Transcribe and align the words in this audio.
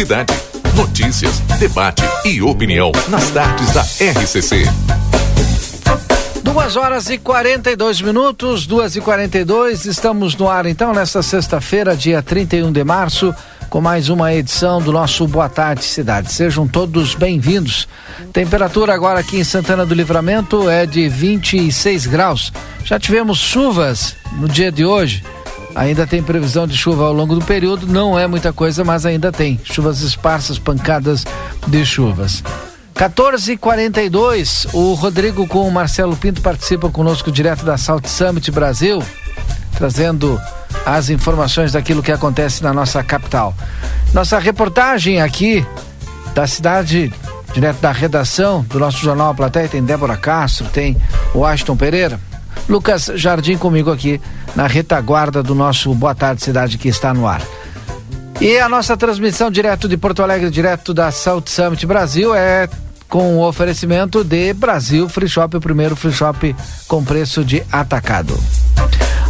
cidade. 0.00 0.32
Notícias, 0.74 1.40
debate 1.58 2.02
e 2.24 2.40
opinião 2.40 2.90
nas 3.10 3.28
tardes 3.32 3.70
da 3.74 3.82
RCC. 3.82 4.64
Duas 6.42 6.74
horas 6.74 7.10
e 7.10 7.18
42 7.18 8.00
minutos, 8.00 8.66
duas 8.66 8.96
e 8.96 9.00
42, 9.02 9.84
estamos 9.84 10.34
no 10.36 10.48
ar 10.48 10.64
então 10.64 10.94
nesta 10.94 11.22
sexta-feira, 11.22 11.94
dia 11.94 12.22
31 12.22 12.72
de 12.72 12.82
março, 12.82 13.34
com 13.68 13.82
mais 13.82 14.08
uma 14.08 14.32
edição 14.32 14.80
do 14.80 14.90
nosso 14.90 15.28
Boa 15.28 15.50
Tarde 15.50 15.84
Cidade. 15.84 16.32
Sejam 16.32 16.66
todos 16.66 17.14
bem-vindos. 17.14 17.86
Temperatura 18.32 18.94
agora 18.94 19.20
aqui 19.20 19.36
em 19.38 19.44
Santana 19.44 19.84
do 19.84 19.94
Livramento 19.94 20.66
é 20.70 20.86
de 20.86 21.10
26 21.10 22.06
graus. 22.06 22.50
Já 22.84 22.98
tivemos 22.98 23.36
chuvas 23.36 24.16
no 24.38 24.48
dia 24.48 24.72
de 24.72 24.82
hoje. 24.82 25.22
Ainda 25.74 26.06
tem 26.06 26.22
previsão 26.22 26.66
de 26.66 26.76
chuva 26.76 27.04
ao 27.04 27.12
longo 27.12 27.34
do 27.34 27.44
período, 27.44 27.86
não 27.86 28.18
é 28.18 28.26
muita 28.26 28.52
coisa, 28.52 28.82
mas 28.84 29.06
ainda 29.06 29.30
tem 29.30 29.60
chuvas 29.64 30.00
esparsas, 30.00 30.58
pancadas 30.58 31.24
de 31.66 31.86
chuvas. 31.86 32.42
14:42. 32.94 34.66
O 34.74 34.94
Rodrigo 34.94 35.46
com 35.46 35.66
o 35.66 35.72
Marcelo 35.72 36.16
Pinto 36.16 36.42
participam 36.42 36.90
conosco 36.90 37.32
direto 37.32 37.64
da 37.64 37.78
Salt 37.78 38.06
Summit 38.06 38.50
Brasil, 38.50 39.02
trazendo 39.76 40.38
as 40.84 41.08
informações 41.08 41.72
daquilo 41.72 42.02
que 42.02 42.12
acontece 42.12 42.62
na 42.62 42.74
nossa 42.74 43.02
capital. 43.02 43.54
Nossa 44.12 44.38
reportagem 44.38 45.22
aqui 45.22 45.64
da 46.34 46.46
cidade, 46.46 47.12
direto 47.54 47.80
da 47.80 47.92
redação 47.92 48.62
do 48.68 48.78
nosso 48.78 48.98
jornal 48.98 49.30
A 49.30 49.34
Plateia, 49.34 49.68
tem 49.68 49.82
Débora 49.82 50.16
Castro, 50.16 50.66
tem 50.66 50.96
o 51.32 51.44
Ashton 51.44 51.76
Pereira. 51.76 52.20
Lucas 52.68 53.10
Jardim 53.14 53.56
comigo 53.56 53.90
aqui 53.90 54.20
na 54.54 54.66
retaguarda 54.66 55.42
do 55.42 55.54
nosso 55.54 55.94
Boa 55.94 56.14
Tarde 56.14 56.42
Cidade 56.42 56.78
que 56.78 56.88
está 56.88 57.14
no 57.14 57.26
ar. 57.26 57.42
E 58.40 58.58
a 58.58 58.68
nossa 58.68 58.96
transmissão 58.96 59.50
direto 59.50 59.86
de 59.88 59.96
Porto 59.96 60.22
Alegre, 60.22 60.50
direto 60.50 60.94
da 60.94 61.10
Salt 61.10 61.48
Summit 61.48 61.86
Brasil, 61.86 62.34
é 62.34 62.68
com 63.06 63.36
o 63.36 63.46
oferecimento 63.46 64.24
de 64.24 64.54
Brasil 64.54 65.08
Free 65.08 65.28
Shop, 65.28 65.56
o 65.56 65.60
primeiro 65.60 65.96
free 65.96 66.12
shop 66.12 66.54
com 66.86 67.04
preço 67.04 67.44
de 67.44 67.62
atacado. 67.70 68.38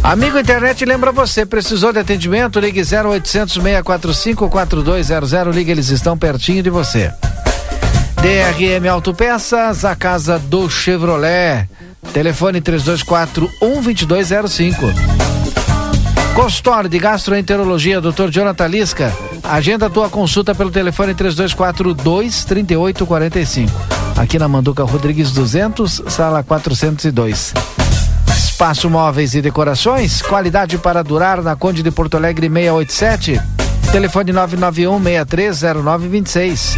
Amigo 0.03 0.39
internet, 0.39 0.85
lembra 0.85 1.11
você, 1.11 1.45
precisou 1.45 1.91
de 1.91 1.99
atendimento? 1.99 2.59
Ligue 2.59 2.81
0800 2.81 3.53
645 3.53 4.49
4200, 4.49 5.55
ligue, 5.55 5.71
eles 5.71 5.89
estão 5.89 6.17
pertinho 6.17 6.63
de 6.63 6.69
você. 6.69 7.11
DRM 8.21 8.87
Autopeças, 8.87 9.83
a 9.83 9.95
casa 9.95 10.39
do 10.39 10.69
Chevrolet. 10.69 11.67
Telefone 12.13 12.59
3241 12.59 13.81
2205. 13.81 14.93
Consultório 16.35 16.89
de 16.89 16.99
Gastroenterologia, 16.99 18.01
Dr. 18.01 18.29
Jonathan 18.29 18.67
Lisca. 18.67 19.13
Agenda 19.43 19.89
tua 19.89 20.09
consulta 20.09 20.53
pelo 20.53 20.71
telefone 20.71 21.13
3242 21.13 22.45
3845. 22.45 23.71
Aqui 24.17 24.37
na 24.37 24.47
Manduca 24.47 24.83
Rodrigues 24.83 25.31
200, 25.31 26.03
sala 26.07 26.43
402. 26.43 27.53
Espaço 28.27 28.89
Móveis 28.89 29.33
e 29.33 29.41
Decorações, 29.41 30.21
qualidade 30.21 30.77
para 30.77 31.03
durar 31.03 31.41
na 31.41 31.55
Conde 31.55 31.81
de 31.81 31.91
Porto 31.91 32.17
Alegre 32.17 32.47
687. 32.47 33.41
Telefone 33.91 34.31
991 34.31 34.99
630926. 34.99 36.77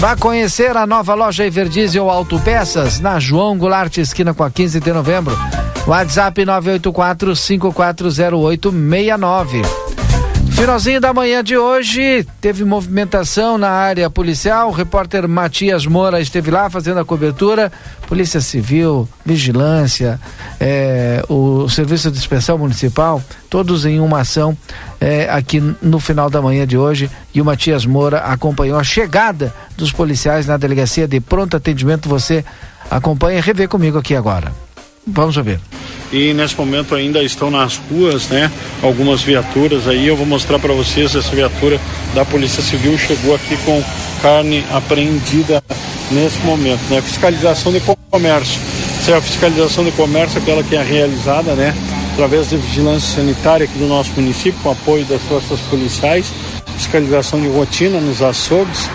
Vá 0.00 0.16
conhecer 0.16 0.76
a 0.78 0.86
nova 0.86 1.12
loja 1.12 1.44
Everdiesel 1.44 2.08
Autopeças 2.08 3.00
na 3.00 3.20
João 3.20 3.58
Goulart, 3.58 3.98
esquina 3.98 4.32
com 4.32 4.42
a 4.42 4.50
15 4.50 4.80
de 4.80 4.90
novembro. 4.94 5.36
WhatsApp 5.86 6.42
984 6.42 7.36
540869. 7.36 9.89
Finalzinho 10.60 11.00
da 11.00 11.14
manhã 11.14 11.42
de 11.42 11.56
hoje, 11.56 12.22
teve 12.38 12.66
movimentação 12.66 13.56
na 13.56 13.70
área 13.70 14.10
policial. 14.10 14.68
O 14.68 14.72
repórter 14.72 15.26
Matias 15.26 15.86
Moura 15.86 16.20
esteve 16.20 16.50
lá 16.50 16.68
fazendo 16.68 17.00
a 17.00 17.04
cobertura. 17.04 17.72
Polícia 18.06 18.42
Civil, 18.42 19.08
Vigilância, 19.24 20.20
eh, 20.60 21.24
o 21.30 21.66
Serviço 21.66 22.10
de 22.10 22.18
Inspeção 22.18 22.58
Municipal, 22.58 23.22
todos 23.48 23.86
em 23.86 24.00
uma 24.00 24.20
ação 24.20 24.54
eh, 25.00 25.26
aqui 25.30 25.60
no 25.80 25.98
final 25.98 26.28
da 26.28 26.42
manhã 26.42 26.66
de 26.66 26.76
hoje. 26.76 27.10
E 27.32 27.40
o 27.40 27.44
Matias 27.44 27.86
Moura 27.86 28.18
acompanhou 28.18 28.78
a 28.78 28.84
chegada 28.84 29.54
dos 29.78 29.90
policiais 29.90 30.46
na 30.46 30.58
delegacia 30.58 31.08
de 31.08 31.20
pronto 31.20 31.56
atendimento. 31.56 32.06
Você 32.06 32.44
acompanha 32.90 33.38
e 33.38 33.40
revê 33.40 33.66
comigo 33.66 33.96
aqui 33.96 34.14
agora. 34.14 34.52
Vamos 35.06 35.36
ver. 35.36 35.60
E 36.12 36.34
nesse 36.34 36.56
momento 36.56 36.94
ainda 36.94 37.22
estão 37.22 37.50
nas 37.50 37.76
ruas, 37.76 38.28
né? 38.28 38.50
Algumas 38.82 39.22
viaturas 39.22 39.86
aí. 39.86 40.08
Eu 40.08 40.16
vou 40.16 40.26
mostrar 40.26 40.58
para 40.58 40.72
vocês 40.74 41.14
essa 41.14 41.34
viatura 41.34 41.80
da 42.14 42.24
Polícia 42.24 42.62
Civil 42.62 42.98
chegou 42.98 43.34
aqui 43.34 43.56
com 43.64 43.82
carne 44.20 44.64
apreendida 44.72 45.62
nesse 46.10 46.38
momento, 46.40 46.80
né? 46.90 47.00
Fiscalização 47.00 47.72
de 47.72 47.80
comércio. 48.10 48.60
É 49.08 49.14
a 49.14 49.20
fiscalização 49.20 49.84
de 49.84 49.90
comércio, 49.92 50.40
aquela 50.40 50.62
que 50.62 50.76
é 50.76 50.82
realizada, 50.82 51.54
né? 51.54 51.74
Através 52.12 52.48
da 52.48 52.56
vigilância 52.56 53.16
sanitária 53.16 53.64
aqui 53.64 53.78
do 53.78 53.86
nosso 53.86 54.10
município, 54.14 54.60
com 54.62 54.70
apoio 54.70 55.04
das 55.04 55.20
forças 55.22 55.58
policiais, 55.62 56.26
fiscalização 56.76 57.40
de 57.40 57.48
rotina 57.48 58.00
nos 58.00 58.22
açougues. 58.22 58.88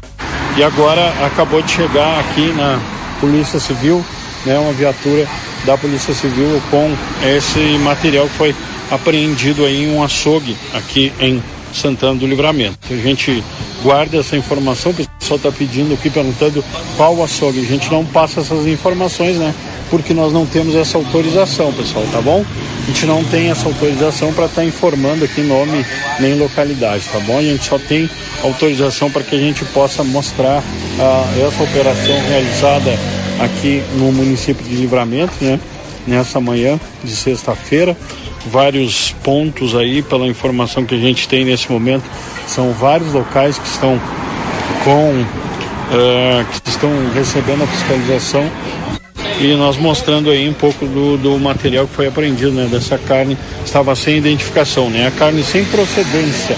E 0.58 0.64
agora 0.64 1.14
acabou 1.26 1.62
de 1.62 1.72
chegar 1.72 2.20
aqui 2.20 2.54
na 2.54 2.80
Polícia 3.20 3.60
Civil, 3.60 4.06
né? 4.46 4.58
Uma 4.58 4.72
viatura 4.74 5.28
da 5.66 5.78
Polícia 5.78 6.14
Civil 6.14 6.62
com 6.70 6.96
esse 7.26 7.60
material 7.80 8.28
que 8.28 8.36
foi 8.36 8.56
apreendido 8.92 9.66
aí 9.66 9.84
em 9.84 9.92
um 9.92 10.04
açougue 10.04 10.56
aqui 10.74 11.12
em 11.20 11.42
Santana 11.74 12.16
do 12.16 12.26
Livramento. 12.26 12.78
A 12.90 12.96
gente 12.96 13.44
guarda 13.84 14.18
essa 14.18 14.38
informação, 14.38 14.92
o 14.92 14.96
pessoal 14.96 15.38
está 15.38 15.52
pedindo 15.52 15.94
aqui, 15.94 16.10
perguntando 16.10 16.64
qual 16.96 17.22
açougue. 17.24 17.60
A 17.60 17.64
gente 17.64 17.92
não 17.92 18.06
passa 18.06 18.40
essas 18.40 18.66
informações, 18.66 19.38
né? 19.38 19.54
Porque 19.90 20.14
nós 20.14 20.32
não 20.32 20.46
temos 20.46 20.74
essa 20.76 20.98
autorização, 20.98 21.72
pessoal, 21.74 22.06
tá 22.12 22.22
bom? 22.22 22.44
A 22.84 22.88
gente 22.88 23.06
não 23.06 23.24
tem 23.24 23.50
essa 23.50 23.68
autorização 23.68 24.34
para 24.34 24.46
estar 24.46 24.62
tá 24.62 24.66
informando 24.66 25.26
aqui 25.26 25.42
nome 25.42 25.86
nem 26.20 26.38
localidade, 26.38 27.04
tá 27.12 27.20
bom? 27.20 27.38
A 27.38 27.44
gente 27.44 27.66
só 27.66 27.78
tem 27.78 28.10
autorização 28.44 29.12
para 29.12 29.24
que 29.24 29.36
a 29.36 29.40
gente 29.40 29.66
possa 29.66 30.04
mostrar 30.04 30.60
uh, 30.60 31.48
essa 31.48 31.64
operação 31.64 32.20
realizada 32.28 32.98
aqui 33.40 33.84
no 33.98 34.12
município 34.12 34.64
de 34.66 34.76
Livramento, 34.76 35.34
né? 35.42 35.60
Nessa 36.08 36.40
manhã 36.40 36.80
de 37.04 37.16
sexta-feira, 37.16 37.98
vários 38.46 39.12
pontos 39.24 39.76
aí, 39.76 40.02
pela 40.04 40.28
informação 40.28 40.86
que 40.86 40.94
a 40.94 41.00
gente 41.00 41.28
tem 41.28 41.44
nesse 41.44 41.72
momento, 41.72 42.04
são 42.48 42.72
vários 42.72 43.12
locais 43.12 43.58
que 43.58 43.68
estão 43.68 44.00
com 44.84 45.22
uh, 45.22 46.46
que 46.64 46.70
estão 46.70 46.92
recebendo 47.14 47.64
a 47.64 47.68
fiscalização 47.68 48.48
e 49.42 49.54
nós 49.56 49.78
mostrando 49.78 50.30
aí 50.30 50.48
um 50.48 50.54
pouco 50.54 50.86
do, 50.86 51.18
do 51.18 51.40
material 51.40 51.88
que 51.88 51.94
foi 51.94 52.08
apreendido, 52.08 52.52
né? 52.52 52.68
Dessa 52.72 52.98
carne 52.98 53.38
estava 53.66 53.96
sem 53.96 54.18
identificação, 54.18 54.90
né? 54.90 55.08
A 55.08 55.12
carne 55.12 55.44
sem 55.44 55.66
procedência 55.66 56.56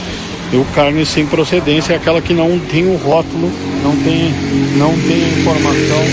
e 0.52 0.56
o 0.56 0.66
carne 0.74 1.06
sem 1.06 1.26
procedência 1.26 1.94
é 1.94 1.96
aquela 1.98 2.22
que 2.22 2.34
não 2.34 2.58
tem 2.58 2.86
o 2.86 2.96
rótulo, 2.96 3.52
não 3.84 3.96
tem, 3.98 4.32
não 4.78 4.94
tem 4.94 5.24
a 5.24 5.28
informação, 5.28 6.04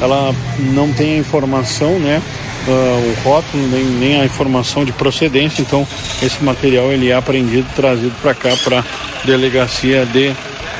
ela 0.00 0.34
não 0.72 0.92
tem 0.92 1.14
a 1.14 1.18
informação, 1.18 1.98
né? 1.98 2.22
Uh, 2.66 2.70
o 2.70 3.22
rótulo, 3.24 3.66
nem, 3.68 3.84
nem 3.84 4.20
a 4.20 4.24
informação 4.24 4.84
de 4.84 4.92
procedência. 4.92 5.60
Então, 5.60 5.86
esse 6.22 6.42
material 6.42 6.92
ele 6.92 7.10
é 7.10 7.14
apreendido, 7.14 7.66
trazido 7.74 8.14
para 8.22 8.34
cá, 8.34 8.56
para 8.62 8.84
delegacia 9.24 10.06
de 10.06 10.32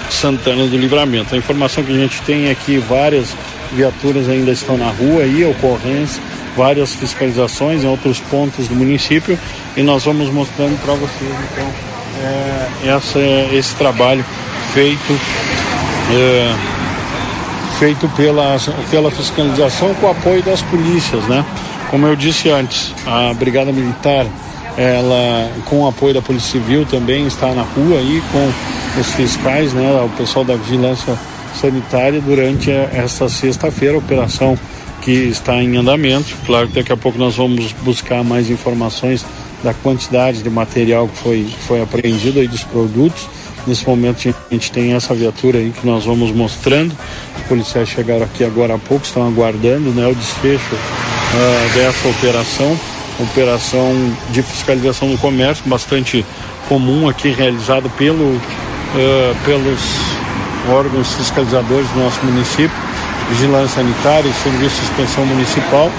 Santana 0.08 0.66
do 0.66 0.78
Livramento. 0.78 1.34
A 1.34 1.38
informação 1.38 1.82
que 1.82 1.92
a 1.92 1.98
gente 1.98 2.22
tem 2.22 2.48
é 2.48 2.54
que 2.54 2.78
várias 2.78 3.34
viaturas 3.72 4.28
ainda 4.28 4.52
estão 4.52 4.78
na 4.78 4.90
rua 4.90 5.24
e 5.24 5.44
ocorrência, 5.44 6.22
várias 6.56 6.94
fiscalizações 6.94 7.82
em 7.82 7.88
outros 7.88 8.20
pontos 8.20 8.68
do 8.68 8.74
município 8.74 9.38
e 9.76 9.82
nós 9.82 10.04
vamos 10.04 10.30
mostrando 10.30 10.80
para 10.82 10.94
vocês 10.94 11.30
então 11.52 11.91
é, 12.22 12.88
essa, 12.88 13.18
esse 13.52 13.74
trabalho 13.74 14.24
feito 14.72 15.12
é, 16.10 16.54
feito 17.78 18.08
pela, 18.10 18.56
pela 18.90 19.10
fiscalização 19.10 19.94
com 19.94 20.06
o 20.06 20.10
apoio 20.10 20.42
das 20.42 20.62
polícias, 20.62 21.24
né? 21.24 21.44
Como 21.90 22.06
eu 22.06 22.14
disse 22.14 22.48
antes, 22.48 22.94
a 23.06 23.34
Brigada 23.34 23.72
Militar, 23.72 24.26
ela 24.76 25.50
com 25.66 25.82
o 25.82 25.88
apoio 25.88 26.14
da 26.14 26.22
Polícia 26.22 26.52
Civil 26.52 26.86
também 26.86 27.26
está 27.26 27.54
na 27.54 27.62
rua 27.62 27.98
aí 27.98 28.22
com 28.32 29.00
os 29.00 29.10
fiscais, 29.12 29.72
né? 29.72 30.00
O 30.04 30.08
pessoal 30.10 30.44
da 30.44 30.54
Vigilância 30.54 31.18
Sanitária 31.54 32.20
durante 32.20 32.70
esta 32.70 33.28
sexta-feira, 33.28 33.98
operação 33.98 34.58
que 35.02 35.10
está 35.10 35.62
em 35.62 35.76
andamento. 35.76 36.34
Claro 36.46 36.68
que 36.68 36.74
daqui 36.74 36.92
a 36.92 36.96
pouco 36.96 37.18
nós 37.18 37.36
vamos 37.36 37.72
buscar 37.82 38.22
mais 38.22 38.48
informações 38.48 39.26
da 39.62 39.72
quantidade 39.72 40.42
de 40.42 40.50
material 40.50 41.08
que 41.08 41.16
foi, 41.18 41.54
foi 41.66 41.82
apreendido 41.82 42.40
aí 42.40 42.48
dos 42.48 42.64
produtos. 42.64 43.28
Nesse 43.66 43.86
momento 43.86 44.28
a 44.28 44.54
gente 44.54 44.72
tem 44.72 44.92
essa 44.92 45.14
viatura 45.14 45.58
aí 45.58 45.70
que 45.70 45.86
nós 45.86 46.04
vamos 46.04 46.32
mostrando. 46.32 46.96
Os 47.36 47.42
policiais 47.44 47.88
chegaram 47.88 48.24
aqui 48.24 48.44
agora 48.44 48.74
há 48.74 48.78
pouco, 48.78 49.04
estão 49.04 49.26
aguardando 49.26 49.90
né, 49.90 50.06
o 50.06 50.14
desfecho 50.14 50.74
uh, 50.74 51.74
dessa 51.74 52.08
operação. 52.08 52.78
Operação 53.20 54.16
de 54.30 54.42
fiscalização 54.42 55.10
do 55.10 55.18
comércio, 55.18 55.62
bastante 55.66 56.24
comum 56.68 57.08
aqui, 57.08 57.28
realizado 57.28 57.88
pelo, 57.90 58.24
uh, 58.24 58.40
pelos 59.44 59.80
órgãos 60.70 61.14
fiscalizadores 61.14 61.88
do 61.90 62.00
nosso 62.00 62.24
município, 62.24 62.76
vigilância 63.28 63.82
sanitária 63.82 64.28
e 64.28 64.32
serviço 64.42 64.76
de 64.76 64.82
inspeção 64.82 65.26
municipal, 65.26 65.90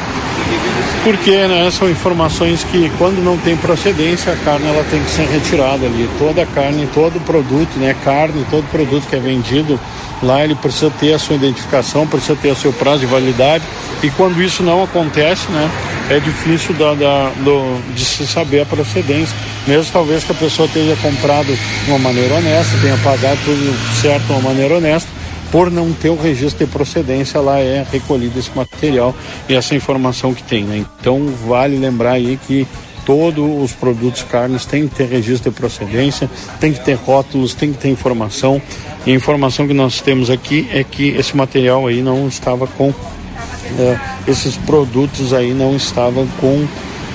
porque 1.04 1.32
né, 1.32 1.70
são 1.70 1.90
informações 1.90 2.64
que 2.64 2.90
quando 2.98 3.24
não 3.24 3.38
tem 3.38 3.58
procedência 3.58 4.32
a 4.32 4.36
carne 4.38 4.68
ela 4.68 4.84
tem 4.90 5.04
que 5.04 5.10
ser 5.10 5.28
retirada 5.28 5.86
ali. 5.86 6.10
Toda 6.18 6.46
carne, 6.46 6.88
todo 6.94 7.20
produto, 7.26 7.78
né, 7.78 7.96
carne, 8.04 8.46
todo 8.50 8.64
produto 8.72 9.08
que 9.08 9.16
é 9.16 9.20
vendido 9.20 9.80
lá 10.22 10.44
ele 10.44 10.56
precisa 10.56 10.90
ter 10.90 11.14
a 11.14 11.20
sua 11.20 11.36
identificação, 11.36 12.08
precisa 12.08 12.38
ter 12.42 12.50
o 12.50 12.56
seu 12.56 12.72
prazo 12.72 13.00
de 13.00 13.06
validade 13.06 13.64
e 14.02 14.10
quando 14.12 14.42
isso 14.42 14.64
não 14.64 14.84
acontece, 14.84 15.52
né, 15.52 15.70
é 16.10 16.20
difícil 16.20 16.74
da, 16.76 16.94
da, 16.94 17.32
do, 17.44 17.82
de 17.94 18.04
se 18.04 18.26
saber 18.26 18.62
a 18.62 18.66
procedência. 18.66 19.36
Mesmo 19.68 19.92
talvez 19.92 20.24
que 20.24 20.32
a 20.32 20.36
pessoa 20.36 20.68
tenha 20.68 20.96
comprado 20.98 21.48
de 21.48 21.90
uma 21.90 22.00
maneira 22.00 22.36
honesta, 22.36 22.78
tenha 22.82 22.98
pagado 22.98 23.40
tudo 23.46 24.02
certo 24.02 24.26
de 24.26 24.32
uma 24.34 24.42
maneira 24.42 24.78
honesta, 24.78 25.10
por 25.54 25.70
não 25.70 25.94
ter 25.94 26.10
o 26.10 26.16
registro 26.16 26.66
de 26.66 26.72
procedência, 26.72 27.40
lá 27.40 27.60
é 27.60 27.86
recolhido 27.92 28.40
esse 28.40 28.50
material 28.56 29.16
e 29.48 29.54
essa 29.54 29.76
informação 29.76 30.34
que 30.34 30.42
tem. 30.42 30.64
Né? 30.64 30.84
Então 31.00 31.28
vale 31.48 31.78
lembrar 31.78 32.14
aí 32.14 32.40
que 32.48 32.68
todos 33.06 33.64
os 33.64 33.72
produtos 33.72 34.24
carnes 34.24 34.66
têm 34.66 34.88
que 34.88 34.96
ter 34.96 35.06
registro 35.08 35.52
de 35.52 35.56
procedência, 35.56 36.28
tem 36.60 36.74
que 36.74 36.84
ter 36.84 36.96
rótulos, 36.96 37.54
tem 37.54 37.72
que 37.72 37.78
ter 37.78 37.90
informação. 37.90 38.60
E 39.06 39.12
a 39.12 39.14
informação 39.14 39.68
que 39.68 39.76
nós 39.76 40.02
temos 40.02 40.32
aqui 40.32 40.68
é 40.74 40.84
que 40.84 41.10
esse 41.10 41.38
material 41.38 41.86
aí 41.86 42.02
não 42.02 42.28
estava 42.28 42.66
com 42.66 42.92
é, 43.78 44.00
esses 44.28 44.58
produtos 44.58 45.34
aí 45.34 45.54
não 45.54 45.76
estavam 45.76 46.28
com 46.42 46.66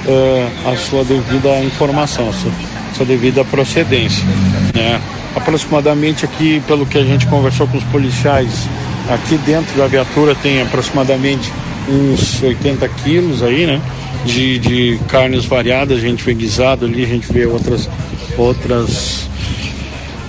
é, 0.07 0.49
a 0.65 0.77
sua 0.77 1.03
devida 1.03 1.59
informação, 1.65 2.29
a 2.29 2.33
sua, 2.33 2.53
a 2.93 2.95
sua 2.95 3.05
devida 3.05 3.45
procedência. 3.45 4.25
Né? 4.73 5.01
Aproximadamente 5.39 6.25
aqui, 6.25 6.63
pelo 6.67 6.87
que 6.87 6.99
a 6.99 7.05
gente 7.05 7.27
conversou 7.27 7.67
com 7.67 7.79
os 7.79 7.85
policiais, 7.85 8.69
aqui 9.09 9.37
dentro 9.39 9.77
da 9.77 9.87
viatura 9.87 10.35
tem 10.35 10.61
aproximadamente 10.61 11.51
uns 11.89 12.43
80 12.43 12.89
quilos 12.89 13.43
aí, 13.43 13.67
né? 13.67 13.81
De, 14.25 14.59
de 14.59 15.01
carnes 15.09 15.45
variadas, 15.45 15.99
a 15.99 16.01
gente 16.01 16.23
vê 16.23 16.35
guisado 16.35 16.85
ali, 16.85 17.05
a 17.05 17.07
gente 17.07 17.33
vê 17.33 17.47
outras, 17.47 17.89
outras 18.37 19.28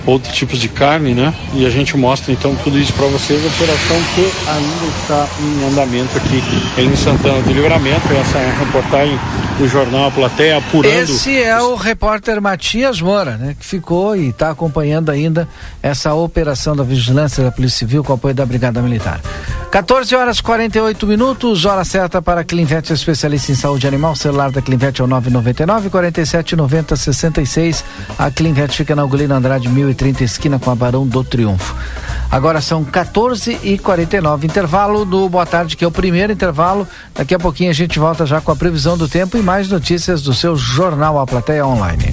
outros 0.06 0.34
tipos 0.34 0.58
de 0.58 0.68
carne, 0.68 1.14
né? 1.14 1.34
E 1.54 1.66
a 1.66 1.70
gente 1.70 1.96
mostra 1.96 2.32
então 2.32 2.54
tudo 2.62 2.78
isso 2.78 2.92
para 2.92 3.06
vocês, 3.06 3.42
a 3.44 3.48
operação 3.48 3.96
que 4.14 4.32
ainda 4.48 4.86
está 5.00 5.28
em 5.40 5.64
andamento 5.68 6.16
aqui 6.16 6.42
em 6.78 6.96
Santana 6.96 7.40
do 7.42 7.52
Livramento. 7.52 8.12
Essa 8.12 8.38
é 8.38 8.50
a 8.50 8.58
reportagem 8.58 9.18
do 9.58 9.68
jornal 9.68 10.06
A 10.06 10.10
Plateia 10.10 10.56
apurando. 10.56 10.92
Esse 10.92 11.42
é 11.42 11.60
o 11.60 11.74
repórter 11.74 12.40
Matias 12.40 13.00
Moura, 13.00 13.36
né? 13.36 13.54
Que 13.58 13.64
ficou 13.64 14.16
e 14.16 14.28
está 14.28 14.50
acompanhando 14.50 15.10
ainda 15.10 15.48
essa 15.82 16.14
operação 16.14 16.74
da 16.74 16.82
vigilância 16.82 17.44
da 17.44 17.50
Polícia 17.50 17.78
Civil 17.80 18.02
com 18.02 18.12
apoio 18.12 18.34
da 18.34 18.46
Brigada 18.46 18.80
Militar. 18.80 19.20
14 19.70 20.16
horas 20.16 20.40
48 20.40 21.06
minutos, 21.06 21.64
hora 21.64 21.84
certa 21.84 22.20
para 22.20 22.40
a 22.40 22.44
Clinvet, 22.44 22.92
especialista 22.92 23.52
em 23.52 23.54
saúde 23.54 23.86
animal. 23.86 24.12
O 24.12 24.16
celular 24.16 24.50
da 24.50 24.60
Clinvet 24.60 25.00
é 25.00 25.04
o 25.04 25.06
999 25.06 25.90
47 25.90 26.56
90 26.56 26.96
66. 26.96 27.84
A 28.18 28.32
Clinvet 28.32 28.76
fica 28.76 28.96
na 28.96 29.04
Ugolino 29.04 29.32
Andrade 29.32 29.68
1030, 29.68 30.24
esquina 30.24 30.58
com 30.58 30.72
a 30.72 30.74
Barão 30.74 31.06
do 31.06 31.22
Triunfo. 31.22 31.76
Agora 32.28 32.60
são 32.60 32.82
14 32.82 33.60
e 33.62 33.78
49 33.78 34.44
intervalo 34.44 35.04
do 35.04 35.28
Boa 35.28 35.46
Tarde, 35.46 35.76
que 35.76 35.84
é 35.84 35.86
o 35.86 35.92
primeiro 35.92 36.32
intervalo. 36.32 36.86
Daqui 37.14 37.32
a 37.32 37.38
pouquinho 37.38 37.70
a 37.70 37.74
gente 37.74 37.96
volta 37.96 38.26
já 38.26 38.40
com 38.40 38.50
a 38.50 38.56
previsão 38.56 38.98
do 38.98 39.06
tempo 39.06 39.38
e 39.38 39.42
mais 39.42 39.68
notícias 39.68 40.20
do 40.20 40.34
seu 40.34 40.56
jornal 40.56 41.16
A 41.16 41.24
Plateia 41.24 41.64
Online. 41.64 42.12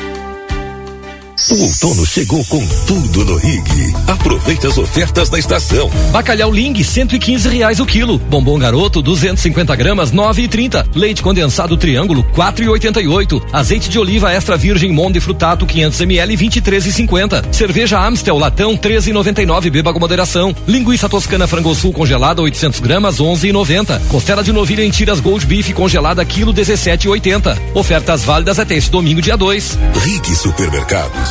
O 1.49 1.63
outono 1.63 2.05
chegou 2.05 2.45
com 2.45 2.65
tudo 2.85 3.25
no 3.25 3.35
Rig. 3.35 3.93
Aproveite 4.07 4.67
as 4.67 4.77
ofertas 4.77 5.27
da 5.27 5.39
estação. 5.39 5.89
Bacalhau 6.11 6.51
Ling, 6.51 6.81
115 6.83 7.49
reais 7.49 7.79
o 7.79 7.85
quilo. 7.85 8.19
Bombom 8.19 8.59
Garoto, 8.59 9.01
250 9.01 9.75
gramas, 9.75 10.11
9,30. 10.11 10.85
Leite 10.93 11.23
condensado 11.23 11.75
Triângulo, 11.77 12.23
4,88. 12.35 13.41
Azeite 13.51 13.89
de 13.89 13.97
oliva 13.97 14.31
extra 14.31 14.55
virgem 14.55 14.91
Monde 14.91 15.19
Frutato, 15.19 15.65
500 15.65 16.01
ml, 16.01 16.37
23,50. 16.37 17.51
Cerveja 17.51 17.99
Amstel 17.99 18.37
Latão, 18.37 18.77
13,99. 18.77 19.71
Beba 19.71 19.91
com 19.91 19.99
moderação. 19.99 20.55
Linguiça 20.67 21.09
toscana 21.09 21.47
Frango 21.47 21.73
Sul 21.73 21.91
congelada, 21.91 22.41
800 22.41 22.79
gramas, 22.79 23.17
11,90. 23.17 23.99
Costela 24.09 24.43
de 24.43 24.53
novilha 24.53 24.85
em 24.85 24.91
tiras 24.91 25.19
Gold 25.19 25.45
Beef 25.47 25.73
congelada, 25.73 26.23
quilo 26.23 26.53
17,80. 26.53 27.57
Ofertas 27.73 28.23
válidas 28.23 28.59
até 28.59 28.75
este 28.75 28.91
domingo, 28.91 29.21
dia 29.21 29.35
2. 29.35 29.77
Rig 30.03 30.35
Supermercados. 30.35 31.30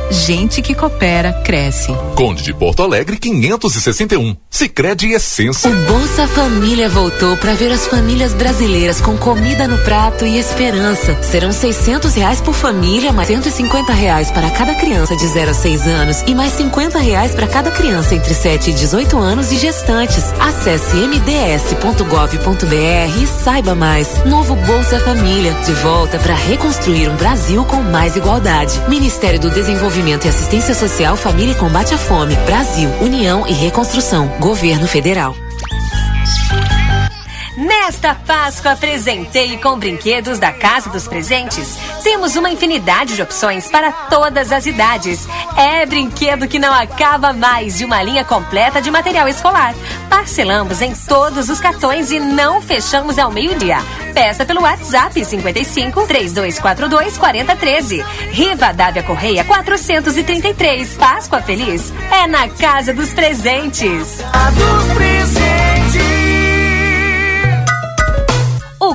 gente 0.11 0.61
que 0.61 0.75
coopera 0.75 1.31
cresce. 1.43 1.95
Conde 2.15 2.43
de 2.43 2.53
Porto 2.53 2.83
Alegre 2.83 3.17
561. 3.17 4.35
Sicredi 4.49 5.11
Essência. 5.13 5.69
O 5.69 5.75
Bolsa 5.85 6.27
Família 6.27 6.89
voltou 6.89 7.37
para 7.37 7.53
ver 7.53 7.71
as 7.71 7.87
famílias 7.87 8.33
brasileiras 8.33 8.99
com 8.99 9.17
comida 9.17 9.67
no 9.67 9.77
prato 9.79 10.25
e 10.25 10.37
esperança. 10.37 11.17
Serão 11.23 11.51
600 11.51 12.13
reais 12.13 12.41
por 12.41 12.53
família, 12.53 13.13
mais 13.13 13.29
150 13.29 13.93
reais 13.93 14.29
para 14.31 14.49
cada 14.51 14.75
criança 14.75 15.15
de 15.15 15.25
0 15.27 15.51
a 15.51 15.53
6 15.53 15.87
anos 15.87 16.23
e 16.27 16.35
mais 16.35 16.51
50 16.53 16.99
reais 16.99 17.33
para 17.33 17.47
cada 17.47 17.71
criança 17.71 18.13
entre 18.13 18.33
7 18.33 18.71
e 18.71 18.73
18 18.73 19.17
anos 19.17 19.51
e 19.51 19.57
gestantes. 19.57 20.33
Acesse 20.39 20.97
mds.gov.br 20.97 22.41
e 23.21 23.27
saiba 23.27 23.73
mais. 23.73 24.25
Novo 24.25 24.55
Bolsa 24.55 24.99
Família, 24.99 25.53
de 25.65 25.71
volta 25.73 26.19
para 26.19 26.35
reconstruir 26.35 27.09
um 27.09 27.15
Brasil 27.15 27.63
com 27.63 27.81
mais 27.81 28.17
igualdade. 28.17 28.79
Ministério 28.89 29.39
do 29.39 29.49
Desenvolvimento 29.49 30.00
e 30.01 30.29
Assistência 30.29 30.73
Social, 30.73 31.15
Família 31.15 31.53
e 31.53 31.55
Combate 31.55 31.93
à 31.93 31.97
Fome, 31.97 32.35
Brasil, 32.45 32.89
União 33.01 33.47
e 33.47 33.53
Reconstrução, 33.53 34.27
Governo 34.39 34.87
Federal. 34.87 35.35
Nesta 37.61 38.15
Páscoa, 38.15 38.71
apresentei 38.71 39.55
com 39.57 39.77
brinquedos 39.77 40.39
da 40.39 40.51
Casa 40.51 40.89
dos 40.89 41.07
Presentes. 41.07 41.77
Temos 42.01 42.35
uma 42.35 42.49
infinidade 42.49 43.15
de 43.15 43.21
opções 43.21 43.67
para 43.67 43.91
todas 43.91 44.51
as 44.51 44.65
idades. 44.65 45.27
É 45.55 45.85
brinquedo 45.85 46.47
que 46.47 46.57
não 46.57 46.73
acaba 46.73 47.33
mais 47.33 47.77
de 47.77 47.85
uma 47.85 48.01
linha 48.01 48.25
completa 48.25 48.81
de 48.81 48.89
material 48.89 49.27
escolar. 49.27 49.75
Parcelamos 50.09 50.81
em 50.81 50.91
todos 51.07 51.49
os 51.49 51.59
cartões 51.59 52.09
e 52.09 52.19
não 52.19 52.63
fechamos 52.63 53.19
ao 53.19 53.31
meio-dia. 53.31 53.77
Peça 54.11 54.43
pelo 54.43 54.63
WhatsApp 54.63 55.23
55 55.23 56.07
3242 56.07 57.15
4013. 57.19 58.03
Riva 58.31 58.73
Dávia 58.73 59.03
Correia 59.03 59.43
433. 59.43 60.95
Páscoa 60.95 61.39
Feliz 61.43 61.93
é 62.11 62.25
na 62.25 62.49
Casa 62.49 62.91
dos 62.91 63.13
Presentes. 63.13 64.19
A 64.33 64.49
dos 64.49 64.93
Presentes. 64.95 66.20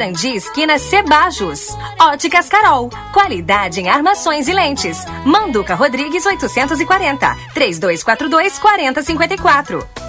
Sarandi, 0.00 0.34
esquina 0.34 0.78
Cebajos. 0.78 1.76
Óticas 2.00 2.48
Carol, 2.48 2.88
qualidade 3.12 3.82
em 3.82 3.90
armações 3.90 4.48
e 4.48 4.52
lentes. 4.52 5.04
Manduca 5.26 5.74
Rodrigues 5.74 6.24
840, 6.24 7.36
3242 7.52 8.58
4054. 8.58 9.99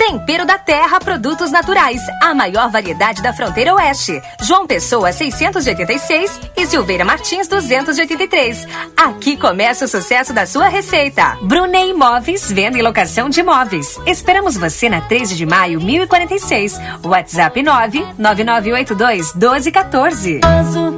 Tempero 0.00 0.46
da 0.46 0.56
Terra 0.56 0.98
Produtos 0.98 1.52
Naturais, 1.52 2.00
a 2.22 2.34
maior 2.34 2.70
variedade 2.70 3.20
da 3.20 3.34
fronteira 3.34 3.74
oeste. 3.74 4.18
João 4.40 4.66
Pessoa 4.66 5.12
686 5.12 6.40
e 6.56 6.66
Silveira 6.66 7.04
Martins 7.04 7.46
283. 7.46 8.66
Aqui 8.96 9.36
começa 9.36 9.84
o 9.84 9.88
sucesso 9.88 10.32
da 10.32 10.46
sua 10.46 10.68
receita. 10.68 11.36
Brunei 11.42 11.90
Imóveis, 11.90 12.50
venda 12.50 12.78
e 12.78 12.82
locação 12.82 13.28
de 13.28 13.40
imóveis. 13.40 14.00
Esperamos 14.06 14.56
você 14.56 14.88
na 14.88 15.02
13 15.02 15.34
de 15.36 15.44
maio 15.44 15.78
1046. 15.78 16.80
WhatsApp 17.04 17.62
99982 17.62 19.34
1214. 19.34 20.40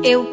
Eu 0.05 0.33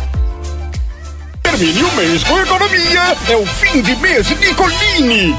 Termine 1.51 1.83
o 1.83 1.91
mês 1.95 2.23
com 2.23 2.39
economia. 2.39 3.17
É 3.27 3.35
o 3.35 3.45
fim 3.45 3.81
de 3.81 3.93
mês 3.97 4.29
Nicolini. 4.39 5.35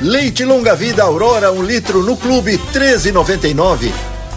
Leite 0.00 0.44
longa 0.44 0.76
vida 0.76 1.02
Aurora, 1.02 1.50
um 1.50 1.64
litro 1.64 2.04
no 2.04 2.16
clube 2.16 2.56
13,99. 2.72 3.90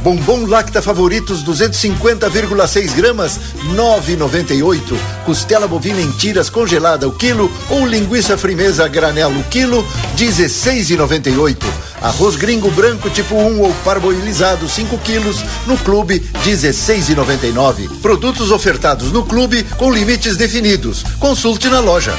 Bombom 0.04 0.48
Lacta 0.48 0.82
Favoritos 0.82 1.44
250,6 1.44 2.96
gramas 2.96 3.40
9,98. 3.76 4.98
Costela 5.26 5.68
bovina 5.68 6.02
em 6.02 6.12
tiras 6.12 6.50
congelada 6.50 7.08
o 7.08 7.12
quilo 7.12 7.52
ou 7.70 7.86
linguiça 7.86 8.38
frimeza 8.38 8.88
granelo 8.88 9.40
o 9.40 9.44
quilo 9.44 9.86
16,98. 10.18 11.58
Arroz 12.02 12.36
gringo 12.36 12.72
branco 12.72 13.12
tipo 13.12 13.36
1 13.36 13.62
ou 13.62 13.72
parboilizado 13.86 14.68
5 14.68 14.98
quilos 15.00 15.38
no 15.68 15.78
clube 15.78 16.20
16,99. 16.44 18.02
Produtos 18.02 18.50
ofertados 18.50 19.12
no 19.12 19.24
clube 19.24 19.64
com 19.78 19.92
limites 19.92 20.36
definidos. 20.36 21.04
Consulte 21.20 21.70
na 21.70 21.80
loja. 21.80 22.14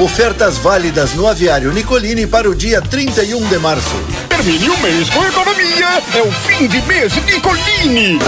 Ofertas 0.00 0.56
válidas 0.56 1.12
no 1.12 1.28
aviário 1.28 1.70
Nicolini 1.74 2.26
para 2.26 2.48
o 2.48 2.54
dia 2.54 2.80
31 2.80 3.46
de 3.48 3.58
março. 3.58 3.94
Termine 4.30 4.70
o 4.70 4.78
mês 4.78 5.10
com 5.10 5.22
economia. 5.26 6.02
É 6.14 6.22
o 6.22 6.32
fim 6.32 6.66
de 6.66 6.80
mês 6.86 7.12
Nicolini. 7.26 8.18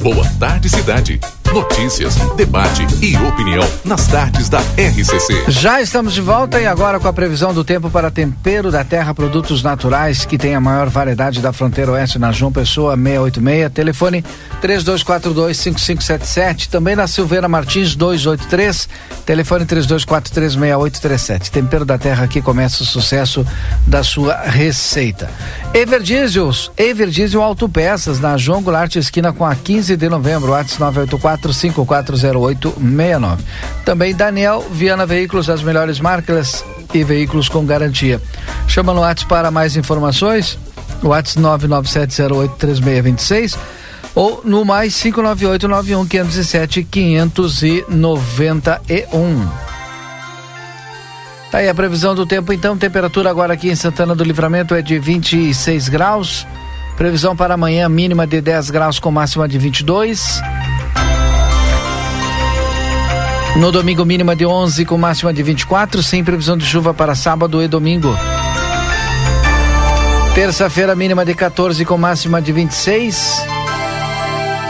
Boa 0.00 0.26
tarde, 0.40 0.70
cidade. 0.70 1.20
Notícias, 1.52 2.16
debate 2.36 2.86
e 3.02 3.16
opinião 3.16 3.62
nas 3.84 4.06
tardes 4.06 4.48
da 4.48 4.58
RCC. 4.58 5.44
Já 5.48 5.80
estamos 5.80 6.12
de 6.12 6.20
volta 6.20 6.60
e 6.60 6.66
agora 6.66 7.00
com 7.00 7.08
a 7.08 7.12
previsão 7.12 7.54
do 7.54 7.64
tempo 7.64 7.90
para 7.90 8.10
tempero 8.10 8.70
da 8.70 8.84
terra, 8.84 9.14
produtos 9.14 9.62
naturais 9.62 10.24
que 10.24 10.36
tem 10.36 10.54
a 10.54 10.60
maior 10.60 10.88
variedade 10.88 11.40
da 11.40 11.52
fronteira 11.52 11.92
oeste 11.92 12.18
na 12.18 12.32
João 12.32 12.52
Pessoa 12.52 12.96
686, 12.96 13.72
telefone 13.72 14.24
32425577, 14.62 16.68
também 16.68 16.96
na 16.96 17.06
Silveira 17.06 17.48
Martins 17.48 17.94
283, 17.94 18.88
telefone 19.24 19.64
32436837. 19.66 21.50
Tempero 21.50 21.84
da 21.84 21.98
terra 21.98 22.24
aqui 22.24 22.42
começa 22.42 22.82
o 22.82 22.86
sucesso 22.86 23.46
da 23.86 24.02
sua 24.02 24.40
receita. 24.42 25.30
Everdiesels, 25.72 26.70
Everdiesel 26.76 27.42
Autopeças 27.42 28.20
na 28.20 28.36
João 28.36 28.62
Goulart 28.62 28.96
esquina 28.96 29.32
com 29.32 29.44
a 29.44 29.54
15 29.54 29.96
de 29.96 30.08
novembro, 30.08 30.52
WhatsApp 30.52 30.80
984 30.80 31.35
540869. 31.38 33.38
Também 33.84 34.14
Daniel 34.14 34.64
Viana 34.70 35.04
Veículos, 35.06 35.50
as 35.50 35.62
melhores 35.62 36.00
marcas 36.00 36.64
e 36.92 37.04
veículos 37.04 37.48
com 37.48 37.64
garantia. 37.64 38.20
Chama 38.66 38.92
no 38.92 39.00
WhatsApp 39.00 39.28
para 39.28 39.48
mais 39.50 39.76
informações. 39.76 40.58
WhatsApp 41.02 41.40
997083626 41.40 43.56
ou 44.14 44.42
no 44.44 44.64
mais 44.64 45.00
598 45.00 45.68
91 45.68 46.06
507 46.06 46.84
591. 46.84 49.48
Tá 51.50 51.58
aí 51.58 51.68
a 51.68 51.74
previsão 51.74 52.14
do 52.14 52.24
tempo 52.26 52.52
então, 52.52 52.76
temperatura 52.76 53.30
agora 53.30 53.52
aqui 53.52 53.68
em 53.68 53.76
Santana 53.76 54.14
do 54.14 54.24
Livramento 54.24 54.74
é 54.74 54.82
de 54.82 54.98
26 54.98 55.88
graus. 55.88 56.46
Previsão 56.96 57.36
para 57.36 57.54
amanhã 57.54 57.88
mínima 57.90 58.26
de 58.26 58.40
10 58.40 58.70
graus 58.70 58.98
com 58.98 59.10
máxima 59.10 59.46
de 59.46 59.58
22. 59.58 60.40
No 63.58 63.72
domingo, 63.72 64.04
mínima 64.04 64.36
de 64.36 64.44
11 64.44 64.84
com 64.84 64.98
máxima 64.98 65.32
de 65.32 65.42
24, 65.42 66.02
sem 66.02 66.22
previsão 66.22 66.56
de 66.56 66.66
chuva 66.66 66.92
para 66.92 67.14
sábado 67.14 67.62
e 67.62 67.66
domingo. 67.66 68.14
Terça-feira, 70.34 70.94
mínima 70.94 71.24
de 71.24 71.34
14 71.34 71.82
com 71.86 71.96
máxima 71.96 72.42
de 72.42 72.52
26. 72.52 73.46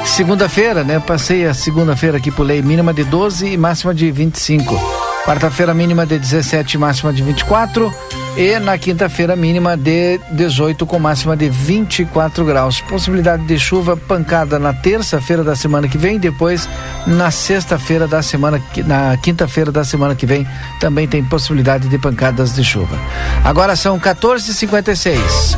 Segunda-feira, 0.05 0.85
né? 0.85 1.01
Passei 1.01 1.47
a 1.47 1.53
segunda-feira 1.53 2.19
aqui, 2.19 2.31
pulei 2.31 2.63
mínima 2.63 2.95
de 2.95 3.03
12 3.03 3.49
e 3.49 3.57
máxima 3.57 3.93
de 3.93 4.11
25. 4.13 4.81
Quarta-feira, 5.25 5.75
mínima 5.75 6.07
de 6.07 6.17
17 6.19 6.75
e 6.75 6.79
máxima 6.79 7.13
de 7.13 7.25
24. 7.25 7.93
E 8.37 8.59
na 8.59 8.77
quinta-feira, 8.77 9.35
mínima 9.35 9.79
de 9.79 10.21
18 10.33 10.85
com 10.85 10.99
máxima 10.99 11.35
de 11.35 11.49
24 11.49 12.45
graus. 12.45 12.83
Possibilidade 12.83 13.47
de 13.47 13.59
chuva 13.59 13.97
pancada 13.97 14.59
na 14.59 14.75
terça-feira 14.75 15.43
da 15.43 15.57
semana 15.57 15.89
que 15.89 15.97
vem, 15.97 16.19
depois 16.19 16.69
na 17.07 17.31
sexta-feira 17.31 18.07
da 18.07 18.21
semana 18.23 18.63
na 18.85 19.17
quinta-feira 19.17 19.73
da 19.73 19.85
semana 19.85 20.15
que 20.15 20.27
vem 20.27 20.47
também 20.79 21.09
tem 21.09 21.25
possibilidade 21.25 21.89
de 21.89 21.99
pancadas 21.99 22.55
de 22.55 22.63
chuva. 22.63 22.99
Agora 23.43 23.75
são 23.75 23.99
14:56. 23.99 25.57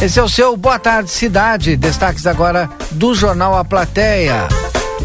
Esse 0.00 0.18
é 0.18 0.22
o 0.22 0.28
seu 0.28 0.56
Boa 0.56 0.78
Tarde 0.78 1.10
Cidade. 1.10 1.76
Destaques 1.76 2.26
agora 2.26 2.70
do 2.92 3.14
jornal 3.14 3.54
A 3.54 3.62
Plateia 3.62 4.48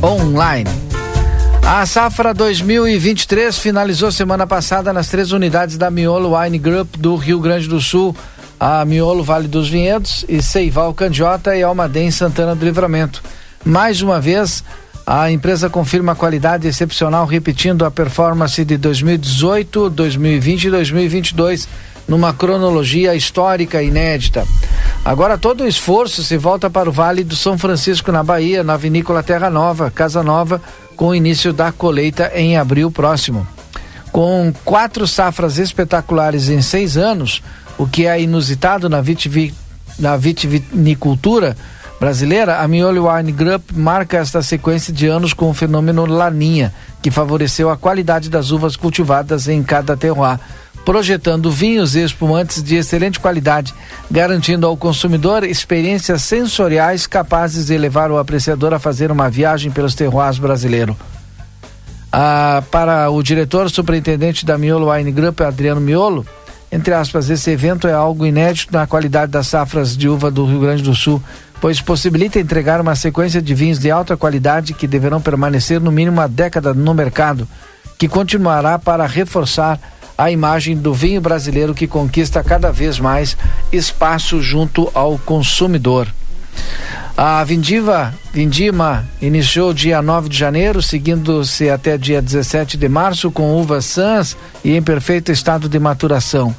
online. 0.01 0.92
A 1.65 1.85
safra 1.85 2.33
2023 2.33 3.57
finalizou 3.57 4.11
semana 4.11 4.45
passada 4.45 4.91
nas 4.91 5.07
três 5.07 5.31
unidades 5.31 5.77
da 5.77 5.89
Miolo 5.89 6.37
Wine 6.37 6.59
Group 6.59 6.97
do 6.97 7.15
Rio 7.15 7.39
Grande 7.39 7.69
do 7.69 7.79
Sul, 7.79 8.13
a 8.59 8.83
Miolo 8.83 9.23
Vale 9.23 9.47
dos 9.47 9.69
Vinhedos 9.69 10.25
e 10.27 10.41
Seival 10.41 10.93
Candiota 10.93 11.55
e 11.55 11.63
Almaden 11.63 12.11
Santana 12.11 12.53
do 12.53 12.65
Livramento. 12.65 13.23
Mais 13.63 14.01
uma 14.01 14.19
vez, 14.19 14.61
a 15.07 15.31
empresa 15.31 15.69
confirma 15.69 16.11
a 16.11 16.15
qualidade 16.15 16.67
excepcional, 16.67 17.25
repetindo 17.25 17.85
a 17.85 17.91
performance 17.91 18.63
de 18.63 18.77
2018, 18.77 19.89
2020 19.89 20.65
e 20.65 20.69
2022 20.69 21.67
numa 22.07 22.33
cronologia 22.33 23.15
histórica 23.15 23.81
inédita. 23.81 24.45
Agora 25.05 25.37
todo 25.37 25.63
o 25.63 25.67
esforço 25.67 26.23
se 26.23 26.37
volta 26.37 26.69
para 26.69 26.89
o 26.89 26.91
Vale 26.91 27.23
do 27.23 27.35
São 27.35 27.57
Francisco 27.57 28.11
na 28.11 28.23
Bahia, 28.23 28.63
na 28.63 28.77
vinícola 28.77 29.23
Terra 29.23 29.49
Nova, 29.49 29.91
Casa 29.91 30.21
Nova, 30.21 30.61
com 30.95 31.07
o 31.07 31.15
início 31.15 31.51
da 31.51 31.71
colheita 31.71 32.31
em 32.33 32.57
abril 32.57 32.89
próximo. 32.89 33.47
Com 34.11 34.53
quatro 34.63 35.07
safras 35.07 35.57
espetaculares 35.57 36.49
em 36.49 36.61
seis 36.61 36.97
anos, 36.97 37.41
o 37.77 37.87
que 37.87 38.05
é 38.05 38.21
inusitado 38.21 38.87
na, 38.87 39.01
vitivi, 39.01 39.53
na 39.97 40.15
vitivinicultura 40.15 41.57
brasileira, 41.99 42.59
a 42.59 42.67
Miolo 42.67 43.09
Wine 43.09 43.31
Group 43.31 43.71
marca 43.73 44.17
esta 44.17 44.41
sequência 44.41 44.93
de 44.93 45.07
anos 45.07 45.33
com 45.33 45.49
o 45.49 45.53
fenômeno 45.53 46.05
Laninha, 46.05 46.73
que 47.01 47.09
favoreceu 47.09 47.69
a 47.69 47.77
qualidade 47.77 48.29
das 48.29 48.51
uvas 48.51 48.75
cultivadas 48.75 49.47
em 49.47 49.63
cada 49.63 49.95
terroir, 49.95 50.39
projetando 50.85 51.49
vinhos 51.49 51.95
e 51.95 52.03
espumantes 52.03 52.61
de 52.61 52.75
excelente 52.75 53.19
qualidade, 53.19 53.73
garantindo 54.11 54.67
ao 54.67 54.75
consumidor 54.75 55.43
experiências 55.43 56.23
sensoriais 56.23 57.07
capazes 57.07 57.67
de 57.67 57.77
levar 57.77 58.11
o 58.11 58.17
apreciador 58.17 58.73
a 58.73 58.79
fazer 58.79 59.11
uma 59.11 59.29
viagem 59.29 59.71
pelos 59.71 59.95
terroirs 59.95 60.37
brasileiros. 60.37 60.95
Ah, 62.11 62.61
para 62.69 63.09
o 63.09 63.23
diretor 63.23 63.69
superintendente 63.69 64.45
da 64.45 64.57
Miolo 64.57 64.91
Wine 64.91 65.11
Group, 65.11 65.41
Adriano 65.41 65.81
Miolo, 65.81 66.25
entre 66.71 66.93
aspas, 66.93 67.29
esse 67.29 67.51
evento 67.51 67.87
é 67.87 67.93
algo 67.93 68.25
inédito 68.25 68.73
na 68.73 68.85
qualidade 68.85 69.31
das 69.31 69.47
safras 69.47 69.95
de 69.95 70.09
uva 70.09 70.29
do 70.29 70.45
Rio 70.45 70.59
Grande 70.59 70.83
do 70.83 70.95
Sul, 70.95 71.21
pois 71.61 71.79
possibilita 71.79 72.39
entregar 72.39 72.81
uma 72.81 72.95
sequência 72.95 73.41
de 73.41 73.55
vinhos 73.55 73.79
de 73.79 73.89
alta 73.89 74.17
qualidade 74.17 74.73
que 74.73 74.85
deverão 74.87 75.21
permanecer 75.21 75.79
no 75.79 75.91
mínimo 75.91 76.17
uma 76.17 76.27
década 76.27 76.73
no 76.73 76.93
mercado, 76.93 77.47
que 77.97 78.07
continuará 78.07 78.77
para 78.77 79.05
reforçar 79.05 79.79
a 80.17 80.31
imagem 80.31 80.75
do 80.77 80.93
vinho 80.93 81.21
brasileiro 81.21 81.73
que 81.73 81.87
conquista 81.87 82.43
cada 82.43 82.71
vez 82.71 82.99
mais 82.99 83.37
espaço 83.71 84.41
junto 84.41 84.89
ao 84.93 85.17
consumidor. 85.17 86.07
A 87.15 87.43
Vindiva, 87.43 88.13
Vindima 88.33 89.07
iniciou 89.21 89.71
dia 89.71 90.01
9 90.01 90.29
de 90.29 90.37
janeiro, 90.37 90.81
seguindo-se 90.81 91.69
até 91.69 91.95
dia 91.97 92.21
17 92.21 92.75
de 92.75 92.89
março 92.89 93.29
com 93.29 93.55
uvas 93.55 93.85
sãs 93.85 94.35
e 94.63 94.75
em 94.75 94.81
perfeito 94.81 95.31
estado 95.31 95.69
de 95.69 95.77
maturação. 95.77 96.55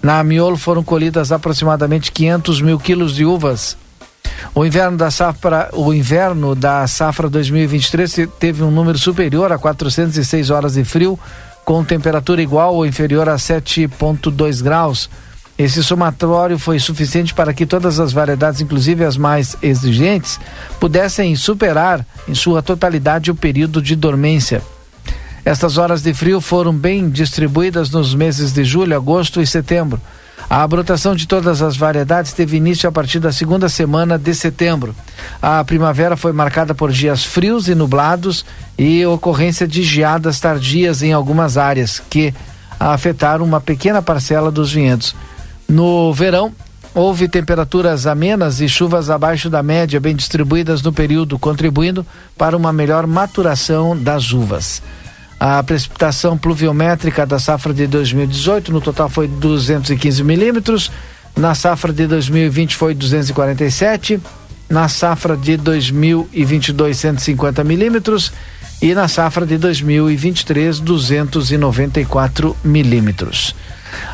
Na 0.00 0.22
Miolo 0.22 0.56
foram 0.56 0.84
colhidas 0.84 1.32
aproximadamente 1.32 2.12
500 2.12 2.60
mil 2.60 2.78
quilos 2.78 3.16
de 3.16 3.24
uvas. 3.24 3.76
O 4.54 4.64
inverno 4.64 4.96
da 4.96 5.10
safra, 5.10 5.70
o 5.72 5.92
inverno 5.92 6.54
da 6.54 6.86
safra 6.86 7.28
2023 7.28 8.28
teve 8.38 8.62
um 8.62 8.70
número 8.70 8.98
superior 8.98 9.50
a 9.50 9.58
406 9.58 10.50
horas 10.50 10.74
de 10.74 10.84
frio, 10.84 11.18
com 11.66 11.82
temperatura 11.84 12.40
igual 12.40 12.76
ou 12.76 12.86
inferior 12.86 13.28
a 13.28 13.34
7,2 13.34 14.62
graus. 14.62 15.10
Esse 15.58 15.82
somatório 15.82 16.60
foi 16.60 16.78
suficiente 16.78 17.34
para 17.34 17.52
que 17.52 17.66
todas 17.66 17.98
as 17.98 18.12
variedades, 18.12 18.60
inclusive 18.60 19.04
as 19.04 19.16
mais 19.16 19.56
exigentes, 19.60 20.38
pudessem 20.78 21.34
superar 21.34 22.06
em 22.28 22.36
sua 22.36 22.62
totalidade 22.62 23.32
o 23.32 23.34
período 23.34 23.82
de 23.82 23.96
dormência. 23.96 24.62
Estas 25.44 25.76
horas 25.76 26.02
de 26.02 26.14
frio 26.14 26.40
foram 26.40 26.72
bem 26.72 27.10
distribuídas 27.10 27.90
nos 27.90 28.14
meses 28.14 28.52
de 28.52 28.64
julho, 28.64 28.96
agosto 28.96 29.40
e 29.40 29.46
setembro. 29.46 30.00
A 30.48 30.66
brotação 30.66 31.16
de 31.16 31.26
todas 31.26 31.60
as 31.60 31.76
variedades 31.76 32.32
teve 32.32 32.56
início 32.56 32.88
a 32.88 32.92
partir 32.92 33.18
da 33.18 33.32
segunda 33.32 33.68
semana 33.68 34.16
de 34.16 34.32
setembro. 34.32 34.94
A 35.42 35.64
primavera 35.64 36.16
foi 36.16 36.32
marcada 36.32 36.72
por 36.72 36.92
dias 36.92 37.24
frios 37.24 37.68
e 37.68 37.74
nublados 37.74 38.46
e 38.78 39.04
ocorrência 39.04 39.66
de 39.66 39.82
geadas 39.82 40.38
tardias 40.38 41.02
em 41.02 41.12
algumas 41.12 41.56
áreas, 41.56 42.00
que 42.08 42.32
afetaram 42.78 43.44
uma 43.44 43.60
pequena 43.60 44.00
parcela 44.00 44.52
dos 44.52 44.72
vinhedos. 44.72 45.16
No 45.68 46.12
verão, 46.12 46.52
houve 46.94 47.28
temperaturas 47.28 48.06
amenas 48.06 48.60
e 48.60 48.68
chuvas 48.68 49.10
abaixo 49.10 49.50
da 49.50 49.64
média, 49.64 49.98
bem 49.98 50.14
distribuídas 50.14 50.80
no 50.80 50.92
período, 50.92 51.40
contribuindo 51.40 52.06
para 52.38 52.56
uma 52.56 52.72
melhor 52.72 53.04
maturação 53.04 53.96
das 54.00 54.32
uvas. 54.32 54.80
A 55.38 55.62
precipitação 55.62 56.36
pluviométrica 56.36 57.26
da 57.26 57.38
safra 57.38 57.74
de 57.74 57.86
2018 57.86 58.72
no 58.72 58.80
total 58.80 59.08
foi 59.10 59.28
215 59.28 60.24
milímetros, 60.24 60.90
na 61.36 61.54
safra 61.54 61.92
de 61.92 62.06
2020 62.06 62.74
foi 62.74 62.94
247, 62.94 64.18
na 64.70 64.88
safra 64.88 65.36
de 65.36 65.58
2022 65.58 66.98
150 66.98 67.62
milímetros 67.62 68.32
e 68.80 68.94
na 68.94 69.08
safra 69.08 69.44
de 69.44 69.58
2023 69.58 70.80
294 70.80 72.56
milímetros. 72.64 73.54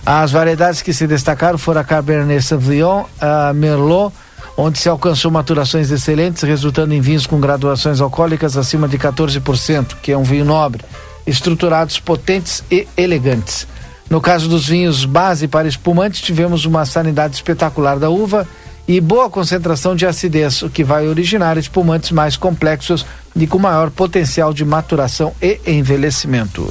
As 0.05 0.33
variedades 0.33 0.83
que 0.83 0.93
se 0.93 1.07
destacaram 1.07 1.57
foram 1.57 1.81
a 1.81 1.85
Cabernet 1.85 2.43
Sauvignon, 2.43 3.05
a 3.21 3.53
Merlot, 3.53 4.13
onde 4.57 4.79
se 4.79 4.89
alcançou 4.89 5.31
maturações 5.31 5.91
excelentes, 5.93 6.43
resultando 6.43 6.93
em 6.93 7.01
vinhos 7.01 7.27
com 7.27 7.41
graduações 7.41 8.01
alcoólicas 8.01 8.57
acima 8.57 8.89
de 8.89 8.99
14%, 8.99 9.97
que 10.03 10.11
é 10.11 10.19
um 10.19 10.25
vinho 10.25 10.45
nobre 10.45 10.85
estruturados 11.27 11.99
potentes 11.99 12.63
e 12.71 12.87
elegantes. 12.97 13.67
No 14.11 14.21
caso 14.21 14.49
dos 14.49 14.69
vinhos 14.69 15.05
base 15.05 15.49
para 15.49 15.67
espumantes, 15.67 16.21
tivemos 16.21 16.65
uma 16.67 16.85
sanidade 16.85 17.35
espetacular 17.35 17.99
da 17.99 18.11
uva 18.11 18.47
e 18.87 19.01
boa 19.01 19.31
concentração 19.31 19.95
de 19.95 20.07
acidez, 20.07 20.61
o 20.63 20.69
que 20.69 20.85
vai 20.85 21.09
originar 21.09 21.57
espumantes 21.57 22.11
mais 22.11 22.37
complexos 22.37 23.07
e 23.35 23.47
com 23.47 23.59
maior 23.59 23.91
potencial 23.91 24.53
de 24.53 24.65
maturação 24.65 25.33
e 25.41 25.59
envelhecimento. 25.67 26.69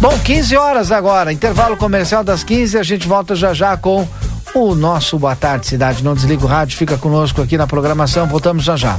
Bom, 0.00 0.16
15 0.16 0.56
horas 0.56 0.92
agora, 0.92 1.32
intervalo 1.32 1.76
comercial 1.76 2.22
das 2.22 2.44
15, 2.44 2.78
a 2.78 2.82
gente 2.82 3.08
volta 3.08 3.34
já 3.34 3.52
já 3.52 3.76
com 3.76 4.06
o 4.54 4.74
nosso 4.74 5.18
Boa 5.18 5.34
Tarde 5.34 5.66
Cidade. 5.66 6.04
Não 6.04 6.14
desliga 6.14 6.44
o 6.44 6.48
rádio, 6.48 6.78
fica 6.78 6.96
conosco 6.96 7.42
aqui 7.42 7.58
na 7.58 7.66
programação, 7.66 8.26
voltamos 8.26 8.62
já 8.62 8.76
já. 8.76 8.98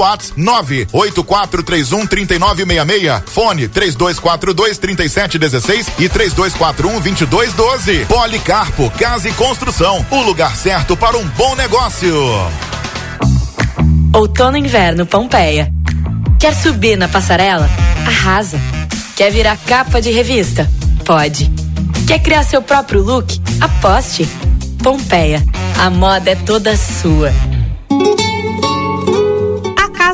WhatsApp 0.00 0.40
98431 0.40 2.06
3966. 2.06 3.22
Fone 3.26 3.68
3242 3.68 4.78
3716 4.78 5.86
e 5.98 6.08
3241 6.08 7.00
2212. 7.00 8.06
Policarpo 8.06 8.90
Casa 8.90 9.28
e 9.28 9.32
Construção. 9.32 10.04
O 10.10 10.22
lugar 10.22 10.56
certo 10.56 10.96
para 10.96 11.16
um 11.16 11.26
bom 11.28 11.54
negócio. 11.54 12.14
Outono 14.12 14.56
inverno 14.56 15.04
Pompeia. 15.06 15.70
Quer 16.38 16.54
subir 16.54 16.96
na 16.96 17.08
passarela? 17.08 17.68
Arrasa. 18.06 18.60
Quer 19.16 19.30
virar 19.30 19.56
capa 19.66 20.00
de 20.00 20.10
revista? 20.10 20.70
Pode. 21.04 21.50
Quer 22.06 22.20
criar 22.20 22.44
seu 22.44 22.60
próprio 22.60 23.02
look? 23.02 23.40
Aposte. 23.60 24.28
Pompeia. 24.82 25.42
A 25.78 25.88
moda 25.90 26.30
é 26.30 26.34
toda 26.36 26.76
sua. 26.76 27.32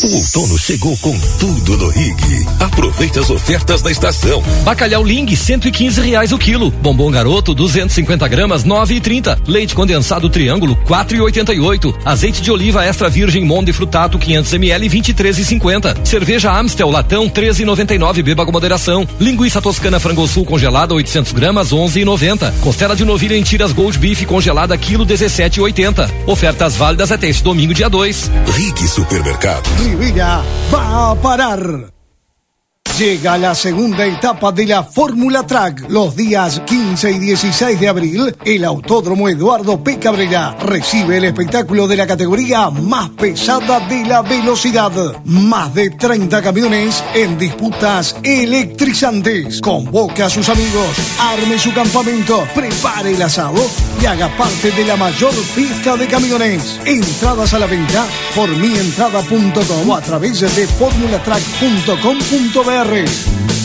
O 0.00 0.16
outono 0.16 0.58
chegou 0.58 0.96
com 0.96 1.16
tudo 1.38 1.76
no 1.76 1.88
Rig. 1.90 2.46
Aproveite 2.58 3.18
as 3.18 3.28
ofertas 3.28 3.82
da 3.82 3.90
estação. 3.90 4.42
Bacalhau 4.64 5.04
Ling, 5.04 5.36
115 5.36 6.00
reais 6.00 6.32
o 6.32 6.38
quilo. 6.38 6.70
Bombom 6.70 7.10
Garoto, 7.10 7.54
250 7.54 8.26
gramas, 8.26 8.64
9,30. 8.64 9.38
Leite 9.46 9.74
condensado 9.74 10.30
Triângulo, 10.30 10.76
4,88. 10.88 11.94
Azeite 12.06 12.40
de 12.40 12.50
oliva 12.50 12.82
extra 12.86 13.10
virgem 13.10 13.44
Monde 13.44 13.70
Frutato, 13.70 14.18
500 14.18 14.54
ml, 14.54 14.88
23,50. 14.88 16.06
Cerveja 16.06 16.58
Amstel 16.58 16.90
Latão, 16.90 17.28
13,99. 17.28 18.22
Beba 18.22 18.46
com 18.46 18.52
moderação. 18.52 19.06
Linguiça 19.20 19.60
toscana 19.60 20.00
frango 20.00 20.26
sul 20.26 20.46
congelada, 20.46 20.94
800 20.94 21.32
gramas, 21.32 21.68
11,90. 21.70 22.50
Costela 22.60 22.96
de 22.96 23.04
novilha 23.04 23.36
em 23.36 23.42
tiras 23.42 23.72
Gold 23.72 23.98
Beef 23.98 24.24
congelada, 24.24 24.76
quilo 24.78 25.04
17,80. 25.04 26.10
Ofertas 26.26 26.76
válidas 26.76 27.12
até 27.12 27.28
este 27.28 27.44
domingo, 27.44 27.74
dia 27.74 27.90
2. 27.90 28.30
Rig 28.54 28.88
Supermercado. 28.88 29.81
Mi 29.82 29.96
vida 29.96 30.44
va 30.70 31.10
a 31.10 31.14
parar. 31.16 32.01
Llega 33.02 33.36
la 33.36 33.52
segunda 33.52 34.06
etapa 34.06 34.52
de 34.52 34.64
la 34.64 34.84
Fórmula 34.84 35.44
Track. 35.44 35.86
Los 35.88 36.14
días 36.14 36.60
15 36.60 37.10
y 37.10 37.18
16 37.18 37.80
de 37.80 37.88
abril, 37.88 38.36
el 38.44 38.64
Autódromo 38.64 39.28
Eduardo 39.28 39.82
P. 39.82 39.98
Cabrera 39.98 40.56
recibe 40.60 41.16
el 41.16 41.24
espectáculo 41.24 41.88
de 41.88 41.96
la 41.96 42.06
categoría 42.06 42.70
más 42.70 43.10
pesada 43.10 43.80
de 43.88 44.04
la 44.04 44.22
velocidad. 44.22 44.92
Más 45.24 45.74
de 45.74 45.90
30 45.90 46.42
camiones 46.42 47.02
en 47.12 47.36
disputas 47.38 48.14
electrizantes. 48.22 49.60
Convoca 49.60 50.26
a 50.26 50.30
sus 50.30 50.48
amigos, 50.48 50.96
arme 51.18 51.58
su 51.58 51.74
campamento, 51.74 52.46
prepare 52.54 53.16
el 53.16 53.22
asado 53.22 53.68
y 54.00 54.06
haga 54.06 54.28
parte 54.36 54.70
de 54.70 54.84
la 54.84 54.94
mayor 54.94 55.32
fiesta 55.32 55.96
de 55.96 56.06
camiones. 56.06 56.78
Entradas 56.86 57.52
a 57.52 57.58
la 57.58 57.66
venta 57.66 58.06
por 58.36 58.48
mientrada.com 58.48 59.92
a 59.92 60.00
través 60.02 60.38
de 60.38 60.68
formulatrack.com.br. 60.68 62.91
Rei. 62.92 63.61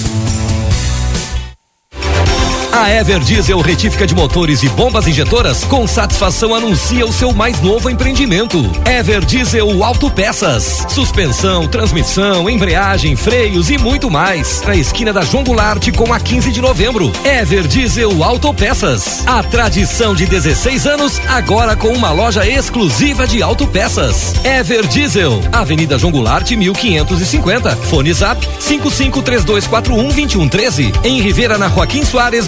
A 2.71 2.91
Ever 2.91 3.19
Diesel 3.19 3.59
Retífica 3.61 4.05
de 4.05 4.13
Motores 4.13 4.61
e 4.61 4.69
Bombas 4.69 5.07
Injetoras 5.07 5.63
com 5.63 5.87
satisfação 5.87 6.53
anuncia 6.53 7.05
o 7.05 7.13
seu 7.13 7.33
mais 7.33 7.59
novo 7.61 7.89
empreendimento. 7.89 8.69
Ever 8.85 9.23
Diesel 9.25 9.83
Autopeças. 9.83 10.85
Suspensão, 10.89 11.67
transmissão, 11.67 12.49
embreagem, 12.49 13.15
freios 13.15 13.69
e 13.69 13.77
muito 13.77 14.11
mais. 14.11 14.61
Na 14.61 14.75
esquina 14.75 15.13
da 15.13 15.21
João 15.21 15.43
Goulart 15.43 15.91
com 15.95 16.13
a 16.13 16.19
15 16.19 16.51
de 16.51 16.61
novembro. 16.61 17.11
Ever 17.23 17.67
Diesel 17.67 18.23
Autopeças. 18.23 19.23
A 19.25 19.41
tradição 19.43 20.13
de 20.13 20.25
16 20.25 20.85
anos 20.85 21.21
agora 21.27 21.75
com 21.75 21.89
uma 21.89 22.11
loja 22.11 22.47
exclusiva 22.47 23.25
de 23.25 23.41
autopeças. 23.41 24.33
Ever 24.43 24.85
Diesel. 24.87 25.41
Avenida 25.51 25.97
João 25.97 26.11
Goulart 26.11 26.51
1550. 26.51 27.75
Fone 27.75 28.13
Zap 28.13 28.45
5532412113. 28.59 30.93
Em 31.03 31.21
Rivera 31.21 31.57
na 31.57 31.69
Joaquim 31.69 32.05
Soares 32.05 32.47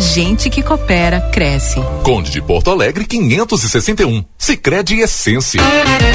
Gente 0.00 0.48
que 0.48 0.62
coopera, 0.62 1.20
cresce. 1.30 1.78
Conde 2.02 2.30
de 2.30 2.40
Porto 2.40 2.70
Alegre 2.70 3.04
561. 3.04 4.24
Sicredi 4.38 4.98
Essência. 5.00 5.60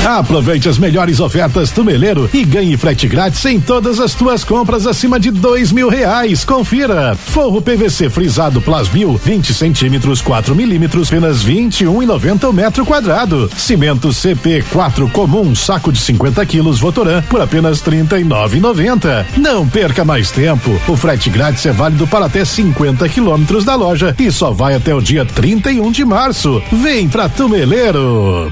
Aproveite 0.03 0.67
as 0.67 0.79
melhores 0.79 1.19
ofertas 1.19 1.69
do 1.69 1.85
Meleiro 1.85 2.27
e 2.33 2.43
ganhe 2.43 2.75
frete 2.77 3.07
grátis 3.07 3.45
em 3.45 3.59
todas 3.59 3.99
as 3.99 4.15
tuas 4.15 4.43
compras 4.43 4.87
acima 4.87 5.19
de 5.19 5.29
dois 5.29 5.71
mil 5.71 5.87
reais. 5.87 6.43
Confira. 6.43 7.15
Forro 7.15 7.61
PVC 7.61 8.09
frisado 8.09 8.59
Plasmil 8.59 9.19
20 9.23 9.53
centímetros 9.53 10.19
4 10.19 10.55
milímetros 10.55 11.07
apenas 11.09 11.45
21,90 11.45 12.45
um 12.45 12.49
o 12.49 12.53
metro 12.53 12.85
quadrado. 12.85 13.51
Cimento 13.55 14.11
CP 14.11 14.63
4 14.73 15.07
comum 15.09 15.53
saco 15.53 15.91
de 15.91 15.99
50 15.99 16.43
quilos 16.47 16.79
Votoran 16.79 17.21
por 17.29 17.39
apenas 17.39 17.83
39,90. 17.83 19.25
Não 19.37 19.67
perca 19.67 20.03
mais 20.03 20.31
tempo. 20.31 20.71
O 20.87 20.97
frete 20.97 21.29
grátis 21.29 21.67
é 21.67 21.71
válido 21.71 22.07
para 22.07 22.25
até 22.25 22.43
50 22.43 23.07
quilômetros 23.09 23.63
da 23.63 23.74
loja 23.75 24.15
e 24.19 24.31
só 24.31 24.51
vai 24.51 24.75
até 24.75 24.93
o 24.93 25.01
dia 25.01 25.25
31 25.25 25.91
de 25.91 26.03
março. 26.05 26.61
Vem 26.71 27.07
pra 27.07 27.29
Tumeleiro. 27.29 28.51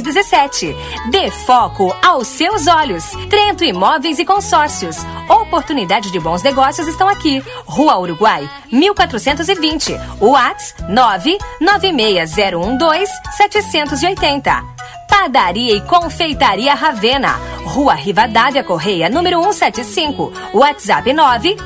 2317. 0.00 0.74
Dê 1.10 1.30
foco 1.30 1.94
aos 2.02 2.26
seus 2.28 2.66
olhos. 2.66 3.04
Trento 3.28 3.62
Imóveis 3.64 4.18
e 4.18 4.24
Consórcios. 4.24 4.96
Oportunidade 5.28 6.10
de 6.10 6.18
bons 6.18 6.42
negócios 6.42 6.88
estão 6.88 7.06
aqui. 7.08 7.44
Rua 7.66 7.98
Uruguai, 7.98 8.48
1420. 8.70 9.92
Whats 10.20 10.74
9960112 10.88 13.06
780. 13.36 14.71
Padaria 15.12 15.76
e 15.76 15.80
Confeitaria 15.82 16.74
Ravena. 16.74 17.38
Rua 17.64 17.92
Rivadavia 17.92 18.64
Correia, 18.64 19.10
número 19.10 19.42
175. 19.42 20.32
WhatsApp 20.54 21.10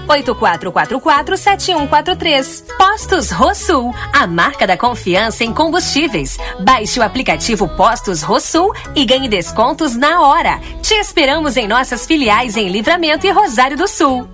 984447143. 0.08 2.64
Postos 2.76 3.30
Rosul, 3.30 3.94
a 4.12 4.26
marca 4.26 4.66
da 4.66 4.76
confiança 4.76 5.44
em 5.44 5.54
combustíveis. 5.54 6.36
Baixe 6.58 6.98
o 6.98 7.04
aplicativo 7.04 7.68
Postos 7.68 8.20
Rosul 8.20 8.74
e 8.96 9.04
ganhe 9.04 9.28
descontos 9.28 9.94
na 9.94 10.22
hora. 10.22 10.60
Te 10.82 10.94
esperamos 10.94 11.56
em 11.56 11.68
nossas 11.68 12.04
filiais 12.04 12.56
em 12.56 12.68
Livramento 12.68 13.28
e 13.28 13.30
Rosário 13.30 13.76
do 13.76 13.86
Sul. 13.86 14.28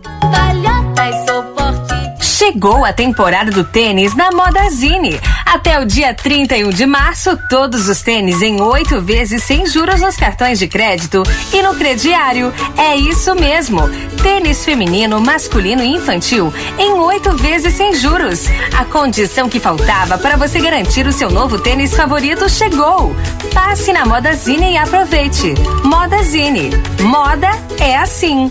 Chegou 2.23 2.85
a 2.85 2.93
temporada 2.93 3.51
do 3.51 3.65
tênis 3.65 4.15
na 4.15 4.31
Modazine. 4.31 5.21
Até 5.45 5.81
o 5.81 5.85
dia 5.85 6.15
31 6.15 6.71
de 6.71 6.87
março, 6.87 7.37
todos 7.51 7.89
os 7.89 8.01
tênis 8.01 8.41
em 8.41 8.61
oito 8.61 9.01
vezes 9.01 9.43
sem 9.43 9.67
juros 9.67 10.01
nos 10.01 10.17
cartões 10.17 10.59
de 10.59 10.69
crédito 10.69 11.25
e 11.53 11.61
no 11.63 11.75
crediário. 11.75 12.55
É 12.79 12.95
isso 12.95 13.35
mesmo. 13.35 13.81
Tênis 14.23 14.65
feminino, 14.65 15.21
masculino 15.21 15.83
e 15.83 15.89
infantil 15.89 16.55
em 16.79 16.93
oito 16.93 17.37
vezes 17.37 17.75
sem 17.75 17.93
juros. 17.95 18.45
A 18.79 18.85
condição 18.85 19.49
que 19.49 19.59
faltava 19.59 20.17
para 20.17 20.37
você 20.37 20.61
garantir 20.61 21.07
o 21.07 21.13
seu 21.13 21.29
novo 21.29 21.59
tênis 21.59 21.93
favorito 21.93 22.49
chegou. 22.49 23.15
Passe 23.53 23.93
na 23.93 24.07
Modazine 24.07 24.75
e 24.75 24.79
aproveite. 24.79 25.55
Modazine. 25.83 26.71
Moda 27.01 27.51
é 27.81 27.97
assim. 27.97 28.51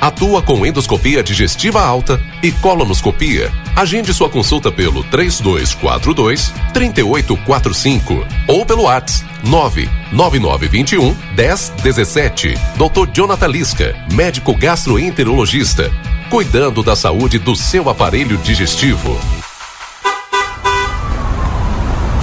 Atua 0.00 0.42
com 0.42 0.64
endoscopia 0.64 1.22
digestiva 1.22 1.80
alta 1.80 2.20
e 2.42 2.52
colonoscopia. 2.52 3.52
Agende 3.74 4.12
sua 4.12 4.28
consulta 4.28 4.70
pelo 4.70 5.02
3242 5.04 6.52
3845 6.72 8.26
ou 8.48 8.66
pelo 8.66 8.82
WhatsApp 8.84 9.26
99921 9.44 11.16
1017. 11.36 12.54
Dr. 12.76 13.10
Jonathan 13.12 13.46
Lisca, 13.46 13.96
médico 14.12 14.54
gastroenterologista, 14.54 15.90
cuidando 16.30 16.82
da 16.82 16.96
saúde 16.96 17.38
do 17.38 17.54
seu 17.54 17.88
aparelho 17.88 18.36
digestivo. 18.38 19.18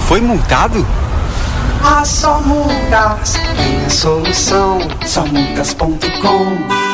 Foi 0.06 0.20
multado? 0.20 0.86
Ah, 1.82 2.04
só 2.04 2.40
multas 2.40 3.34
tem 3.56 3.84
a 3.84 3.90
solução. 3.90 4.78
Somultas.com 5.06 6.93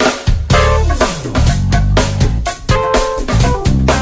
Bye. 0.01 0.30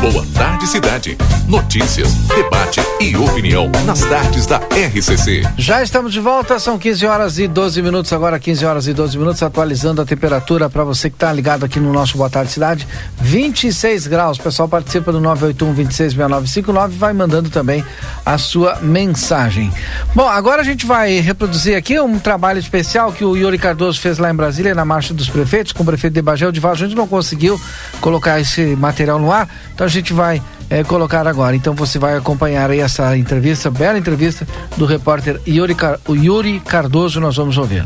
Boa 0.01 0.25
Tarde 0.33 0.65
Cidade. 0.65 1.17
Notícias, 1.45 2.13
debate 2.13 2.79
e 3.01 3.17
opinião 3.17 3.69
nas 3.85 3.99
tardes 3.99 4.45
da 4.45 4.57
RCC. 4.57 5.43
Já 5.57 5.83
estamos 5.83 6.13
de 6.13 6.21
volta, 6.21 6.57
são 6.57 6.79
15 6.79 7.05
horas 7.05 7.37
e 7.37 7.49
12 7.49 7.81
minutos, 7.81 8.13
agora 8.13 8.39
15 8.39 8.65
horas 8.65 8.87
e 8.87 8.93
12 8.93 9.17
minutos, 9.17 9.43
atualizando 9.43 10.01
a 10.01 10.05
temperatura 10.05 10.69
para 10.69 10.85
você 10.85 11.09
que 11.09 11.17
está 11.17 11.33
ligado 11.33 11.65
aqui 11.65 11.81
no 11.81 11.91
nosso 11.91 12.17
Boa 12.17 12.29
Tarde 12.29 12.49
Cidade. 12.49 12.87
26 13.19 14.07
graus. 14.07 14.37
O 14.37 14.41
pessoal 14.41 14.69
participa 14.69 15.11
do 15.11 15.19
981 15.19 15.73
266959 15.73 16.97
vai 16.97 17.11
mandando 17.11 17.49
também 17.49 17.83
a 18.25 18.37
sua 18.37 18.77
mensagem. 18.81 19.69
Bom, 20.15 20.29
agora 20.29 20.61
a 20.61 20.65
gente 20.65 20.85
vai 20.85 21.19
reproduzir 21.19 21.75
aqui 21.75 21.99
um 21.99 22.17
trabalho 22.19 22.59
especial 22.59 23.11
que 23.11 23.25
o 23.25 23.35
Yuri 23.35 23.57
Cardoso 23.57 23.99
fez 23.99 24.17
lá 24.17 24.31
em 24.31 24.35
Brasília, 24.35 24.73
na 24.73 24.85
Marcha 24.85 25.13
dos 25.13 25.29
Prefeitos, 25.29 25.73
com 25.73 25.83
o 25.83 25.85
prefeito 25.85 26.13
de 26.13 26.21
Bagé, 26.21 26.47
o 26.47 26.51
Dival. 26.53 26.71
A 26.71 26.75
gente 26.75 26.95
não 26.95 27.07
conseguiu 27.07 27.59
colocar 27.99 28.39
esse 28.39 28.77
material 28.77 29.19
no 29.19 29.29
ar, 29.29 29.49
então 29.73 29.88
gente 29.89 30.13
vai 30.13 30.41
é, 30.69 30.83
colocar 30.83 31.27
agora. 31.27 31.55
Então 31.55 31.73
você 31.73 31.99
vai 31.99 32.15
acompanhar 32.15 32.69
aí 32.69 32.79
essa 32.79 33.17
entrevista, 33.17 33.69
bela 33.69 33.97
entrevista 33.97 34.47
do 34.77 34.85
repórter 34.85 35.39
Yuri, 35.47 35.75
Car 35.75 35.99
Yuri 36.07 36.59
Cardoso, 36.59 37.19
nós 37.19 37.35
vamos 37.35 37.57
ouvir. 37.57 37.85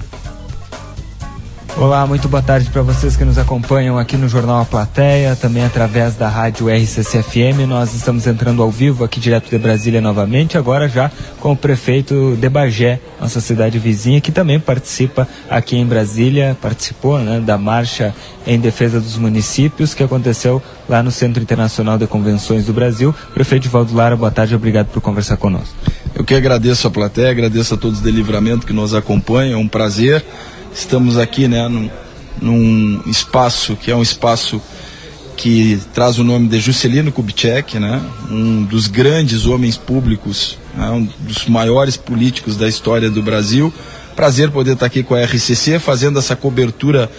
Olá, 1.75 2.05
muito 2.05 2.29
boa 2.29 2.41
tarde 2.41 2.69
para 2.69 2.83
vocês 2.83 3.17
que 3.17 3.25
nos 3.25 3.39
acompanham 3.39 3.97
aqui 3.97 4.15
no 4.15 4.29
Jornal 4.29 4.61
A 4.61 4.65
Plateia, 4.65 5.35
também 5.35 5.65
através 5.65 6.15
da 6.15 6.29
rádio 6.29 6.69
RCCFM. 6.69 7.65
Nós 7.67 7.95
estamos 7.95 8.27
entrando 8.27 8.61
ao 8.61 8.69
vivo 8.69 9.03
aqui 9.03 9.19
direto 9.19 9.49
de 9.49 9.57
Brasília 9.57 9.99
novamente, 9.99 10.55
agora 10.55 10.87
já 10.87 11.11
com 11.39 11.53
o 11.53 11.57
prefeito 11.57 12.37
de 12.39 12.47
Bagé, 12.47 12.99
nossa 13.19 13.41
cidade 13.41 13.79
vizinha, 13.79 14.21
que 14.21 14.31
também 14.31 14.59
participa 14.59 15.27
aqui 15.49 15.75
em 15.75 15.85
Brasília, 15.85 16.55
participou 16.61 17.17
né, 17.17 17.39
da 17.39 17.57
marcha 17.57 18.13
em 18.45 18.59
defesa 18.59 19.01
dos 19.01 19.17
municípios 19.17 19.95
que 19.95 20.03
aconteceu 20.03 20.61
lá 20.87 21.01
no 21.01 21.11
Centro 21.11 21.41
Internacional 21.41 21.97
de 21.97 22.05
Convenções 22.05 22.65
do 22.65 22.71
Brasil. 22.71 23.15
Prefeito 23.33 23.67
Valdo 23.67 23.95
Lara, 23.95 24.15
boa 24.15 24.31
tarde, 24.31 24.55
obrigado 24.55 24.87
por 24.87 25.01
conversar 25.01 25.37
conosco. 25.37 25.73
Eu 26.13 26.23
que 26.23 26.35
agradeço 26.35 26.87
a 26.87 26.91
plateia, 26.91 27.31
agradeço 27.31 27.73
a 27.73 27.77
todos 27.77 27.99
de 27.99 28.11
livramento 28.11 28.67
que 28.67 28.73
nos 28.73 28.93
acompanham, 28.93 29.59
é 29.59 29.61
um 29.61 29.67
prazer. 29.67 30.23
Estamos 30.75 31.19
aqui 31.19 31.47
né, 31.47 31.67
num, 31.67 31.89
num 32.41 33.01
espaço 33.05 33.75
que 33.75 33.91
é 33.91 33.95
um 33.95 34.01
espaço 34.01 34.59
que 35.37 35.79
traz 35.93 36.17
o 36.17 36.23
nome 36.23 36.47
de 36.47 36.59
Juscelino 36.59 37.11
Kubitschek, 37.11 37.79
né, 37.79 38.01
um 38.29 38.63
dos 38.63 38.87
grandes 38.87 39.45
homens 39.45 39.77
públicos, 39.77 40.57
né, 40.75 40.89
um 40.89 41.07
dos 41.19 41.45
maiores 41.45 41.95
políticos 41.95 42.57
da 42.57 42.67
história 42.67 43.09
do 43.09 43.21
Brasil. 43.21 43.71
Prazer 44.15 44.49
poder 44.49 44.73
estar 44.73 44.87
aqui 44.87 45.03
com 45.03 45.13
a 45.13 45.23
RCC 45.23 45.77
fazendo 45.79 46.17
essa 46.17 46.35
cobertura 46.35 47.09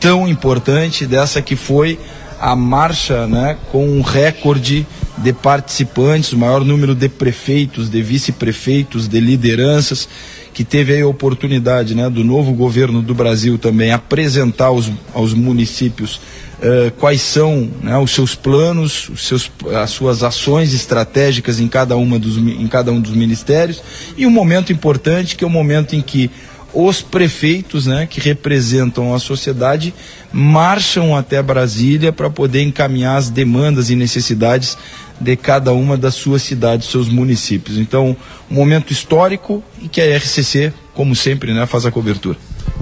tão 0.00 0.26
importante 0.26 1.06
dessa 1.06 1.40
que 1.40 1.54
foi 1.54 1.98
a 2.40 2.56
marcha 2.56 3.28
né, 3.28 3.56
com 3.70 3.88
um 3.88 4.02
recorde 4.02 4.84
de 5.18 5.32
participantes, 5.32 6.32
o 6.32 6.38
maior 6.38 6.64
número 6.64 6.94
de 6.96 7.08
prefeitos, 7.08 7.88
de 7.88 8.02
vice-prefeitos, 8.02 9.06
de 9.06 9.20
lideranças 9.20 10.08
que 10.54 10.64
teve 10.64 11.00
a 11.00 11.06
oportunidade 11.06 11.94
né, 11.96 12.08
do 12.08 12.22
novo 12.22 12.52
governo 12.54 13.02
do 13.02 13.12
Brasil 13.12 13.58
também 13.58 13.90
apresentar 13.90 14.66
aos, 14.66 14.90
aos 15.12 15.34
municípios 15.34 16.20
uh, 16.60 16.92
quais 16.92 17.20
são 17.20 17.68
né, 17.82 17.98
os 17.98 18.12
seus 18.12 18.36
planos, 18.36 19.08
os 19.08 19.26
seus, 19.26 19.50
as 19.82 19.90
suas 19.90 20.22
ações 20.22 20.72
estratégicas 20.72 21.58
em 21.58 21.66
cada, 21.66 21.96
uma 21.96 22.20
dos, 22.20 22.38
em 22.38 22.68
cada 22.68 22.92
um 22.92 23.00
dos 23.00 23.10
ministérios. 23.10 23.82
E 24.16 24.24
um 24.24 24.30
momento 24.30 24.72
importante 24.72 25.34
que 25.34 25.42
é 25.42 25.46
o 25.46 25.50
momento 25.50 25.96
em 25.96 26.00
que 26.00 26.30
os 26.72 27.00
prefeitos, 27.02 27.86
né, 27.86 28.06
que 28.06 28.20
representam 28.20 29.14
a 29.14 29.18
sociedade, 29.18 29.94
marcham 30.32 31.16
até 31.16 31.40
Brasília 31.40 32.12
para 32.12 32.28
poder 32.28 32.62
encaminhar 32.62 33.16
as 33.16 33.30
demandas 33.30 33.90
e 33.90 33.96
necessidades 33.96 34.76
de 35.24 35.36
cada 35.36 35.72
uma 35.72 35.96
das 35.96 36.14
suas 36.14 36.42
cidades, 36.42 36.88
seus 36.88 37.08
municípios. 37.08 37.78
Então, 37.78 38.16
um 38.50 38.54
momento 38.54 38.92
histórico 38.92 39.64
e 39.80 39.88
que 39.88 40.00
a 40.00 40.16
RCC, 40.16 40.72
como 40.92 41.16
sempre, 41.16 41.52
né, 41.54 41.66
faz 41.66 41.86
a 41.86 41.90
cobertura. 41.90 42.38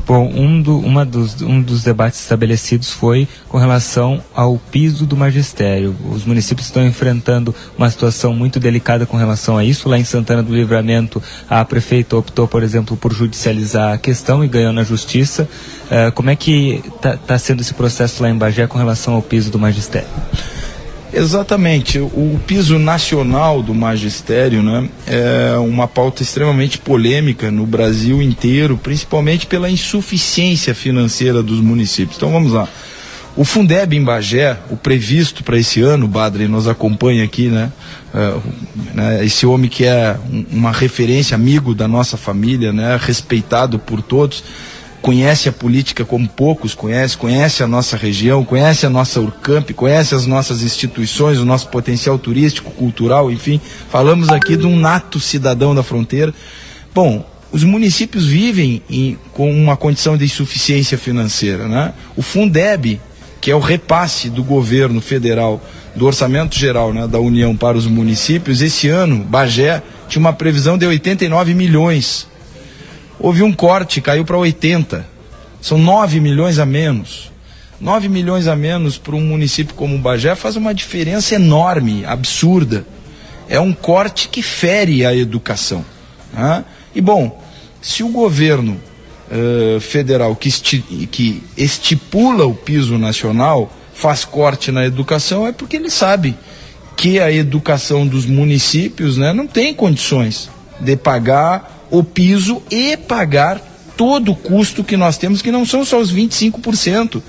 Bom, 0.07 0.29
um, 0.35 0.61
do, 0.61 0.79
uma 0.79 1.05
dos, 1.05 1.41
um 1.43 1.63
dos 1.63 1.85
debates 1.85 2.21
estabelecidos 2.21 2.91
foi 2.91 3.29
com 3.49 3.57
relação 3.57 4.23
ao 4.35 4.59
piso 4.59 5.07
do 5.07 5.17
magistério. 5.17 5.95
Os 6.11 6.25
municípios 6.25 6.67
estão 6.67 6.85
enfrentando 6.85 7.55
uma 7.79 7.89
situação 7.89 8.35
muito 8.35 8.59
delicada 8.59 9.07
com 9.07 9.17
relação 9.17 9.57
a 9.57 9.65
isso. 9.65 9.89
Lá 9.89 9.97
em 9.97 10.05
Santana 10.05 10.43
do 10.43 10.55
Livramento, 10.55 11.23
a 11.49 11.65
prefeita 11.65 12.17
optou, 12.17 12.49
por 12.49 12.65
exemplo, 12.65 12.97
por 12.97 13.13
judicializar 13.13 13.93
a 13.93 13.99
questão 13.99 14.45
e 14.45 14.49
ganhou 14.49 14.73
na 14.73 14.83
justiça. 14.83 15.49
Uh, 15.85 16.11
como 16.13 16.31
é 16.31 16.37
que 16.37 16.83
está 16.85 17.17
tá 17.17 17.39
sendo 17.39 17.61
esse 17.61 17.75
processo 17.75 18.23
lá 18.23 18.29
em 18.29 18.37
Bagé 18.37 18.67
com 18.67 18.79
relação 18.79 19.15
ao 19.15 19.23
piso 19.23 19.53
do 19.53 19.59
magistério? 19.59 20.09
Exatamente. 21.13 21.99
O 21.99 22.41
piso 22.47 22.79
nacional 22.79 23.63
do 23.63 23.75
magistério 23.75 24.63
né, 24.63 24.89
é 25.07 25.57
uma 25.59 25.87
pauta 25.87 26.23
extremamente 26.23 26.79
polêmica 26.79 27.51
no 27.51 27.67
Brasil 27.67 28.23
inteiro, 28.23 28.79
principalmente 28.83 29.47
pela 29.47 29.69
insuficiência 29.69 30.75
financeira 30.75 31.43
dos 31.43 31.61
municípios. 31.61 32.17
Então 32.17 32.33
vamos 32.33 32.53
lá. 32.53 32.67
O 33.35 33.45
Fundeb 33.45 33.97
em 33.97 34.05
Bagé, 34.05 34.59
o 34.71 34.77
previsto 34.77 35.43
para 35.43 35.57
esse 35.57 35.81
ano, 35.81 36.05
o 36.05 36.09
Badre 36.09 36.47
nos 36.49 36.69
acompanha 36.69 37.25
aqui, 37.25 37.49
né? 37.49 37.73
Uh, 38.13 38.43
né? 38.95 39.25
Esse 39.25 39.47
homem 39.47 39.71
que 39.71 39.87
é 39.87 40.19
um, 40.31 40.45
uma 40.53 40.71
referência, 40.71 41.35
amigo 41.35 41.75
da 41.75 41.89
nossa 41.89 42.19
família, 42.19 42.75
né? 42.75 42.99
Respeitado 43.01 43.79
por 43.79 44.03
todos 44.03 44.45
conhece 45.03 45.49
a 45.49 45.53
política 45.53 46.05
como 46.05 46.29
poucos 46.29 46.75
conhecem, 46.75 47.19
conhece 47.19 47.63
a 47.63 47.67
nossa 47.67 47.97
região, 47.97 48.45
conhece 48.45 48.87
a 48.87 48.91
nossa 48.91 49.21
Urcamp, 49.21 49.69
conhece 49.73 50.15
as 50.15 50.27
nossas 50.27 50.63
instituições, 50.63 51.39
o 51.39 51.45
nosso 51.45 51.69
potencial 51.69 52.17
turístico, 52.17 52.71
cultural, 52.71 53.31
enfim. 53.31 53.61
Falamos 53.91 54.29
aqui 54.29 54.57
de 54.57 54.65
um 54.65 54.79
nato 54.79 55.19
cidadão 55.19 55.75
da 55.75 55.83
fronteira. 55.83 56.33
Bom, 56.95 57.29
os 57.51 57.65
municípios 57.65 58.27
vivem 58.27 58.81
em, 58.89 59.19
com 59.33 59.53
uma 59.53 59.77
condição 59.77 60.17
de 60.17 60.25
insuficiência 60.25 60.97
financeira. 60.97 61.67
Né? 61.67 61.93
O 62.17 62.23
Fundeb, 62.23 63.01
que 63.41 63.51
é 63.51 63.57
o 63.57 63.61
repasse 63.61 64.31
do 64.31 64.45
governo 64.45 65.01
federal, 65.01 65.61
do 65.97 66.07
orçamento 66.07 66.57
geral 66.57 66.95
né, 66.95 67.09
da 67.09 67.19
União 67.19 67.57
para 67.57 67.77
os 67.77 67.87
municípios, 67.87 68.63
esse 68.63 68.89
ano, 68.89 69.19
Bagé 69.19 69.83
tinha 70.09 70.21
uma 70.21 70.33
previsão 70.33 70.79
de 70.79 70.87
89 70.87 71.55
milhões 71.55 72.31
houve 73.19 73.43
um 73.43 73.53
corte, 73.53 74.01
caiu 74.01 74.25
para 74.25 74.37
80. 74.37 75.07
São 75.61 75.79
9 75.79 76.21
milhões 76.21 76.59
a 76.59 76.67
menos. 76.67 77.31
9 77.81 78.09
milhões 78.09 78.47
a 78.47 78.55
menos 78.55 78.97
para 78.97 79.17
um 79.17 79.21
município 79.21 79.75
como 79.75 79.97
o 79.97 79.99
Bagé 79.99 80.35
faz 80.35 80.57
uma 80.57 80.73
diferença 80.73 81.35
enorme, 81.35 82.05
absurda. 82.05 82.87
É 83.49 83.59
um 83.59 83.73
corte 83.73 84.29
que 84.29 84.43
fere 84.43 85.05
a 85.05 85.15
educação. 85.15 85.85
Né? 86.33 86.65
E 86.95 87.01
bom, 87.01 87.43
se 87.81 88.05
o 88.05 88.09
governo 88.09 88.81
uh, 89.31 89.81
federal 89.81 90.37
que, 90.37 90.49
esti 90.49 90.79
que 91.11 91.43
estipula 91.57 92.47
o 92.47 92.55
piso 92.55 92.99
nacional 92.99 93.73
faz 93.93 94.25
corte 94.25 94.71
na 94.71 94.87
educação, 94.87 95.47
é 95.47 95.53
porque 95.53 95.77
ele 95.77 95.91
sabe 95.91 96.37
que 96.97 97.19
a 97.19 97.33
educação 97.33 98.07
dos 98.07 98.27
municípios 98.27 99.17
né, 99.17 99.33
não 99.33 99.47
tem 99.47 99.75
condições 99.75 100.49
de 100.79 100.97
pagar 100.97 101.82
o 101.93 102.03
piso 102.03 102.63
e 102.71 102.97
pagar 102.97 103.61
todo 103.99 104.33
o 104.33 104.35
custo 104.35 104.83
que 104.83 104.97
nós 104.97 105.19
temos, 105.19 105.43
que 105.43 105.53
não 105.53 105.67
são 105.67 105.85
só 105.85 106.01
os 106.01 106.13
25% 106.13 107.23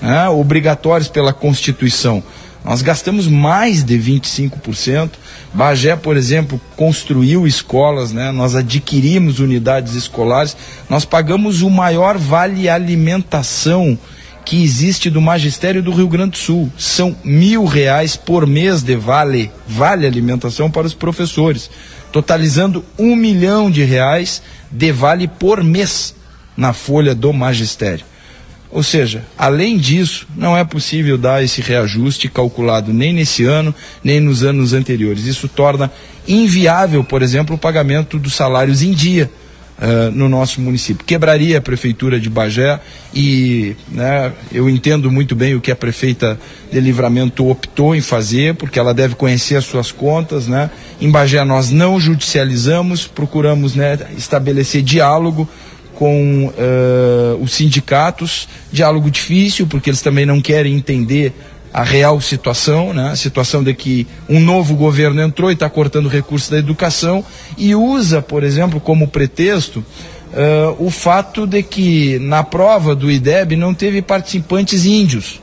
né, 0.00 0.28
obrigatórios 0.28 1.08
pela 1.08 1.32
Constituição. 1.32 2.22
Nós 2.64 2.80
gastamos 2.80 3.26
mais 3.26 3.82
de 3.82 3.98
25%. 3.98 5.10
Bagé, 5.52 5.96
por 5.96 6.16
exemplo, 6.16 6.60
construiu 6.76 7.44
escolas, 7.44 8.12
né? 8.12 8.30
nós 8.30 8.54
adquirimos 8.54 9.40
unidades 9.40 9.94
escolares, 9.94 10.56
nós 10.88 11.04
pagamos 11.04 11.60
o 11.60 11.68
maior 11.68 12.16
vale 12.16 12.68
alimentação 12.68 13.98
que 14.44 14.62
existe 14.62 15.10
do 15.10 15.20
magistério 15.20 15.82
do 15.82 15.92
Rio 15.92 16.08
Grande 16.08 16.32
do 16.32 16.36
Sul. 16.36 16.72
São 16.78 17.16
mil 17.24 17.64
reais 17.64 18.16
por 18.16 18.46
mês 18.46 18.82
de 18.82 18.94
vale, 18.94 19.50
vale 19.66 20.06
alimentação 20.06 20.70
para 20.70 20.86
os 20.86 20.94
professores 20.94 21.68
totalizando 22.14 22.84
um 22.96 23.16
milhão 23.16 23.68
de 23.68 23.82
reais 23.82 24.40
de 24.70 24.92
vale 24.92 25.26
por 25.26 25.64
mês 25.64 26.14
na 26.56 26.72
folha 26.72 27.12
do 27.12 27.32
magistério. 27.32 28.04
Ou 28.70 28.84
seja, 28.84 29.24
além 29.36 29.76
disso, 29.76 30.24
não 30.36 30.56
é 30.56 30.62
possível 30.62 31.18
dar 31.18 31.42
esse 31.42 31.60
reajuste 31.60 32.28
calculado 32.28 32.92
nem 32.92 33.12
nesse 33.12 33.42
ano, 33.42 33.74
nem 34.02 34.20
nos 34.20 34.44
anos 34.44 34.72
anteriores. 34.72 35.24
Isso 35.24 35.48
torna 35.48 35.90
inviável, 36.26 37.02
por 37.02 37.20
exemplo, 37.20 37.56
o 37.56 37.58
pagamento 37.58 38.16
dos 38.16 38.34
salários 38.36 38.80
em 38.80 38.92
dia 38.92 39.28
uh, 39.84 40.10
no 40.10 40.28
nosso 40.28 40.60
município. 40.60 41.04
Quebraria 41.04 41.58
a 41.58 41.60
prefeitura 41.60 42.18
de 42.18 42.30
Bagé 42.30 42.80
e 43.14 43.76
né, 43.88 44.32
eu 44.50 44.68
entendo 44.68 45.10
muito 45.10 45.36
bem 45.36 45.54
o 45.54 45.60
que 45.60 45.70
a 45.70 45.76
prefeita 45.76 46.38
de 46.72 46.80
Livramento 46.80 47.46
optou 47.48 47.94
em 47.94 48.00
fazer, 48.00 48.54
porque 48.54 48.78
ela 48.78 48.94
deve 48.94 49.14
conhecer 49.14 49.56
as 49.56 49.64
suas 49.64 49.92
contas. 49.92 50.48
Né? 50.48 50.70
Em 51.00 51.10
Bagé 51.10 51.44
nós 51.44 51.70
não 51.70 52.00
judicializamos, 52.00 53.06
procuramos 53.06 53.74
né, 53.74 53.98
estabelecer 54.16 54.82
diálogo 54.82 55.48
com 55.94 56.46
uh, 56.46 57.40
os 57.40 57.54
sindicatos, 57.54 58.48
diálogo 58.72 59.08
difícil, 59.08 59.66
porque 59.66 59.90
eles 59.90 60.02
também 60.02 60.26
não 60.26 60.40
querem 60.40 60.74
entender 60.74 61.32
a 61.74 61.82
real 61.82 62.20
situação, 62.20 62.92
né? 62.92 63.10
a 63.10 63.16
situação 63.16 63.64
de 63.64 63.74
que 63.74 64.06
um 64.28 64.38
novo 64.38 64.76
governo 64.76 65.20
entrou 65.20 65.50
e 65.50 65.54
está 65.54 65.68
cortando 65.68 66.08
recursos 66.08 66.48
da 66.48 66.56
educação 66.56 67.24
e 67.58 67.74
usa, 67.74 68.22
por 68.22 68.44
exemplo, 68.44 68.78
como 68.78 69.08
pretexto 69.08 69.80
uh, 69.80 70.76
o 70.78 70.88
fato 70.88 71.48
de 71.48 71.64
que 71.64 72.16
na 72.20 72.44
prova 72.44 72.94
do 72.94 73.10
IDEB 73.10 73.56
não 73.56 73.74
teve 73.74 74.00
participantes 74.00 74.86
índios. 74.86 75.40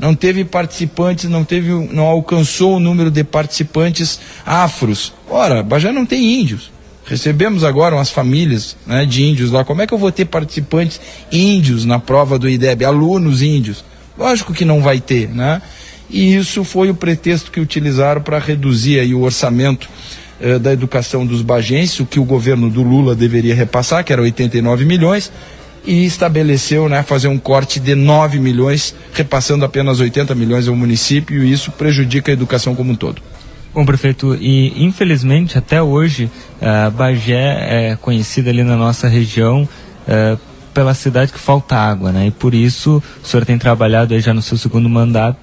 Não 0.00 0.16
teve 0.16 0.44
participantes, 0.44 1.30
não 1.30 1.44
teve, 1.44 1.70
não 1.70 2.06
alcançou 2.06 2.76
o 2.76 2.80
número 2.80 3.10
de 3.10 3.22
participantes 3.22 4.18
afros. 4.44 5.12
Ora, 5.30 5.62
Bajé 5.62 5.92
não 5.92 6.06
tem 6.06 6.40
índios. 6.40 6.72
Recebemos 7.04 7.62
agora 7.62 7.94
umas 7.94 8.10
famílias 8.10 8.76
né, 8.86 9.06
de 9.06 9.24
índios 9.24 9.50
lá. 9.50 9.64
Como 9.64 9.80
é 9.80 9.86
que 9.86 9.94
eu 9.94 9.98
vou 9.98 10.12
ter 10.12 10.24
participantes 10.24 11.00
índios 11.30 11.84
na 11.84 11.98
prova 12.00 12.38
do 12.38 12.48
IDEB, 12.48 12.84
alunos 12.84 13.42
índios? 13.42 13.84
Lógico 14.18 14.52
que 14.52 14.64
não 14.64 14.82
vai 14.82 15.00
ter, 15.00 15.28
né? 15.28 15.62
E 16.10 16.34
isso 16.34 16.64
foi 16.64 16.90
o 16.90 16.94
pretexto 16.94 17.50
que 17.50 17.60
utilizaram 17.60 18.20
para 18.20 18.38
reduzir 18.38 18.98
aí 18.98 19.14
o 19.14 19.22
orçamento 19.22 19.88
eh, 20.40 20.58
da 20.58 20.72
educação 20.72 21.26
dos 21.26 21.42
bagenses, 21.42 22.00
o 22.00 22.06
que 22.06 22.18
o 22.18 22.24
governo 22.24 22.70
do 22.70 22.82
Lula 22.82 23.14
deveria 23.14 23.54
repassar, 23.54 24.02
que 24.02 24.12
era 24.12 24.22
89 24.22 24.84
milhões, 24.84 25.30
e 25.86 26.04
estabeleceu 26.04 26.88
né, 26.88 27.02
fazer 27.02 27.28
um 27.28 27.38
corte 27.38 27.78
de 27.78 27.94
9 27.94 28.38
milhões, 28.38 28.94
repassando 29.12 29.64
apenas 29.64 30.00
80 30.00 30.34
milhões 30.34 30.66
ao 30.68 30.74
município, 30.74 31.42
e 31.42 31.52
isso 31.52 31.70
prejudica 31.72 32.30
a 32.30 32.34
educação 32.34 32.74
como 32.74 32.92
um 32.92 32.96
todo. 32.96 33.20
Bom, 33.74 33.84
prefeito, 33.84 34.34
e 34.34 34.82
infelizmente 34.82 35.58
até 35.58 35.82
hoje, 35.82 36.30
uh, 36.60 36.90
Bagé 36.90 37.90
é 37.90 37.96
conhecida 38.00 38.50
ali 38.50 38.64
na 38.64 38.76
nossa 38.76 39.08
região 39.08 39.62
uh, 40.06 40.38
pela 40.72 40.94
cidade 40.94 41.32
que 41.32 41.38
falta 41.38 41.76
água, 41.76 42.12
né? 42.12 42.26
E 42.26 42.30
por 42.30 42.54
isso 42.54 43.02
o 43.22 43.26
senhor 43.26 43.44
tem 43.44 43.58
trabalhado 43.58 44.14
aí 44.14 44.20
já 44.20 44.32
no 44.34 44.42
seu 44.42 44.56
segundo 44.56 44.88
mandato 44.88 45.38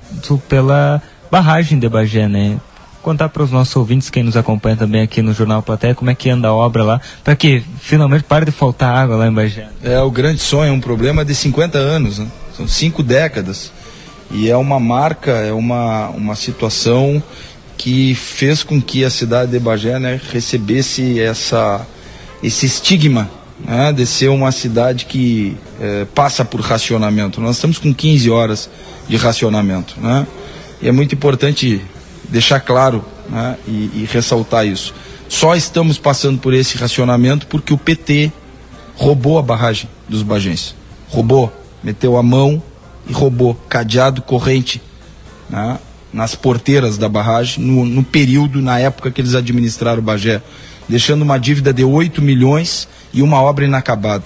pela 0.47 1.01
barragem 1.31 1.77
de 1.79 1.89
Bagé, 1.89 2.27
né? 2.27 2.57
Contar 3.01 3.29
para 3.29 3.43
os 3.43 3.51
nossos 3.51 3.75
ouvintes, 3.75 4.09
quem 4.09 4.23
nos 4.23 4.35
acompanha 4.35 4.75
também 4.75 5.01
aqui 5.01 5.21
no 5.21 5.31
Jornal 5.31 5.61
Platéia, 5.61 5.93
como 5.93 6.09
é 6.09 6.15
que 6.15 6.29
anda 6.29 6.47
a 6.47 6.53
obra 6.53 6.83
lá, 6.83 7.01
para 7.23 7.35
que 7.35 7.63
finalmente 7.79 8.23
pare 8.23 8.45
de 8.45 8.51
faltar 8.51 8.97
água 8.97 9.15
lá 9.15 9.27
em 9.27 9.33
Bagé. 9.33 9.67
É 9.83 9.99
o 9.99 10.09
grande 10.09 10.39
sonho, 10.39 10.69
é 10.69 10.71
um 10.71 10.81
problema 10.81 11.23
de 11.23 11.35
50 11.35 11.77
anos, 11.77 12.17
né? 12.17 12.27
São 12.57 12.67
cinco 12.67 13.03
décadas. 13.03 13.71
E 14.31 14.49
é 14.49 14.57
uma 14.57 14.79
marca, 14.79 15.31
é 15.31 15.51
uma, 15.51 16.09
uma 16.09 16.35
situação 16.35 17.21
que 17.77 18.15
fez 18.15 18.63
com 18.63 18.81
que 18.81 19.03
a 19.03 19.09
cidade 19.09 19.51
de 19.51 19.59
Bagé 19.59 19.99
né, 19.99 20.19
recebesse 20.31 21.19
essa, 21.19 21.85
esse 22.41 22.65
estigma 22.65 23.29
né, 23.59 23.93
de 23.93 24.05
ser 24.05 24.29
uma 24.29 24.51
cidade 24.51 25.05
que 25.05 25.55
é, 25.79 26.05
passa 26.05 26.43
por 26.43 26.59
racionamento. 26.61 27.39
Nós 27.39 27.55
estamos 27.55 27.77
com 27.77 27.93
15 27.93 28.29
horas 28.29 28.69
de 29.07 29.15
racionamento. 29.17 29.95
Né? 29.99 30.27
E 30.81 30.87
é 30.87 30.91
muito 30.91 31.15
importante 31.15 31.81
deixar 32.29 32.59
claro 32.59 33.03
né, 33.29 33.55
e, 33.67 33.91
e 33.93 34.09
ressaltar 34.11 34.65
isso. 34.65 34.93
Só 35.27 35.55
estamos 35.55 35.97
passando 35.97 36.39
por 36.39 36.53
esse 36.53 36.77
racionamento 36.77 37.47
porque 37.47 37.73
o 37.73 37.77
PT 37.77 38.31
roubou 38.95 39.39
a 39.39 39.41
barragem 39.41 39.89
dos 40.07 40.21
Bagenses. 40.21 40.75
Roubou, 41.09 41.51
meteu 41.83 42.17
a 42.17 42.23
mão 42.23 42.61
e 43.07 43.13
roubou 43.13 43.55
cadeado, 43.69 44.21
corrente 44.21 44.81
né, 45.49 45.79
nas 46.11 46.35
porteiras 46.35 46.97
da 46.97 47.09
barragem 47.09 47.63
no, 47.63 47.85
no 47.85 48.03
período, 48.03 48.61
na 48.61 48.79
época 48.79 49.11
que 49.11 49.21
eles 49.21 49.35
administraram 49.35 49.99
o 49.99 50.01
Bagé, 50.01 50.41
deixando 50.87 51.23
uma 51.23 51.37
dívida 51.37 51.73
de 51.73 51.83
8 51.83 52.21
milhões 52.21 52.87
e 53.15 53.21
uma 53.21 53.41
obra 53.41 53.63
inacabada. 53.63 54.25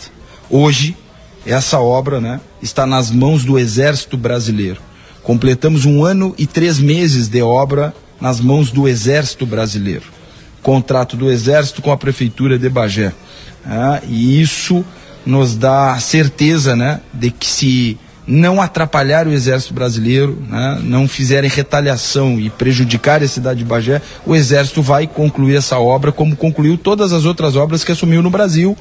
Hoje, 0.49 0.97
essa 1.45 1.79
obra 1.79 2.19
né, 2.19 2.41
está 2.61 2.87
nas 2.87 3.11
mãos 3.11 3.45
do 3.45 3.57
Exército 3.57 4.17
Brasileiro. 4.17 4.81
Completamos 5.21 5.85
um 5.85 6.03
ano 6.03 6.33
e 6.39 6.47
três 6.47 6.79
meses 6.79 7.27
de 7.27 7.41
obra 7.43 7.93
nas 8.19 8.41
mãos 8.41 8.71
do 8.71 8.87
Exército 8.87 9.45
Brasileiro. 9.45 10.05
Contrato 10.63 11.15
do 11.15 11.29
Exército 11.29 11.83
com 11.83 11.91
a 11.91 11.97
Prefeitura 11.97 12.57
de 12.57 12.67
Bagé. 12.67 13.13
Ah, 13.63 14.01
e 14.07 14.41
isso 14.41 14.83
nos 15.23 15.55
dá 15.55 15.97
certeza 15.99 16.75
né, 16.75 16.99
de 17.13 17.29
que 17.29 17.45
se 17.45 17.97
não 18.29 18.61
atrapalhar 18.61 19.27
o 19.27 19.31
Exército 19.31 19.73
Brasileiro, 19.73 20.37
né, 20.47 20.79
não 20.83 21.07
fizerem 21.07 21.49
retaliação 21.49 22.39
e 22.39 22.51
prejudicar 22.51 23.23
a 23.23 23.27
cidade 23.27 23.59
de 23.59 23.65
Bagé, 23.65 24.03
o 24.23 24.35
Exército 24.35 24.83
vai 24.83 25.07
concluir 25.07 25.55
essa 25.55 25.79
obra 25.79 26.11
como 26.11 26.35
concluiu 26.35 26.77
todas 26.77 27.11
as 27.11 27.25
outras 27.25 27.55
obras 27.55 27.83
que 27.83 27.91
assumiu 27.91 28.21
no 28.21 28.29
Brasil. 28.29 28.77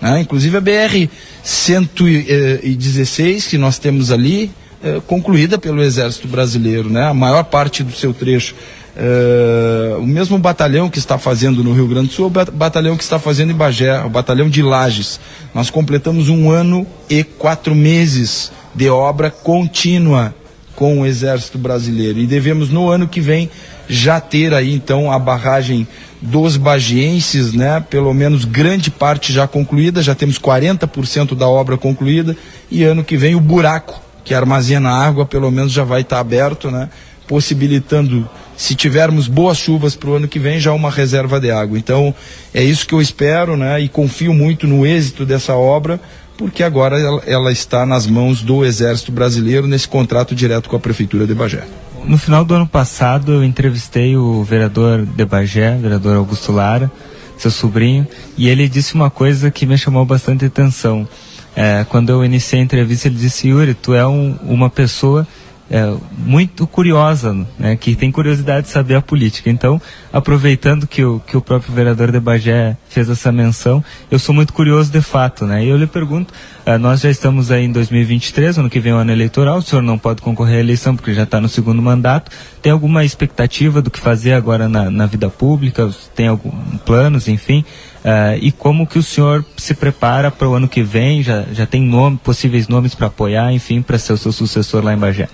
Né, 0.00 0.20
inclusive 0.20 0.56
a 0.56 0.60
BR 0.60 1.08
116 1.42 3.46
que 3.46 3.58
nós 3.58 3.78
temos 3.78 4.10
ali, 4.10 4.50
é, 4.82 5.00
concluída 5.06 5.58
pelo 5.58 5.82
Exército 5.82 6.26
Brasileiro, 6.26 6.88
né, 6.88 7.04
a 7.04 7.14
maior 7.14 7.44
parte 7.44 7.82
do 7.82 7.92
seu 7.92 8.14
trecho. 8.14 8.54
É, 8.98 9.94
o 9.98 10.06
mesmo 10.06 10.38
batalhão 10.38 10.88
que 10.88 10.98
está 10.98 11.18
fazendo 11.18 11.62
no 11.62 11.74
Rio 11.74 11.86
Grande 11.86 12.08
do 12.08 12.14
Sul, 12.14 12.28
o 12.28 12.30
batalhão 12.30 12.96
que 12.96 13.02
está 13.02 13.18
fazendo 13.18 13.52
em 13.52 13.54
Bagé, 13.54 14.00
o 14.00 14.08
batalhão 14.08 14.48
de 14.48 14.62
Lages. 14.62 15.20
Nós 15.54 15.68
completamos 15.68 16.30
um 16.30 16.50
ano 16.50 16.86
e 17.10 17.22
quatro 17.22 17.74
meses 17.74 18.50
de 18.76 18.90
obra 18.90 19.30
contínua 19.30 20.34
com 20.76 21.00
o 21.00 21.06
Exército 21.06 21.56
Brasileiro. 21.56 22.18
E 22.18 22.26
devemos 22.26 22.70
no 22.70 22.90
ano 22.90 23.08
que 23.08 23.20
vem 23.20 23.50
já 23.88 24.20
ter 24.20 24.52
aí 24.52 24.74
então 24.74 25.10
a 25.10 25.18
barragem 25.18 25.88
dos 26.20 26.58
bagienses, 26.58 27.52
né? 27.52 27.82
Pelo 27.88 28.12
menos 28.12 28.44
grande 28.44 28.90
parte 28.90 29.32
já 29.32 29.48
concluída, 29.48 30.02
já 30.02 30.14
temos 30.14 30.38
40% 30.38 31.34
da 31.34 31.48
obra 31.48 31.78
concluída 31.78 32.36
e 32.70 32.84
ano 32.84 33.02
que 33.02 33.16
vem 33.16 33.34
o 33.34 33.40
buraco 33.40 34.02
que 34.22 34.34
armazena 34.34 34.90
água 34.90 35.24
pelo 35.24 35.50
menos 35.50 35.72
já 35.72 35.84
vai 35.84 36.02
estar 36.02 36.20
aberto, 36.20 36.70
né? 36.70 36.90
Possibilitando, 37.26 38.28
se 38.56 38.74
tivermos 38.74 39.26
boas 39.26 39.56
chuvas 39.56 39.96
para 39.96 40.10
o 40.10 40.14
ano 40.14 40.28
que 40.28 40.38
vem, 40.38 40.60
já 40.60 40.72
uma 40.72 40.90
reserva 40.90 41.40
de 41.40 41.50
água. 41.50 41.78
Então 41.78 42.14
é 42.52 42.62
isso 42.62 42.86
que 42.86 42.94
eu 42.94 43.00
espero, 43.00 43.56
né? 43.56 43.80
E 43.80 43.88
confio 43.88 44.34
muito 44.34 44.66
no 44.66 44.84
êxito 44.84 45.24
dessa 45.24 45.54
obra 45.54 45.98
porque 46.36 46.62
agora 46.62 46.98
ela, 47.00 47.22
ela, 47.26 47.52
está 47.52 47.86
nas 47.86 48.06
mãos 48.06 48.42
do 48.42 48.64
Exército 48.64 49.10
Brasileiro 49.10 49.66
nesse 49.66 49.88
contrato 49.88 50.34
direto 50.34 50.68
com 50.68 50.76
a 50.76 50.80
Prefeitura 50.80 51.26
de 51.26 51.34
Bagé. 51.34 51.64
No 52.04 52.18
final 52.18 52.44
do 52.44 52.54
ano 52.54 52.66
passado, 52.66 53.32
eu 53.32 53.44
entrevistei 53.44 54.16
o 54.16 54.44
vereador 54.44 55.04
de 55.04 55.24
Bagé, 55.24 55.76
vereador 55.76 56.16
Augusto 56.16 56.52
Lara, 56.52 56.90
seu 57.36 57.50
sobrinho, 57.50 58.06
e 58.36 58.48
ele 58.48 58.68
disse 58.68 58.94
uma 58.94 59.10
coisa 59.10 59.50
que 59.50 59.66
me 59.66 59.76
chamou 59.76 60.04
bastante 60.04 60.44
atenção. 60.44 61.08
É, 61.54 61.84
quando 61.88 62.10
eu 62.10 62.24
iniciei 62.24 62.60
a 62.60 62.64
entrevista, 62.64 63.08
ele 63.08 63.16
disse: 63.16 63.48
Yuri, 63.48 63.74
tu 63.74 63.94
é 63.94 64.06
um, 64.06 64.36
uma 64.42 64.70
pessoa 64.70 65.26
é, 65.70 65.92
muito 66.16 66.66
curiosa, 66.66 67.34
né, 67.58 67.76
que 67.76 67.94
tem 67.96 68.10
curiosidade 68.12 68.66
de 68.66 68.72
saber 68.72 68.94
a 68.94 69.02
política. 69.02 69.50
Então, 69.50 69.80
aproveitando 70.12 70.86
que 70.86 71.04
o, 71.04 71.20
que 71.20 71.36
o 71.36 71.40
próprio 71.40 71.74
vereador 71.74 72.12
de 72.12 72.20
Bagé 72.20 72.76
fez 72.88 73.10
essa 73.10 73.32
menção, 73.32 73.84
eu 74.10 74.18
sou 74.18 74.34
muito 74.34 74.52
curioso 74.52 74.90
de 74.90 75.00
fato. 75.00 75.44
Né, 75.44 75.64
e 75.64 75.68
eu 75.68 75.76
lhe 75.76 75.86
pergunto: 75.86 76.32
uh, 76.66 76.78
nós 76.78 77.00
já 77.00 77.10
estamos 77.10 77.50
aí 77.50 77.64
em 77.64 77.72
2023, 77.72 78.58
ano 78.58 78.70
que 78.70 78.78
vem 78.78 78.92
é 78.92 78.94
o 78.94 78.98
ano 78.98 79.10
eleitoral, 79.12 79.58
o 79.58 79.62
senhor 79.62 79.82
não 79.82 79.98
pode 79.98 80.22
concorrer 80.22 80.58
à 80.58 80.60
eleição 80.60 80.94
porque 80.94 81.12
já 81.12 81.24
está 81.24 81.40
no 81.40 81.48
segundo 81.48 81.82
mandato. 81.82 82.30
Tem 82.62 82.70
alguma 82.70 83.04
expectativa 83.04 83.82
do 83.82 83.90
que 83.90 83.98
fazer 83.98 84.34
agora 84.34 84.68
na, 84.68 84.90
na 84.90 85.06
vida 85.06 85.28
pública? 85.28 85.90
Tem 86.14 86.28
algum 86.28 86.50
planos, 86.78 87.28
enfim? 87.28 87.64
Uh, 88.04 88.38
e 88.40 88.52
como 88.52 88.86
que 88.86 89.00
o 89.00 89.02
senhor 89.02 89.44
se 89.56 89.74
prepara 89.74 90.30
para 90.30 90.48
o 90.48 90.54
ano 90.54 90.68
que 90.68 90.82
vem? 90.82 91.24
Já, 91.24 91.44
já 91.52 91.66
tem 91.66 91.82
nome, 91.82 92.16
possíveis 92.22 92.68
nomes 92.68 92.94
para 92.94 93.08
apoiar, 93.08 93.52
enfim, 93.52 93.82
para 93.82 93.98
ser 93.98 94.12
o 94.12 94.16
seu 94.16 94.30
sucessor 94.30 94.84
lá 94.84 94.94
em 94.94 94.96
Bagé? 94.96 95.28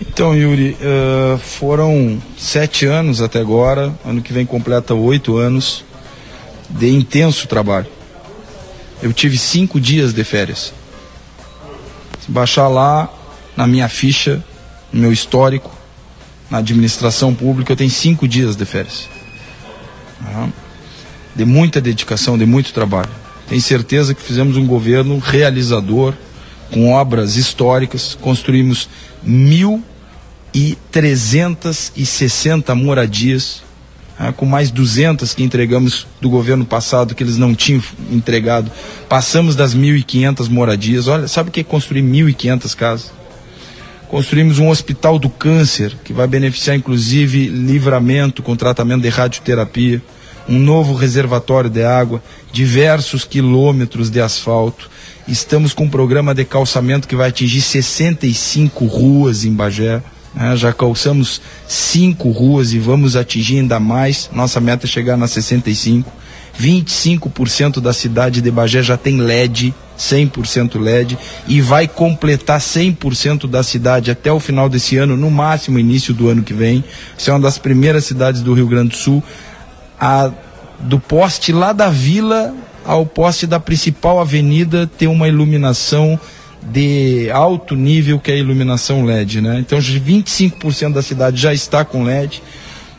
Então, 0.00 0.34
Yuri, 0.34 0.76
uh, 0.80 1.38
foram 1.38 2.22
sete 2.36 2.86
anos 2.86 3.20
até 3.20 3.40
agora, 3.40 3.92
ano 4.04 4.22
que 4.22 4.32
vem 4.32 4.46
completa 4.46 4.94
oito 4.94 5.36
anos 5.36 5.84
de 6.70 6.88
intenso 6.88 7.48
trabalho. 7.48 7.86
Eu 9.02 9.12
tive 9.12 9.36
cinco 9.36 9.80
dias 9.80 10.12
de 10.12 10.22
férias. 10.24 10.72
Se 12.20 12.30
baixar 12.30 12.68
lá 12.68 13.12
na 13.56 13.66
minha 13.66 13.88
ficha, 13.88 14.44
no 14.92 15.00
meu 15.00 15.12
histórico, 15.12 15.70
na 16.50 16.58
administração 16.58 17.34
pública, 17.34 17.72
eu 17.72 17.76
tenho 17.76 17.90
cinco 17.90 18.26
dias 18.26 18.56
de 18.56 18.64
férias. 18.64 19.08
Uhum. 20.20 20.52
De 21.34 21.44
muita 21.44 21.80
dedicação, 21.80 22.38
de 22.38 22.46
muito 22.46 22.72
trabalho. 22.72 23.10
Tenho 23.48 23.60
certeza 23.62 24.14
que 24.14 24.22
fizemos 24.22 24.56
um 24.56 24.66
governo 24.66 25.18
realizador, 25.18 26.14
com 26.72 26.92
obras 26.92 27.36
históricas, 27.36 28.16
construímos 28.20 28.88
1.360 30.92 32.74
moradias, 32.74 33.62
né, 34.18 34.34
com 34.36 34.44
mais 34.46 34.70
200 34.70 35.34
que 35.34 35.42
entregamos 35.42 36.06
do 36.20 36.28
governo 36.28 36.64
passado 36.64 37.14
que 37.14 37.22
eles 37.22 37.36
não 37.36 37.54
tinham 37.54 37.82
entregado. 38.10 38.70
Passamos 39.08 39.54
das 39.54 39.74
1.500 39.74 40.48
moradias. 40.48 41.06
Olha, 41.06 41.28
sabe 41.28 41.50
o 41.50 41.52
que 41.52 41.60
é 41.60 41.64
construir 41.64 42.02
1.500 42.02 42.74
casas? 42.74 43.12
Construímos 44.08 44.58
um 44.58 44.68
hospital 44.68 45.18
do 45.18 45.28
câncer, 45.28 45.94
que 46.02 46.12
vai 46.14 46.26
beneficiar 46.26 46.74
inclusive 46.76 47.46
livramento 47.48 48.42
com 48.42 48.56
tratamento 48.56 49.02
de 49.02 49.10
radioterapia, 49.10 50.02
um 50.48 50.58
novo 50.58 50.94
reservatório 50.94 51.68
de 51.68 51.84
água, 51.84 52.22
diversos 52.50 53.24
quilômetros 53.24 54.08
de 54.10 54.18
asfalto, 54.18 54.88
Estamos 55.28 55.74
com 55.74 55.84
um 55.84 55.90
programa 55.90 56.34
de 56.34 56.42
calçamento 56.42 57.06
que 57.06 57.14
vai 57.14 57.28
atingir 57.28 57.60
65 57.60 58.86
ruas 58.86 59.44
em 59.44 59.52
Bagé. 59.52 60.02
Né? 60.34 60.56
já 60.56 60.72
calçamos 60.72 61.40
cinco 61.66 62.30
ruas 62.30 62.72
e 62.72 62.78
vamos 62.78 63.16
atingir 63.16 63.58
ainda 63.58 63.80
mais. 63.80 64.30
Nossa 64.32 64.60
meta 64.60 64.86
é 64.86 64.88
chegar 64.88 65.16
nas 65.16 65.30
65. 65.32 66.10
25% 66.60 67.80
da 67.80 67.92
cidade 67.92 68.40
de 68.40 68.50
Bagé 68.50 68.82
já 68.82 68.96
tem 68.96 69.18
LED, 69.18 69.72
100% 69.96 70.80
LED, 70.80 71.16
e 71.46 71.60
vai 71.60 71.86
completar 71.86 72.58
100% 72.58 73.48
da 73.48 73.62
cidade 73.62 74.10
até 74.10 74.32
o 74.32 74.40
final 74.40 74.68
desse 74.68 74.96
ano, 74.96 75.16
no 75.16 75.30
máximo 75.30 75.78
início 75.78 76.12
do 76.12 76.28
ano 76.28 76.42
que 76.42 76.52
vem. 76.52 76.82
Isso 77.16 77.30
é 77.30 77.32
uma 77.32 77.40
das 77.40 77.58
primeiras 77.58 78.04
cidades 78.04 78.42
do 78.42 78.54
Rio 78.54 78.66
Grande 78.66 78.90
do 78.90 78.96
Sul. 78.96 79.22
A, 80.00 80.32
do 80.80 80.98
poste 80.98 81.52
lá 81.52 81.72
da 81.72 81.90
vila 81.90 82.54
ao 82.84 83.04
poste 83.04 83.46
da 83.46 83.60
principal 83.60 84.18
avenida 84.18 84.86
ter 84.86 85.08
uma 85.08 85.28
iluminação 85.28 86.18
de 86.70 87.30
alto 87.30 87.74
nível 87.74 88.18
que 88.18 88.30
é 88.30 88.34
a 88.34 88.38
iluminação 88.38 89.04
LED, 89.04 89.40
né? 89.40 89.58
Então 89.58 89.78
25% 89.78 90.92
da 90.92 91.02
cidade 91.02 91.40
já 91.40 91.52
está 91.52 91.84
com 91.84 92.04
LED. 92.04 92.42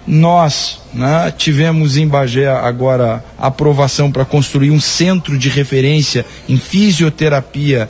Nós 0.08 0.82
né, 0.94 1.32
tivemos 1.38 1.96
em 1.96 2.08
Bagé 2.08 2.50
agora 2.50 3.24
aprovação 3.38 4.12
para 4.12 4.26
construir 4.26 4.72
um 4.72 4.80
centro 4.80 5.38
de 5.38 5.50
referência 5.50 6.26
em 6.48 6.58
fisioterapia 6.58 7.88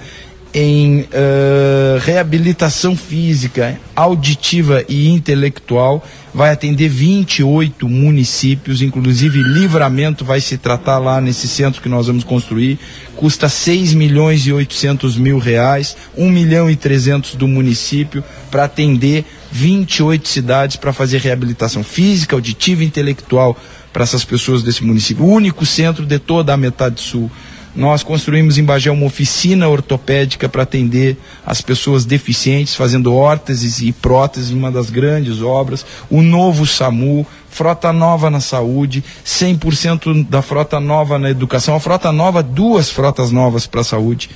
em 0.54 1.02
uh, 1.02 2.00
reabilitação 2.00 2.96
física, 2.96 3.80
auditiva 3.96 4.84
e 4.90 5.10
intelectual, 5.10 6.04
vai 6.34 6.52
atender 6.52 6.90
28 6.90 7.88
municípios, 7.88 8.82
inclusive 8.82 9.42
Livramento 9.42 10.26
vai 10.26 10.42
se 10.42 10.58
tratar 10.58 10.98
lá 10.98 11.22
nesse 11.22 11.48
centro 11.48 11.82
que 11.82 11.90
nós 11.90 12.08
vamos 12.08 12.24
construir, 12.24 12.80
custa 13.16 13.48
6 13.48 13.94
milhões 13.94 14.46
e 14.46 14.54
800 14.54 15.18
mil 15.18 15.38
reais, 15.38 15.96
1 16.18 16.30
milhão 16.30 16.70
e 16.70 16.76
300 16.76 17.36
do 17.36 17.48
município, 17.48 18.24
para 18.50 18.64
atender 18.64 19.26
28 19.52 20.28
cidades 20.28 20.76
para 20.78 20.94
fazer 20.94 21.20
reabilitação 21.20 21.84
física, 21.84 22.36
auditiva 22.36 22.84
e 22.84 22.88
intelectual 22.88 23.58
para 23.92 24.04
essas 24.04 24.24
pessoas 24.24 24.64
desse 24.64 24.84
município, 24.84 25.26
o 25.26 25.32
único 25.32 25.66
centro 25.66 26.06
de 26.06 26.20
toda 26.20 26.54
a 26.54 26.58
metade 26.58 27.02
sul. 27.02 27.30
Nós 27.76 28.02
construímos 28.02 28.58
em 28.58 28.64
Bagé 28.64 28.90
uma 28.90 29.06
oficina 29.06 29.68
ortopédica 29.68 30.50
para 30.50 30.64
atender 30.64 31.18
as 31.46 31.62
pessoas 31.62 32.04
deficientes, 32.04 32.76
fazendo 32.76 33.14
órteses 33.14 33.80
e 33.80 33.92
próteses, 33.92 34.50
uma 34.50 34.72
das 34.72 34.90
grandes 34.90 35.42
obras. 35.42 35.86
O 36.10 36.22
novo 36.22 36.66
SAMU, 36.66 37.26
frota 37.50 37.94
nova 37.94 38.30
na 38.30 38.40
saúde, 38.40 39.04
100% 39.26 40.28
da 40.28 40.42
frota 40.42 40.80
nova 40.80 41.20
na 41.20 41.30
educação. 41.30 41.76
A 41.76 41.80
frota 41.80 42.12
nova, 42.12 42.42
duas 42.42 42.90
frotas 42.90 43.32
novas 43.32 43.68
para 43.68 43.82
a 43.82 43.84
saúde. 43.84 44.30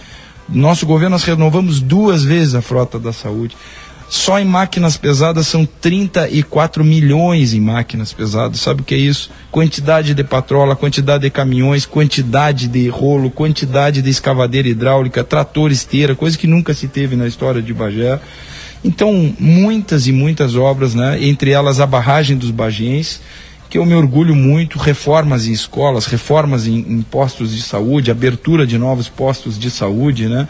Nosso 0.48 0.86
governo, 0.86 1.12
nós 1.12 1.24
renovamos 1.24 1.80
duas 1.80 2.24
vezes 2.24 2.54
a 2.54 2.62
frota 2.62 3.00
da 3.00 3.14
saúde. 3.14 3.56
Só 4.14 4.40
em 4.40 4.46
máquinas 4.46 4.96
pesadas 4.96 5.48
são 5.48 5.66
34 5.66 6.84
milhões 6.84 7.52
em 7.56 7.60
máquinas 7.60 8.14
pesadas. 8.14 8.60
Sabe 8.60 8.82
o 8.82 8.86
que 8.86 8.94
é 8.94 8.98
isso? 9.00 9.32
Quantidade 9.50 10.14
de 10.14 10.24
patrola, 10.24 10.76
quantidade 10.76 11.24
de 11.24 11.32
caminhões, 11.32 11.84
quantidade 11.88 12.68
de 12.68 12.88
rolo, 12.90 13.32
quantidade 13.32 14.04
de 14.04 14.10
escavadeira 14.12 14.68
hidráulica, 14.68 15.24
trator 15.24 15.72
esteira, 15.72 16.14
coisa 16.14 16.38
que 16.38 16.46
nunca 16.46 16.76
se 16.76 16.88
teve 16.88 17.16
na 17.16 17.28
história 17.28 17.60
de 17.60 17.74
Bagé. 17.74 18.20
Então, 18.86 19.34
muitas 19.40 20.06
e 20.06 20.12
muitas 20.12 20.56
obras, 20.56 20.94
né? 20.94 21.18
entre 21.26 21.50
elas 21.50 21.80
a 21.80 21.88
barragem 21.88 22.38
dos 22.38 22.52
Bagienses, 22.52 23.20
que 23.68 23.80
eu 23.80 23.86
me 23.86 23.96
orgulho 23.96 24.36
muito, 24.36 24.78
reformas 24.78 25.48
em 25.48 25.52
escolas, 25.54 26.06
reformas 26.06 26.68
em, 26.68 26.86
em 26.88 27.02
postos 27.02 27.52
de 27.52 27.64
saúde, 27.64 28.12
abertura 28.12 28.68
de 28.68 28.78
novos 28.78 29.10
postos 29.10 29.58
de 29.58 29.72
saúde, 29.72 30.28
né? 30.28 30.48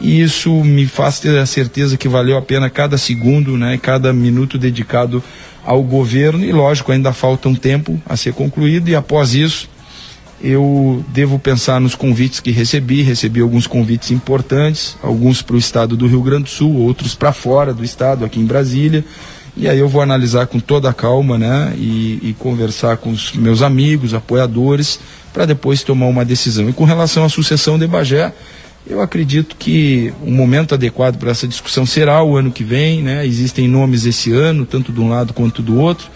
E 0.00 0.20
isso 0.20 0.52
me 0.64 0.86
faz 0.86 1.20
ter 1.20 1.38
a 1.38 1.46
certeza 1.46 1.96
que 1.96 2.08
valeu 2.08 2.36
a 2.36 2.42
pena 2.42 2.68
cada 2.68 2.98
segundo, 2.98 3.56
né, 3.56 3.78
cada 3.80 4.12
minuto 4.12 4.58
dedicado 4.58 5.22
ao 5.64 5.82
governo. 5.82 6.44
E 6.44 6.52
lógico 6.52 6.92
ainda 6.92 7.12
falta 7.12 7.48
um 7.48 7.54
tempo 7.54 8.00
a 8.06 8.16
ser 8.16 8.32
concluído. 8.32 8.88
E 8.88 8.94
após 8.94 9.34
isso 9.34 9.68
eu 10.42 11.02
devo 11.08 11.38
pensar 11.38 11.80
nos 11.80 11.94
convites 11.94 12.38
que 12.38 12.50
recebi, 12.50 13.02
recebi 13.02 13.40
alguns 13.40 13.66
convites 13.66 14.10
importantes, 14.10 14.96
alguns 15.02 15.40
para 15.40 15.56
o 15.56 15.58
estado 15.58 15.96
do 15.96 16.06
Rio 16.06 16.20
Grande 16.22 16.44
do 16.44 16.50
Sul, 16.50 16.76
outros 16.76 17.14
para 17.14 17.32
fora 17.32 17.72
do 17.72 17.82
estado, 17.82 18.26
aqui 18.26 18.40
em 18.40 18.44
Brasília, 18.44 19.02
e 19.56 19.66
aí 19.66 19.78
eu 19.78 19.88
vou 19.88 20.02
analisar 20.02 20.46
com 20.46 20.60
toda 20.60 20.90
a 20.90 20.92
calma, 20.92 21.38
né, 21.38 21.72
e, 21.78 22.18
e 22.22 22.36
conversar 22.38 22.98
com 22.98 23.10
os 23.10 23.32
meus 23.32 23.62
amigos, 23.62 24.12
apoiadores, 24.12 25.00
para 25.32 25.46
depois 25.46 25.82
tomar 25.82 26.06
uma 26.06 26.26
decisão. 26.26 26.68
E 26.68 26.74
com 26.74 26.84
relação 26.84 27.24
à 27.24 27.28
sucessão 27.30 27.78
de 27.78 27.86
Bagé, 27.86 28.30
eu 28.86 29.00
acredito 29.00 29.56
que 29.56 30.12
o 30.22 30.30
momento 30.30 30.74
adequado 30.74 31.16
para 31.16 31.30
essa 31.30 31.48
discussão 31.48 31.86
será 31.86 32.22
o 32.22 32.36
ano 32.36 32.50
que 32.50 32.62
vem, 32.62 33.02
né? 33.02 33.26
Existem 33.26 33.66
nomes 33.66 34.04
esse 34.04 34.30
ano, 34.32 34.66
tanto 34.66 34.92
de 34.92 35.00
um 35.00 35.08
lado 35.08 35.32
quanto 35.32 35.62
do 35.62 35.78
outro, 35.78 36.08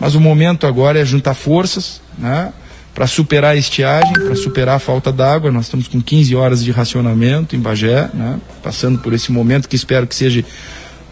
mas 0.00 0.14
o 0.14 0.20
momento 0.20 0.66
agora 0.66 0.98
é 0.98 1.04
juntar 1.04 1.34
forças, 1.34 2.00
né? 2.18 2.52
Para 2.94 3.06
superar 3.06 3.52
a 3.52 3.56
estiagem, 3.56 4.12
para 4.12 4.34
superar 4.36 4.76
a 4.76 4.78
falta 4.78 5.12
d'água. 5.12 5.50
Nós 5.50 5.64
estamos 5.66 5.86
com 5.86 6.00
15 6.00 6.34
horas 6.34 6.64
de 6.64 6.70
racionamento 6.70 7.54
em 7.54 7.60
Bagé, 7.60 8.08
né? 8.14 8.38
Passando 8.62 8.98
por 9.00 9.12
esse 9.12 9.30
momento 9.30 9.68
que 9.68 9.76
espero 9.76 10.06
que 10.06 10.14
seja 10.14 10.44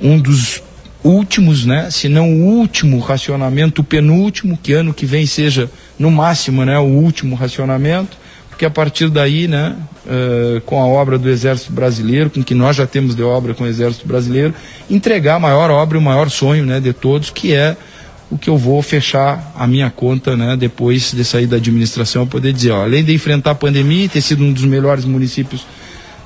um 0.00 0.18
dos 0.18 0.62
últimos, 1.04 1.66
né? 1.66 1.90
Se 1.90 2.08
não 2.08 2.32
o 2.32 2.44
último 2.44 2.98
racionamento, 3.00 3.82
o 3.82 3.84
penúltimo, 3.84 4.56
que 4.56 4.72
ano 4.72 4.94
que 4.94 5.04
vem 5.04 5.26
seja 5.26 5.70
no 5.98 6.10
máximo, 6.10 6.64
né? 6.64 6.78
O 6.78 6.84
último 6.84 7.34
racionamento 7.34 8.21
porque 8.52 8.66
a 8.66 8.70
partir 8.70 9.08
daí, 9.08 9.48
né, 9.48 9.74
uh, 10.04 10.60
com 10.60 10.80
a 10.80 10.86
obra 10.86 11.18
do 11.18 11.26
Exército 11.28 11.72
Brasileiro, 11.72 12.28
com 12.28 12.44
que 12.44 12.54
nós 12.54 12.76
já 12.76 12.86
temos 12.86 13.14
de 13.14 13.22
obra 13.22 13.54
com 13.54 13.64
o 13.64 13.66
Exército 13.66 14.06
Brasileiro, 14.06 14.54
entregar 14.90 15.36
a 15.36 15.40
maior 15.40 15.70
obra 15.70 15.96
e 15.96 16.00
o 16.00 16.02
maior 16.02 16.28
sonho 16.28 16.66
né, 16.66 16.78
de 16.78 16.92
todos, 16.92 17.30
que 17.30 17.54
é 17.54 17.74
o 18.30 18.36
que 18.36 18.50
eu 18.50 18.58
vou 18.58 18.82
fechar 18.82 19.52
a 19.56 19.66
minha 19.66 19.90
conta 19.90 20.36
né, 20.36 20.54
depois 20.54 21.12
de 21.12 21.24
sair 21.24 21.46
da 21.46 21.56
administração, 21.56 22.26
poder 22.26 22.52
dizer, 22.52 22.72
ó, 22.72 22.82
além 22.82 23.02
de 23.02 23.14
enfrentar 23.14 23.52
a 23.52 23.54
pandemia 23.54 24.04
e 24.04 24.08
ter 24.08 24.20
sido 24.20 24.44
um 24.44 24.52
dos 24.52 24.64
melhores 24.64 25.06
municípios 25.06 25.66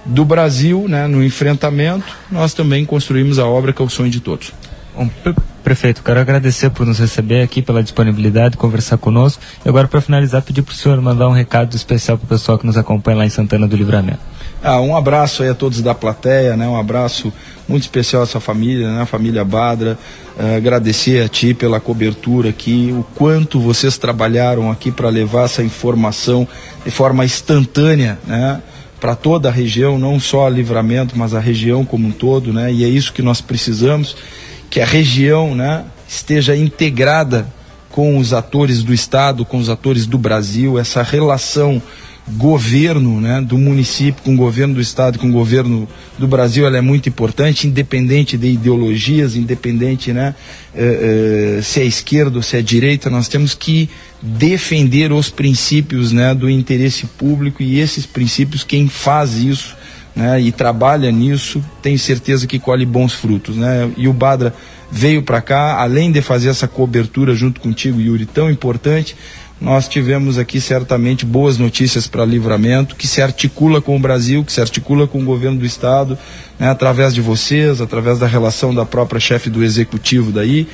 do 0.05 0.24
Brasil 0.24 0.87
né, 0.89 1.07
no 1.07 1.22
enfrentamento, 1.24 2.12
nós 2.31 2.53
também 2.55 2.85
construímos 2.85 3.39
a 3.39 3.47
obra 3.47 3.72
que 3.72 3.81
é 3.81 3.85
o 3.85 3.89
sonho 3.89 4.11
de 4.11 4.20
todos. 4.20 4.53
Bom, 4.97 5.11
prefeito, 5.62 6.03
quero 6.03 6.18
agradecer 6.18 6.70
por 6.70 6.86
nos 6.86 6.99
receber 6.99 7.42
aqui, 7.42 7.61
pela 7.61 7.82
disponibilidade, 7.82 8.57
conversar 8.57 8.97
conosco. 8.97 9.42
E 9.62 9.68
agora, 9.68 9.86
para 9.86 10.01
finalizar, 10.01 10.40
pedir 10.40 10.62
para 10.62 10.72
o 10.72 10.74
senhor 10.74 10.99
mandar 11.03 11.28
um 11.28 11.32
recado 11.32 11.76
especial 11.76 12.16
para 12.16 12.24
o 12.24 12.28
pessoal 12.28 12.59
que 12.59 12.64
nos 12.64 12.78
acompanha 12.78 13.18
lá 13.18 13.26
em 13.26 13.28
Santana 13.28 13.68
do 13.68 13.76
Livramento. 13.76 14.20
Ah, 14.62 14.80
um 14.80 14.97
abraço 14.97 15.42
aí 15.42 15.51
a 15.51 15.55
todos 15.55 15.82
da 15.82 15.94
plateia, 15.94 16.57
né? 16.57 16.66
Um 16.66 16.78
abraço 16.80 17.30
muito 17.68 17.82
especial 17.82 18.22
à 18.22 18.26
sua 18.26 18.40
família, 18.40 18.90
né? 18.90 19.03
A 19.03 19.07
família 19.07 19.44
Badra. 19.44 19.99
Uh, 20.38 20.57
agradecer 20.57 21.22
a 21.22 21.28
ti 21.28 21.53
pela 21.53 21.78
cobertura 21.78 22.49
aqui, 22.49 22.94
o 22.97 23.05
quanto 23.14 23.61
vocês 23.61 23.99
trabalharam 23.99 24.70
aqui 24.70 24.90
para 24.90 25.11
levar 25.11 25.44
essa 25.44 25.62
informação 25.62 26.49
de 26.84 26.90
forma 26.90 27.22
instantânea, 27.22 28.18
né? 28.26 28.62
Para 28.99 29.14
toda 29.14 29.51
a 29.51 29.53
região, 29.53 29.99
não 29.99 30.18
só 30.18 30.47
a 30.47 30.51
Livramento, 30.51 31.18
mas 31.18 31.34
a 31.34 31.40
região 31.40 31.84
como 31.84 32.09
um 32.09 32.11
todo, 32.11 32.51
né? 32.51 32.72
E 32.72 32.82
é 32.82 32.88
isso 32.88 33.12
que 33.12 33.20
nós 33.20 33.42
precisamos 33.42 34.16
que 34.77 34.81
a 34.83 34.85
região 34.85 35.55
né, 35.55 35.87
esteja 36.07 36.55
integrada 36.55 37.47
com 37.89 38.18
os 38.18 38.35
atores 38.35 38.83
do 38.83 38.93
Estado, 38.93 39.43
com 39.43 39.57
os 39.57 39.70
atores 39.70 40.05
do 40.05 40.18
Brasil, 40.18 40.79
essa 40.79 41.03
relação 41.03 41.81
governo 42.29 43.18
né, 43.18 43.41
do 43.41 43.57
município 43.57 44.22
com 44.22 44.35
o 44.35 44.37
governo 44.37 44.74
do 44.74 44.81
Estado, 44.83 45.18
com 45.18 45.31
o 45.31 45.33
governo 45.33 45.89
do 46.18 46.29
Brasil, 46.29 46.66
ela 46.66 46.77
é 46.77 46.83
muito 46.83 47.09
importante, 47.09 47.66
independente 47.66 48.37
de 48.37 48.49
ideologias, 48.49 49.35
independente 49.35 50.12
né, 50.12 50.35
eh, 50.74 51.57
eh, 51.59 51.62
se 51.62 51.81
é 51.81 51.85
esquerda 51.87 52.37
ou 52.37 52.43
se 52.43 52.59
é 52.59 52.61
direita, 52.61 53.09
nós 53.09 53.29
temos 53.29 53.55
que 53.55 53.89
defender 54.20 55.11
os 55.11 55.31
princípios 55.31 56.12
né, 56.12 56.35
do 56.35 56.51
interesse 56.51 57.07
público 57.07 57.62
e 57.62 57.81
esses 57.81 58.05
princípios, 58.05 58.62
quem 58.62 58.89
faz 58.89 59.39
isso 59.39 59.74
né, 60.17 60.41
e 60.41 60.51
trabalha 60.51 61.12
nisso, 61.12 61.62
tenho 61.83 61.99
certeza 61.99 62.47
que 62.47 62.59
colhe 62.59 62.87
bons 62.87 63.12
frutos. 63.12 63.55
Né? 63.57 63.91
E 63.99 64.09
o 64.09 64.14
Badra 64.14 64.55
veio 64.91 65.23
para 65.23 65.43
cá, 65.43 65.81
além 65.81 66.11
de 66.11 66.23
fazer 66.23 66.49
essa 66.49 66.67
cobertura 66.67 67.35
junto 67.35 67.61
contigo, 67.61 68.01
Yuri, 68.01 68.25
tão 68.25 68.51
importante, 68.51 69.14
nós 69.61 69.89
tivemos 69.89 70.39
aqui 70.39 70.61
certamente 70.61 71.25
boas 71.25 71.59
notícias 71.59 72.07
para 72.07 72.25
livramento, 72.25 72.97
que 72.97 73.07
se 73.07 73.23
articula 73.23 73.81
com 73.81 73.97
o 73.97 73.99
Brasil, 73.99 74.45
que 74.45 74.53
se 74.53 74.61
articula 74.61 75.07
com 75.07 75.21
o 75.21 75.25
governo 75.25 75.59
do 75.59 75.67
Estado, 75.67 76.19
né, 76.59 76.69
através 76.69 77.14
de 77.14 77.21
vocês, 77.21 77.81
através 77.81 78.19
da 78.19 78.27
relação 78.27 78.75
da 78.75 78.85
própria 78.85 79.21
chefe 79.21 79.51
do 79.51 79.62
executivo 79.62 80.31
daí, 80.31 80.67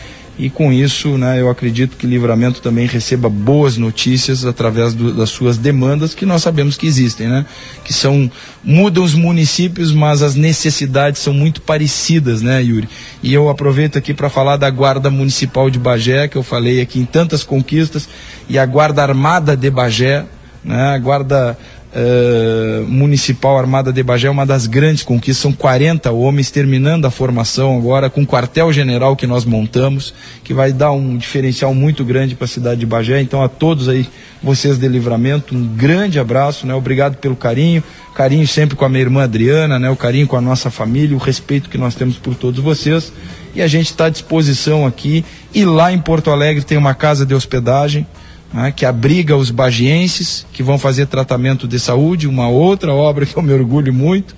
e 0.43 0.51
com 0.51 0.72
isso, 0.72 1.16
né, 1.16 1.40
eu 1.40 1.49
acredito 1.49 1.97
que 1.97 2.05
Livramento 2.05 2.61
também 2.61 2.84
receba 2.88 3.28
boas 3.28 3.76
notícias 3.76 4.45
através 4.45 4.93
do, 4.93 5.14
das 5.14 5.30
suas 5.30 5.57
demandas 5.57 6.16
que 6.16 6.26
nós 6.26 6.43
sabemos 6.43 6.76
que 6.76 6.84
existem, 6.84 7.28
né? 7.28 7.47
Que 7.84 7.93
são 7.93 8.28
mudam 8.64 9.05
os 9.05 9.14
municípios, 9.14 9.93
mas 9.93 10.20
as 10.20 10.34
necessidades 10.34 11.22
são 11.22 11.32
muito 11.32 11.61
parecidas, 11.61 12.43
né, 12.43 12.61
Yuri? 12.61 12.88
E 13.22 13.32
eu 13.32 13.49
aproveito 13.49 13.97
aqui 13.97 14.12
para 14.12 14.28
falar 14.28 14.57
da 14.57 14.68
Guarda 14.68 15.11
Municipal 15.11 15.70
de 15.70 15.78
Bagé, 15.78 16.26
que 16.26 16.36
eu 16.36 16.43
falei 16.43 16.80
aqui 16.80 16.99
em 16.99 17.05
tantas 17.05 17.45
conquistas, 17.45 18.09
e 18.49 18.59
a 18.59 18.66
Guarda 18.66 19.01
Armada 19.01 19.57
de 19.57 19.70
Bagé, 19.70 20.24
né? 20.64 20.88
A 20.88 20.99
Guarda 20.99 21.57
Uh, 21.95 22.88
municipal 22.88 23.59
Armada 23.59 23.93
de 23.93 24.03
Bagé 24.03 24.26
é 24.26 24.30
uma 24.30 24.47
das 24.47 24.66
grandes 24.66 25.03
conquistas, 25.03 25.43
são 25.43 25.53
40 25.53 26.11
homens 26.11 26.51
terminando 26.51 27.05
a 27.05 27.11
formação 27.11 27.76
agora 27.76 28.09
com 28.09 28.22
o 28.22 28.26
quartel-general 28.26 29.14
que 29.14 29.26
nós 29.26 29.45
montamos, 29.45 30.14
que 30.43 30.55
vai 30.55 30.72
dar 30.72 30.93
um 30.93 31.18
diferencial 31.18 31.74
muito 31.74 32.03
grande 32.03 32.34
para 32.34 32.47
a 32.47 32.49
cidade 32.49 32.80
de 32.80 32.86
Bagé. 32.86 33.20
Então, 33.20 33.43
a 33.43 33.49
todos 33.49 33.90
aí, 33.90 34.09
vocês 34.43 34.78
de 34.78 34.88
livramento, 34.88 35.55
um 35.55 35.66
grande 35.66 36.18
abraço, 36.18 36.66
né? 36.66 36.74
Obrigado 36.74 37.18
pelo 37.18 37.36
carinho, 37.36 37.84
carinho 38.14 38.49
sempre 38.49 38.74
com 38.74 38.86
a 38.86 38.88
minha 38.88 39.03
irmã 39.03 39.24
Adriana, 39.24 39.78
né? 39.78 39.90
O 39.90 39.97
carinho 39.97 40.26
com 40.26 40.36
a 40.36 40.40
nossa 40.40 40.70
família, 40.70 41.14
o 41.14 41.20
respeito 41.20 41.68
que 41.68 41.76
nós 41.76 41.95
temos 41.95 42.16
por 42.16 42.34
todos 42.34 42.59
vocês. 42.64 43.12
E 43.55 43.61
a 43.61 43.66
gente 43.66 43.90
está 43.90 44.07
à 44.07 44.11
disposição 44.11 44.86
aqui. 44.86 45.26
E 45.55 45.62
lá 45.66 45.93
em 45.93 45.99
Porto 45.99 46.30
Alegre 46.30 46.64
tem 46.64 46.78
uma 46.78 46.95
casa 46.95 47.26
de 47.26 47.34
hospedagem 47.34 48.07
né, 48.53 48.72
que 48.72 48.84
abriga 48.84 49.36
os 49.36 49.50
bagienses 49.50 50.46
que 50.53 50.62
vão 50.62 50.78
fazer 50.78 51.07
tratamento 51.07 51.66
de 51.66 51.78
saúde, 51.78 52.26
uma 52.28 52.48
outra 52.48 52.92
obra 52.92 53.24
que 53.24 53.36
eu 53.36 53.42
me 53.42 53.53
orgulho 53.53 53.92
muito 53.92 54.34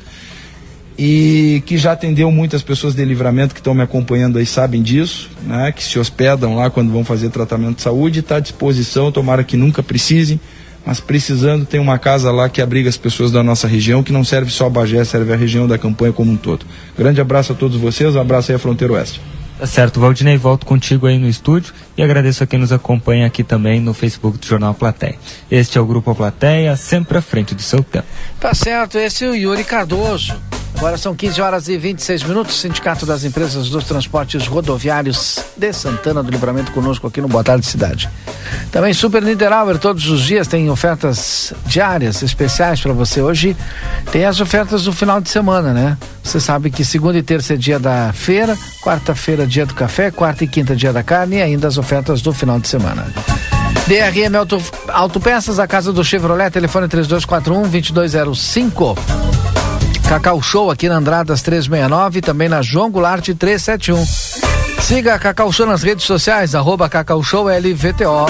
e 0.96 1.62
que 1.66 1.76
já 1.76 1.92
atendeu 1.92 2.30
muitas 2.30 2.62
pessoas 2.62 2.94
de 2.94 3.04
livramento 3.04 3.52
que 3.52 3.60
estão 3.60 3.74
me 3.74 3.82
acompanhando 3.82 4.38
aí 4.38 4.46
sabem 4.46 4.80
disso, 4.80 5.28
né, 5.42 5.72
que 5.72 5.82
se 5.82 5.98
hospedam 5.98 6.54
lá 6.54 6.70
quando 6.70 6.92
vão 6.92 7.04
fazer 7.04 7.30
tratamento 7.30 7.76
de 7.76 7.82
saúde, 7.82 8.20
está 8.20 8.36
à 8.36 8.40
disposição, 8.40 9.10
tomara 9.10 9.42
que 9.42 9.56
nunca 9.56 9.82
precisem, 9.82 10.38
mas 10.86 11.00
precisando 11.00 11.64
tem 11.64 11.80
uma 11.80 11.98
casa 11.98 12.30
lá 12.30 12.48
que 12.48 12.62
abriga 12.62 12.88
as 12.88 12.96
pessoas 12.96 13.32
da 13.32 13.42
nossa 13.42 13.66
região, 13.66 14.02
que 14.02 14.12
não 14.12 14.22
serve 14.22 14.50
só 14.50 14.66
a 14.66 14.70
Bagé, 14.70 15.02
serve 15.04 15.32
a 15.32 15.36
região 15.36 15.66
da 15.66 15.78
campanha 15.78 16.12
como 16.12 16.30
um 16.30 16.36
todo. 16.36 16.64
Grande 16.96 17.20
abraço 17.20 17.52
a 17.52 17.56
todos 17.56 17.76
vocês, 17.76 18.14
um 18.14 18.20
abraço 18.20 18.52
aí 18.52 18.56
à 18.56 18.58
Fronteira 18.58 18.92
Oeste. 18.92 19.20
Tá 19.64 19.68
certo, 19.68 19.98
Valdinei, 19.98 20.36
volto 20.36 20.66
contigo 20.66 21.06
aí 21.06 21.18
no 21.18 21.26
estúdio 21.26 21.72
e 21.96 22.02
agradeço 22.02 22.44
a 22.44 22.46
quem 22.46 22.58
nos 22.58 22.70
acompanha 22.70 23.26
aqui 23.26 23.42
também 23.42 23.80
no 23.80 23.94
Facebook 23.94 24.36
do 24.36 24.44
Jornal 24.44 24.74
Plateia. 24.74 25.16
Este 25.50 25.78
é 25.78 25.80
o 25.80 25.86
Grupo 25.86 26.14
Plateia, 26.14 26.76
sempre 26.76 27.16
à 27.16 27.22
frente 27.22 27.54
do 27.54 27.62
seu 27.62 27.82
tempo. 27.82 28.06
Tá 28.38 28.52
certo, 28.52 28.98
esse 28.98 29.24
é 29.24 29.28
o 29.30 29.34
Yuri 29.34 29.64
Cardoso. 29.64 30.38
Agora 30.84 30.98
são 30.98 31.14
15 31.14 31.40
horas 31.40 31.68
e 31.68 31.78
26 31.78 32.24
minutos. 32.24 32.60
Sindicato 32.60 33.06
das 33.06 33.24
Empresas 33.24 33.70
dos 33.70 33.84
Transportes 33.84 34.46
Rodoviários 34.46 35.38
de 35.56 35.72
Santana 35.72 36.22
do 36.22 36.30
Livramento 36.30 36.70
conosco 36.72 37.06
aqui 37.06 37.22
no 37.22 37.26
Boa 37.26 37.42
Tarde 37.42 37.64
Cidade. 37.64 38.10
Também 38.70 38.92
Super 38.92 39.22
Niederauer, 39.22 39.78
todos 39.78 40.06
os 40.10 40.20
dias 40.20 40.46
tem 40.46 40.68
ofertas 40.68 41.54
diárias 41.64 42.22
especiais 42.22 42.82
para 42.82 42.92
você. 42.92 43.22
Hoje 43.22 43.56
tem 44.12 44.26
as 44.26 44.42
ofertas 44.42 44.84
do 44.84 44.92
final 44.92 45.22
de 45.22 45.30
semana, 45.30 45.72
né? 45.72 45.96
Você 46.22 46.38
sabe 46.38 46.70
que 46.70 46.84
segunda 46.84 47.16
e 47.16 47.22
terça 47.22 47.54
é 47.54 47.56
dia 47.56 47.78
da 47.78 48.12
feira, 48.12 48.54
quarta-feira 48.82 49.46
dia 49.46 49.64
do 49.64 49.72
café, 49.72 50.10
quarta 50.10 50.44
e 50.44 50.46
quinta 50.46 50.76
dia 50.76 50.92
da 50.92 51.02
carne 51.02 51.36
e 51.36 51.40
ainda 51.40 51.66
as 51.66 51.78
ofertas 51.78 52.20
do 52.20 52.30
final 52.30 52.60
de 52.60 52.68
semana. 52.68 53.06
DRM 53.86 54.36
Auto, 54.36 54.62
Autopeças, 54.88 55.58
a 55.58 55.66
casa 55.66 55.94
do 55.94 56.04
Chevrolet, 56.04 56.50
telefone 56.50 56.88
3241 56.88 57.70
2205. 57.70 59.43
Cacau 60.08 60.40
Show 60.42 60.70
aqui 60.70 60.88
na 60.88 60.96
Andradas 60.96 61.42
369, 61.42 62.20
também 62.20 62.48
na 62.48 62.62
João 62.62 62.90
Goulart 62.90 63.28
371. 63.36 64.04
Siga 64.82 65.14
a 65.14 65.18
Cacau 65.18 65.50
Show 65.50 65.66
nas 65.66 65.82
redes 65.82 66.04
sociais, 66.04 66.54
arroba 66.54 66.88
Cacau 66.88 67.22
Show 67.22 67.46
LVTO. 67.48 68.26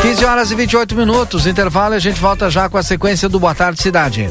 15 0.00 0.24
horas 0.24 0.50
e 0.50 0.54
28 0.54 0.96
minutos, 0.96 1.46
intervalo 1.46 1.94
e 1.94 1.96
a 1.96 2.00
gente 2.00 2.18
volta 2.18 2.50
já 2.50 2.68
com 2.68 2.78
a 2.78 2.82
sequência 2.82 3.28
do 3.28 3.38
Boa 3.38 3.54
Tarde 3.54 3.82
Cidade. 3.82 4.30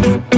Thank 0.00 0.34
you. 0.34 0.37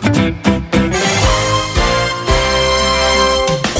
Thank 0.00 0.46
you. 0.46 0.51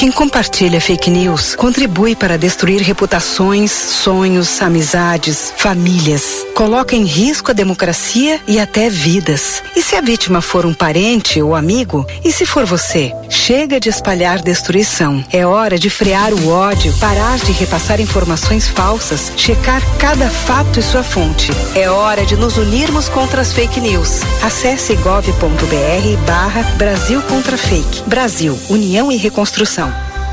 Quem 0.00 0.10
compartilha 0.10 0.80
fake 0.80 1.10
news 1.10 1.54
contribui 1.54 2.16
para 2.16 2.38
destruir 2.38 2.80
reputações, 2.80 3.70
sonhos, 3.70 4.62
amizades, 4.62 5.52
famílias. 5.58 6.46
Coloca 6.54 6.96
em 6.96 7.04
risco 7.04 7.50
a 7.50 7.54
democracia 7.54 8.40
e 8.48 8.58
até 8.58 8.88
vidas. 8.88 9.62
E 9.76 9.82
se 9.82 9.94
a 9.96 10.00
vítima 10.00 10.40
for 10.40 10.64
um 10.64 10.72
parente 10.72 11.42
ou 11.42 11.54
amigo? 11.54 12.06
E 12.24 12.32
se 12.32 12.46
for 12.46 12.64
você? 12.64 13.12
Chega 13.28 13.78
de 13.78 13.90
espalhar 13.90 14.40
destruição. 14.40 15.22
É 15.30 15.46
hora 15.46 15.78
de 15.78 15.90
frear 15.90 16.32
o 16.32 16.48
ódio, 16.48 16.94
parar 16.98 17.36
de 17.36 17.52
repassar 17.52 18.00
informações 18.00 18.68
falsas, 18.68 19.30
checar 19.36 19.82
cada 19.98 20.30
fato 20.30 20.80
e 20.80 20.82
sua 20.82 21.02
fonte. 21.02 21.52
É 21.74 21.90
hora 21.90 22.24
de 22.24 22.36
nos 22.36 22.56
unirmos 22.56 23.06
contra 23.10 23.42
as 23.42 23.52
fake 23.52 23.78
news. 23.80 24.20
Acesse 24.42 24.96
gov.br 24.96 26.24
barra 26.26 26.62
Brasil 26.78 27.20
contra 27.22 27.58
Fake. 27.58 28.02
Brasil, 28.08 28.58
União 28.70 29.12
e 29.12 29.18
Reconstrução. 29.18 29.89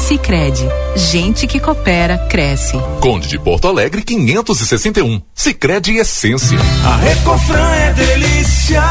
Sicredi, 0.00 0.66
gente 0.96 1.46
que 1.46 1.60
coopera 1.60 2.16
cresce. 2.28 2.76
Conde 3.00 3.28
de 3.28 3.38
Porto 3.38 3.68
Alegre 3.68 4.02
561. 4.02 5.20
Sicredi 5.34 5.96
Essência. 5.96 6.58
A 6.84 6.96
Recofran 6.96 7.74
é 7.74 7.92
delícia. 7.92 8.82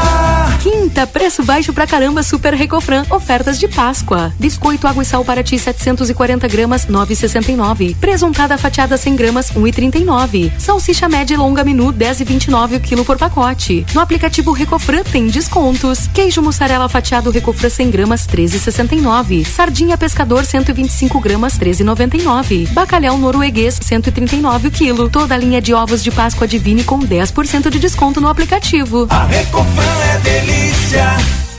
Quinta, 0.62 1.06
preço 1.06 1.42
baixo 1.42 1.72
pra 1.72 1.86
caramba 1.86 2.22
Super 2.22 2.54
Recofran. 2.54 3.04
Ofertas 3.10 3.58
de 3.58 3.66
Páscoa. 3.66 4.32
Biscoito 4.38 4.86
água 4.86 5.02
e 5.02 5.06
sal 5.06 5.24
para 5.24 5.42
ti 5.42 5.58
740 5.58 6.46
gramas 6.48 6.86
9,69. 6.86 7.96
Presuntada 7.96 8.56
fatiada 8.56 8.96
100 8.96 9.16
gramas 9.16 9.50
1,39. 9.50 10.52
Salsicha 10.58 11.08
média 11.08 11.34
e 11.34 11.36
longa 11.36 11.64
menu 11.64 11.92
10,29 11.92 12.76
o 12.76 12.80
quilo 12.80 13.04
por 13.04 13.18
pacote. 13.18 13.84
No 13.92 14.00
aplicativo 14.00 14.52
Recofran 14.52 15.02
tem 15.02 15.26
descontos. 15.26 16.06
Queijo 16.14 16.40
mussarela 16.40 16.88
fatiado 16.88 17.30
Recofran 17.30 17.68
100 17.68 17.90
gramas 17.90 18.26
13,69. 18.26 19.44
Sardinha 19.44 19.98
pescador 19.98 20.44
125 20.44 20.99
gramas 21.20 21.58
13,99. 21.58 22.68
Bacalhau 22.72 23.16
norueguês 23.16 23.78
139 23.80 24.68
o 24.68 24.70
quilo. 24.70 25.08
Toda 25.08 25.34
a 25.34 25.38
linha 25.38 25.60
de 25.60 25.72
ovos 25.72 26.02
de 26.02 26.10
Páscoa 26.10 26.46
Divine 26.46 26.84
com 26.84 26.98
10% 26.98 27.70
de 27.70 27.78
desconto 27.78 28.20
no 28.20 28.28
aplicativo. 28.28 29.06
A 29.10 29.24
Recofran 29.24 29.98
é 30.14 30.18
delícia. 30.18 31.49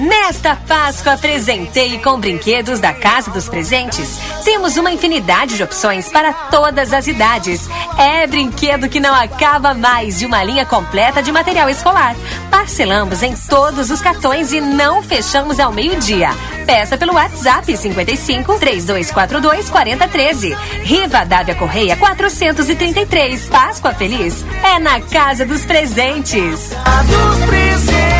Nesta 0.00 0.56
Páscoa, 0.56 1.12
apresentei 1.12 1.98
com 1.98 2.18
brinquedos 2.18 2.80
da 2.80 2.90
Casa 2.94 3.30
dos 3.30 3.50
Presentes. 3.50 4.18
Temos 4.42 4.78
uma 4.78 4.90
infinidade 4.90 5.58
de 5.58 5.62
opções 5.62 6.08
para 6.08 6.32
todas 6.32 6.94
as 6.94 7.06
idades. 7.06 7.68
É 7.98 8.26
brinquedo 8.26 8.88
que 8.88 8.98
não 8.98 9.14
acaba 9.14 9.74
mais 9.74 10.18
de 10.18 10.24
uma 10.24 10.42
linha 10.42 10.64
completa 10.64 11.22
de 11.22 11.30
material 11.30 11.68
escolar. 11.68 12.16
Parcelamos 12.50 13.22
em 13.22 13.34
todos 13.34 13.90
os 13.90 14.00
cartões 14.00 14.52
e 14.52 14.60
não 14.62 15.02
fechamos 15.02 15.60
ao 15.60 15.70
meio-dia. 15.70 16.30
Peça 16.64 16.96
pelo 16.96 17.12
WhatsApp 17.12 17.76
55 17.76 18.58
3242 18.58 19.68
4013. 19.68 20.56
Riva 20.82 21.26
Dávia 21.26 21.54
Correia 21.54 21.94
433. 21.98 23.50
Páscoa 23.50 23.92
Feliz 23.92 24.46
é 24.64 24.78
na 24.78 24.98
Casa 24.98 25.44
dos 25.44 25.66
Presentes. 25.66 26.70
Dos 26.70 27.44
presentes. 27.44 28.19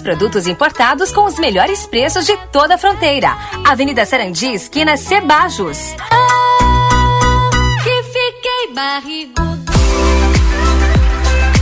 produtos 0.00 0.46
importados 0.46 1.12
com 1.12 1.24
os 1.24 1.38
melhores 1.38 1.86
preços 1.86 2.26
de 2.26 2.36
toda 2.52 2.74
a 2.74 2.78
fronteira. 2.78 3.36
Avenida 3.64 4.04
Sarandi, 4.04 4.52
esquina 4.52 4.96
Cebajos. 4.96 5.94
Ah, 6.10 7.78
que 7.82 8.02
fiquei 8.04 8.74
barrigudo. 8.74 9.65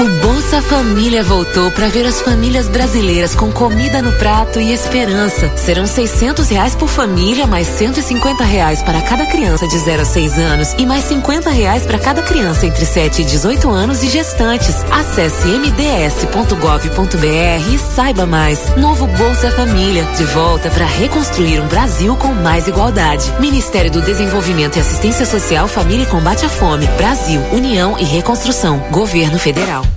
O 0.00 0.26
Bolsa 0.26 0.62
Família 0.62 1.22
voltou 1.22 1.70
para 1.72 1.88
ver 1.88 2.06
as 2.06 2.22
famílias 2.22 2.66
brasileiras 2.68 3.34
com 3.34 3.52
comida 3.52 4.00
no 4.00 4.10
prato 4.12 4.58
e 4.58 4.72
esperança. 4.72 5.54
Serão 5.58 5.86
600 5.86 6.48
reais 6.48 6.74
por 6.74 6.88
família, 6.88 7.46
mais 7.46 7.66
150 7.66 8.42
reais 8.42 8.80
para 8.80 9.02
cada 9.02 9.26
criança 9.26 9.68
de 9.68 9.78
0 9.78 10.00
a 10.00 10.04
6 10.06 10.38
anos 10.38 10.74
e 10.78 10.86
mais 10.86 11.04
50 11.04 11.50
reais 11.50 11.84
para 11.84 11.98
cada 11.98 12.22
criança 12.22 12.64
entre 12.64 12.86
7 12.86 13.20
e 13.20 13.24
18 13.26 13.68
anos 13.68 14.02
e 14.02 14.08
gestantes. 14.08 14.76
Acesse 14.90 15.48
mds.gov.br 15.48 17.70
e 17.70 17.78
saiba 17.78 18.24
mais. 18.24 18.74
Novo 18.78 19.06
Bolsa 19.06 19.50
Família, 19.50 20.04
de 20.16 20.24
volta 20.24 20.70
para 20.70 20.86
reconstruir 20.86 21.60
um 21.60 21.68
Brasil 21.68 22.16
com 22.16 22.32
mais 22.32 22.66
igualdade. 22.66 23.30
Ministério 23.38 23.90
do 23.90 24.00
Desenvolvimento 24.00 24.78
e 24.78 24.80
Assistência 24.80 25.26
Social, 25.26 25.68
Família 25.68 26.04
e 26.04 26.08
Combate 26.08 26.46
à 26.46 26.48
Fome. 26.48 26.86
Brasil, 26.96 27.42
União 27.52 27.98
e 27.98 28.04
Reconstrução. 28.04 28.78
Governo 28.90 29.38
Federal. 29.38 29.89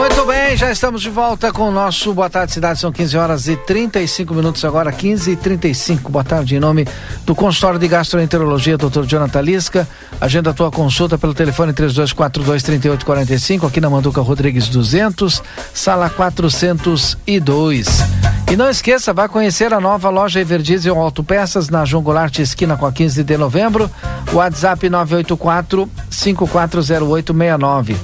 Muito 0.00 0.24
bem, 0.24 0.56
já 0.56 0.72
estamos 0.72 1.02
de 1.02 1.10
volta 1.10 1.52
com 1.52 1.68
o 1.68 1.70
nosso 1.70 2.14
Boa 2.14 2.30
Tarde 2.30 2.54
Cidade. 2.54 2.80
São 2.80 2.90
15 2.90 3.18
horas 3.18 3.48
e 3.48 3.54
35 3.54 4.32
minutos 4.32 4.64
agora, 4.64 4.90
15 4.90 5.32
e 5.32 5.36
35. 5.36 6.10
Boa 6.10 6.24
tarde, 6.24 6.56
em 6.56 6.58
nome 6.58 6.88
do 7.26 7.34
consultório 7.34 7.78
de 7.78 7.86
gastroenterologia, 7.86 8.78
Dr. 8.78 9.04
Jonathan 9.04 9.42
Lisca. 9.42 9.86
Agenda 10.18 10.52
a 10.52 10.54
tua 10.54 10.70
consulta 10.70 11.18
pelo 11.18 11.34
telefone 11.34 11.74
3242-3845, 11.74 13.68
aqui 13.68 13.78
na 13.78 13.90
Manduca 13.90 14.22
Rodrigues 14.22 14.70
200, 14.70 15.42
sala 15.74 16.08
402. 16.08 18.02
E 18.50 18.56
não 18.56 18.68
esqueça, 18.68 19.12
vá 19.12 19.28
conhecer 19.28 19.72
a 19.72 19.80
nova 19.80 20.10
loja 20.10 20.40
Everdiesel 20.40 20.98
Autopeças 20.98 21.68
na 21.68 21.84
João 21.84 22.02
Goulart, 22.02 22.36
esquina 22.40 22.76
com 22.76 22.84
a 22.84 22.90
15 22.90 23.22
de 23.22 23.36
novembro. 23.36 23.88
WhatsApp 24.32 24.90
984 24.90 25.88
540869. 26.10 27.96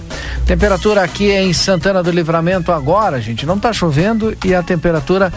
Temperatura 0.47 1.03
aqui 1.03 1.33
em 1.33 1.53
Santana 1.53 2.01
do 2.01 2.13
Livramento 2.13 2.71
agora, 2.71 3.21
gente, 3.21 3.45
não 3.45 3.59
tá 3.59 3.73
chovendo 3.73 4.37
e 4.45 4.55
a 4.55 4.63
temperatura 4.63 5.33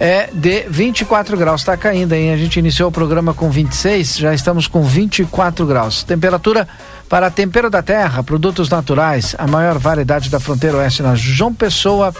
é 0.00 0.30
de 0.32 0.64
24 0.70 1.36
graus. 1.36 1.60
Está 1.60 1.76
caindo, 1.76 2.14
hein? 2.14 2.32
A 2.32 2.36
gente 2.38 2.58
iniciou 2.58 2.88
o 2.88 2.92
programa 2.92 3.34
com 3.34 3.50
26, 3.50 4.16
já 4.16 4.32
estamos 4.32 4.66
com 4.66 4.82
24 4.82 5.66
graus. 5.66 6.02
Temperatura 6.02 6.66
para 7.10 7.30
Tempero 7.30 7.68
da 7.68 7.82
Terra, 7.82 8.22
produtos 8.22 8.70
naturais, 8.70 9.36
a 9.36 9.46
maior 9.46 9.78
variedade 9.78 10.30
da 10.30 10.40
fronteira 10.40 10.78
oeste 10.78 11.02
na 11.02 11.14
João 11.14 11.52
Pessoa 11.52 12.14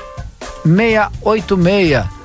686. 0.64 2.15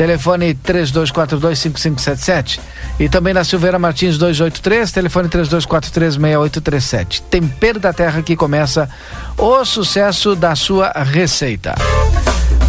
Telefone 0.00 0.54
32425577. 0.54 2.58
E 2.98 3.06
também 3.06 3.34
na 3.34 3.44
Silveira 3.44 3.78
Martins 3.78 4.16
283, 4.16 4.90
telefone 4.90 5.28
32436837. 5.28 7.22
Tempero 7.28 7.78
da 7.78 7.92
Terra 7.92 8.22
que 8.22 8.34
começa 8.34 8.88
o 9.36 9.62
sucesso 9.62 10.34
da 10.34 10.56
sua 10.56 10.90
receita. 11.04 11.74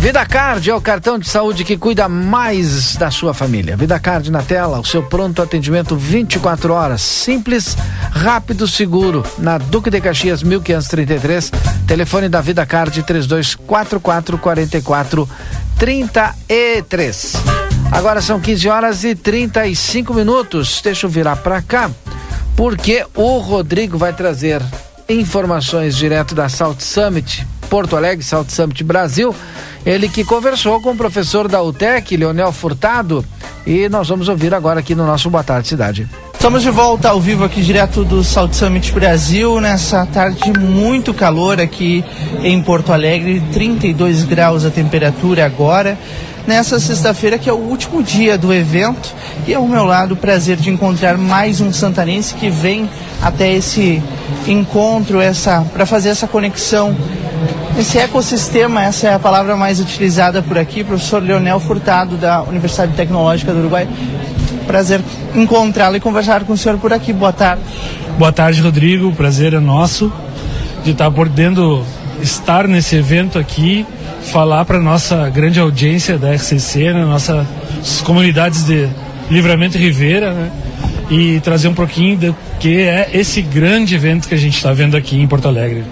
Vida 0.01 0.25
Card 0.25 0.67
é 0.67 0.73
o 0.73 0.81
cartão 0.81 1.19
de 1.19 1.29
saúde 1.29 1.63
que 1.63 1.77
cuida 1.77 2.09
mais 2.09 2.95
da 2.95 3.11
sua 3.11 3.35
família. 3.35 3.77
Vida 3.77 3.99
Card 3.99 4.31
na 4.31 4.41
tela, 4.41 4.79
o 4.79 4.83
seu 4.83 5.03
pronto 5.03 5.43
atendimento 5.43 5.95
24 5.95 6.73
horas, 6.73 7.03
simples, 7.03 7.77
rápido, 8.09 8.67
seguro. 8.67 9.23
Na 9.37 9.59
Duque 9.59 9.91
de 9.91 10.01
Caxias 10.01 10.41
1533, 10.41 11.51
telefone 11.85 12.27
da 12.27 12.41
Vida 12.41 12.65
Card 12.65 13.03
3244 13.03 14.39
44 14.39 15.29
33. 15.77 17.33
Agora 17.91 18.21
são 18.23 18.39
15 18.39 18.69
horas 18.69 19.03
e 19.03 19.13
35 19.13 20.15
minutos. 20.15 20.81
Deixa 20.83 21.05
eu 21.05 21.11
virar 21.11 21.35
para 21.35 21.61
cá, 21.61 21.91
porque 22.55 23.05
o 23.13 23.37
Rodrigo 23.37 23.99
vai 23.99 24.13
trazer 24.13 24.63
informações 25.07 25.95
direto 25.95 26.33
da 26.33 26.49
Salt 26.49 26.81
Summit 26.81 27.45
Porto 27.71 27.95
Alegre, 27.95 28.21
Salt 28.21 28.49
Summit 28.49 28.83
Brasil. 28.83 29.33
Ele 29.85 30.09
que 30.09 30.25
conversou 30.25 30.81
com 30.81 30.91
o 30.91 30.95
professor 30.95 31.47
da 31.47 31.63
UTEC, 31.63 32.17
Leonel 32.17 32.51
Furtado, 32.51 33.23
e 33.65 33.87
nós 33.87 34.09
vamos 34.09 34.27
ouvir 34.27 34.53
agora 34.53 34.81
aqui 34.81 34.93
no 34.93 35.07
nosso 35.07 35.29
Boa 35.29 35.41
Tarde 35.41 35.69
Cidade. 35.69 36.05
Estamos 36.33 36.63
de 36.63 36.69
volta 36.69 37.07
ao 37.07 37.21
vivo 37.21 37.45
aqui 37.45 37.61
direto 37.61 38.03
do 38.03 38.25
Salt 38.25 38.53
Summit 38.53 38.91
Brasil, 38.91 39.61
nessa 39.61 40.05
tarde 40.05 40.51
de 40.51 40.59
muito 40.59 41.13
calor 41.13 41.61
aqui 41.61 42.03
em 42.43 42.61
Porto 42.61 42.91
Alegre, 42.91 43.41
32 43.53 44.25
graus 44.25 44.65
a 44.65 44.69
temperatura 44.69 45.45
agora. 45.45 45.97
Nessa 46.45 46.77
sexta-feira, 46.77 47.37
que 47.37 47.49
é 47.49 47.53
o 47.53 47.57
último 47.57 48.03
dia 48.03 48.37
do 48.37 48.53
evento, 48.53 49.13
e 49.47 49.53
ao 49.53 49.65
meu 49.65 49.85
lado 49.85 50.15
o 50.15 50.17
prazer 50.17 50.57
de 50.57 50.69
encontrar 50.69 51.17
mais 51.17 51.61
um 51.61 51.71
santanense 51.71 52.33
que 52.33 52.49
vem 52.49 52.89
até 53.21 53.53
esse 53.53 54.03
encontro, 54.45 55.21
essa 55.21 55.61
para 55.71 55.85
fazer 55.85 56.09
essa 56.09 56.27
conexão 56.27 56.97
esse 57.81 57.97
ecossistema, 57.97 58.83
essa 58.83 59.07
é 59.07 59.13
a 59.15 59.17
palavra 59.17 59.55
mais 59.55 59.79
utilizada 59.79 60.39
por 60.43 60.55
aqui, 60.55 60.83
professor 60.83 61.21
Leonel 61.21 61.59
Furtado, 61.59 62.15
da 62.15 62.43
Universidade 62.43 62.93
Tecnológica 62.93 63.51
do 63.51 63.59
Uruguai. 63.59 63.87
Prazer 64.67 65.01
encontrá-lo 65.33 65.95
e 65.95 65.99
conversar 65.99 66.43
com 66.43 66.53
o 66.53 66.57
senhor 66.57 66.77
por 66.77 66.93
aqui. 66.93 67.11
Boa 67.11 67.33
tarde. 67.33 67.63
Boa 68.19 68.31
tarde, 68.31 68.61
Rodrigo. 68.61 69.07
O 69.07 69.15
prazer 69.15 69.55
é 69.55 69.59
nosso 69.59 70.13
de 70.83 70.91
estar 70.91 71.09
podendo 71.09 71.83
estar 72.21 72.67
nesse 72.67 72.95
evento 72.95 73.39
aqui, 73.39 73.83
falar 74.31 74.63
para 74.63 74.79
nossa 74.79 75.27
grande 75.29 75.59
audiência 75.59 76.19
da 76.19 76.31
RCC, 76.35 76.93
né, 76.93 77.03
nossas 77.03 77.47
comunidades 78.03 78.63
de 78.63 78.87
Livramento 79.27 79.77
e 79.77 79.81
Ribeira, 79.81 80.33
né, 80.33 80.51
e 81.09 81.39
trazer 81.39 81.67
um 81.67 81.73
pouquinho 81.73 82.15
do 82.15 82.35
que 82.59 82.81
é 82.81 83.09
esse 83.11 83.41
grande 83.41 83.95
evento 83.95 84.27
que 84.27 84.35
a 84.35 84.37
gente 84.37 84.55
está 84.55 84.71
vendo 84.71 84.95
aqui 84.95 85.19
em 85.19 85.27
Porto 85.27 85.47
Alegre. 85.47 85.83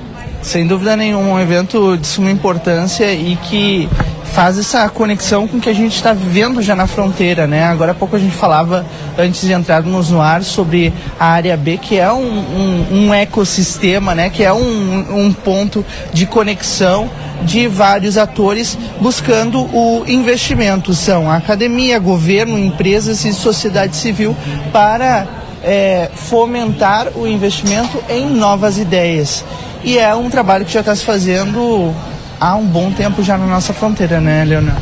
Sem 0.41 0.65
dúvida 0.65 0.95
nenhuma, 0.95 1.33
um 1.33 1.39
evento 1.39 1.97
de 1.97 2.07
suma 2.07 2.31
importância 2.31 3.11
e 3.13 3.35
que 3.35 3.89
faz 4.29 4.57
essa 4.57 4.87
conexão 4.89 5.47
com 5.47 5.57
o 5.57 5.59
que 5.59 5.69
a 5.69 5.73
gente 5.73 5.95
está 5.95 6.13
vivendo 6.13 6.61
já 6.61 6.75
na 6.75 6.87
fronteira, 6.87 7.45
né? 7.45 7.65
Agora 7.65 7.91
há 7.91 7.95
pouco 7.95 8.15
a 8.15 8.19
gente 8.19 8.35
falava, 8.35 8.85
antes 9.17 9.41
de 9.41 9.51
entrarmos 9.51 10.09
no 10.09 10.21
ar, 10.21 10.43
sobre 10.43 10.93
a 11.19 11.25
área 11.25 11.57
B, 11.57 11.77
que 11.77 11.97
é 11.97 12.11
um, 12.11 12.21
um, 12.21 12.87
um 12.91 13.13
ecossistema, 13.13 14.15
né? 14.15 14.29
Que 14.29 14.43
é 14.43 14.53
um, 14.53 15.25
um 15.25 15.33
ponto 15.33 15.85
de 16.13 16.25
conexão 16.25 17.09
de 17.43 17.67
vários 17.67 18.17
atores 18.17 18.77
buscando 19.01 19.61
o 19.75 20.03
investimento. 20.07 20.93
São 20.93 21.29
academia, 21.29 21.99
governo, 21.99 22.57
empresas 22.57 23.25
e 23.25 23.33
sociedade 23.33 23.95
civil 23.95 24.35
para 24.71 25.27
é, 25.63 26.09
fomentar 26.13 27.07
o 27.15 27.27
investimento 27.27 28.01
em 28.09 28.29
novas 28.29 28.77
ideias. 28.77 29.43
E 29.83 29.97
é 29.97 30.13
um 30.13 30.29
trabalho 30.29 30.65
que 30.65 30.73
já 30.73 30.81
está 30.81 30.95
se 30.95 31.05
fazendo 31.05 31.93
há 32.39 32.55
um 32.55 32.65
bom 32.65 32.91
tempo 32.91 33.23
já 33.23 33.37
na 33.37 33.45
nossa 33.45 33.73
fronteira, 33.73 34.19
né, 34.19 34.43
Leonel? 34.45 34.75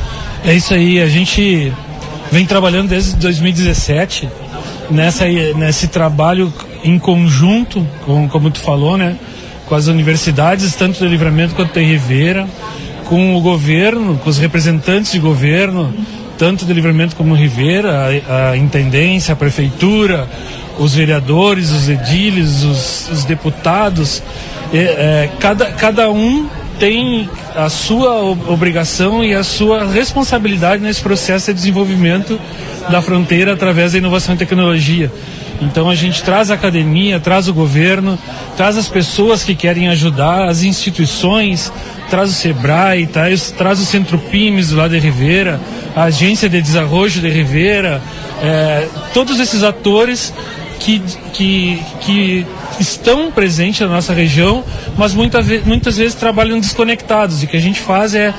É 0.43 0.53
isso 0.53 0.73
aí, 0.73 1.01
a 1.01 1.07
gente 1.07 1.73
vem 2.32 2.45
trabalhando 2.45 2.89
desde 2.89 3.15
2017 3.15 4.30
nessa, 4.89 5.25
nesse 5.25 5.88
trabalho 5.88 6.53
em 6.84 6.97
conjunto, 6.99 7.86
com, 8.05 8.28
como 8.28 8.51
tu 8.51 8.59
falou, 8.59 8.97
né? 8.97 9.15
Com 9.67 9.75
as 9.75 9.88
universidades, 9.88 10.75
tanto 10.75 10.99
do 10.99 11.05
Livramento 11.05 11.55
quanto 11.55 11.73
da 11.73 11.82
Ribeira, 11.82 12.47
com 13.05 13.36
o 13.36 13.41
governo, 13.41 14.17
com 14.17 14.30
os 14.30 14.38
representantes 14.38 15.11
de 15.11 15.19
governo, 15.19 15.93
tanto 16.38 16.65
do 16.65 16.73
Livramento 16.73 17.15
como 17.15 17.36
Ribeira, 17.36 18.09
a, 18.28 18.51
a 18.51 18.57
intendência, 18.57 19.34
a 19.34 19.36
prefeitura, 19.36 20.28
os 20.80 20.93
vereadores, 20.93 21.71
os 21.71 21.89
ediles, 21.89 22.63
os, 22.63 23.09
os 23.11 23.25
deputados, 23.25 24.21
é, 24.73 24.78
é, 24.78 25.30
cada, 25.39 25.67
cada 25.71 26.11
um 26.11 26.47
tem 26.80 27.30
a 27.55 27.69
sua 27.69 28.21
obrigação 28.21 29.23
e 29.23 29.34
a 29.34 29.43
sua 29.43 29.86
responsabilidade 29.86 30.82
nesse 30.82 31.01
processo 31.01 31.47
de 31.47 31.53
desenvolvimento 31.53 32.39
da 32.89 33.01
fronteira 33.01 33.53
através 33.53 33.93
da 33.93 33.97
inovação 33.97 34.36
e 34.36 34.38
tecnologia. 34.38 35.11
Então 35.59 35.89
a 35.89 35.95
gente 35.95 36.21
traz 36.21 36.51
a 36.51 36.53
academia, 36.53 37.19
traz 37.19 37.47
o 37.47 37.53
governo, 37.53 38.17
traz 38.55 38.78
as 38.78 38.88
pessoas 38.88 39.43
que 39.43 39.55
querem 39.55 39.89
ajudar, 39.89 40.47
as 40.47 40.61
instituições, 40.61 41.71
traz 42.09 42.30
o 42.30 42.34
Sebrae, 42.34 43.07
traz, 43.07 43.51
traz 43.51 43.80
o 43.80 43.86
Centro 43.86 44.17
do 44.17 44.75
lado 44.75 44.91
de 44.91 44.99
Ribeira, 44.99 45.59
a 45.95 46.03
Agência 46.03 46.47
de 46.47 46.61
Desarrojo 46.61 47.19
de 47.21 47.30
Ribeira, 47.30 48.01
é, 48.41 48.88
todos 49.15 49.39
esses 49.39 49.63
atores 49.63 50.32
que, 50.80 51.01
que, 51.34 51.82
que 52.01 52.45
estão 52.80 53.32
presentes 53.32 53.82
na 53.82 53.88
nossa 53.88 54.13
região, 54.13 54.63
mas 54.97 55.13
muita 55.13 55.41
muitas 55.65 55.97
vezes 55.97 56.15
trabalham 56.15 56.59
desconectados. 56.59 57.41
E 57.41 57.45
o 57.45 57.47
que 57.49 57.57
a 57.57 57.61
gente 57.61 57.80
faz 57.80 58.13
é 58.15 58.34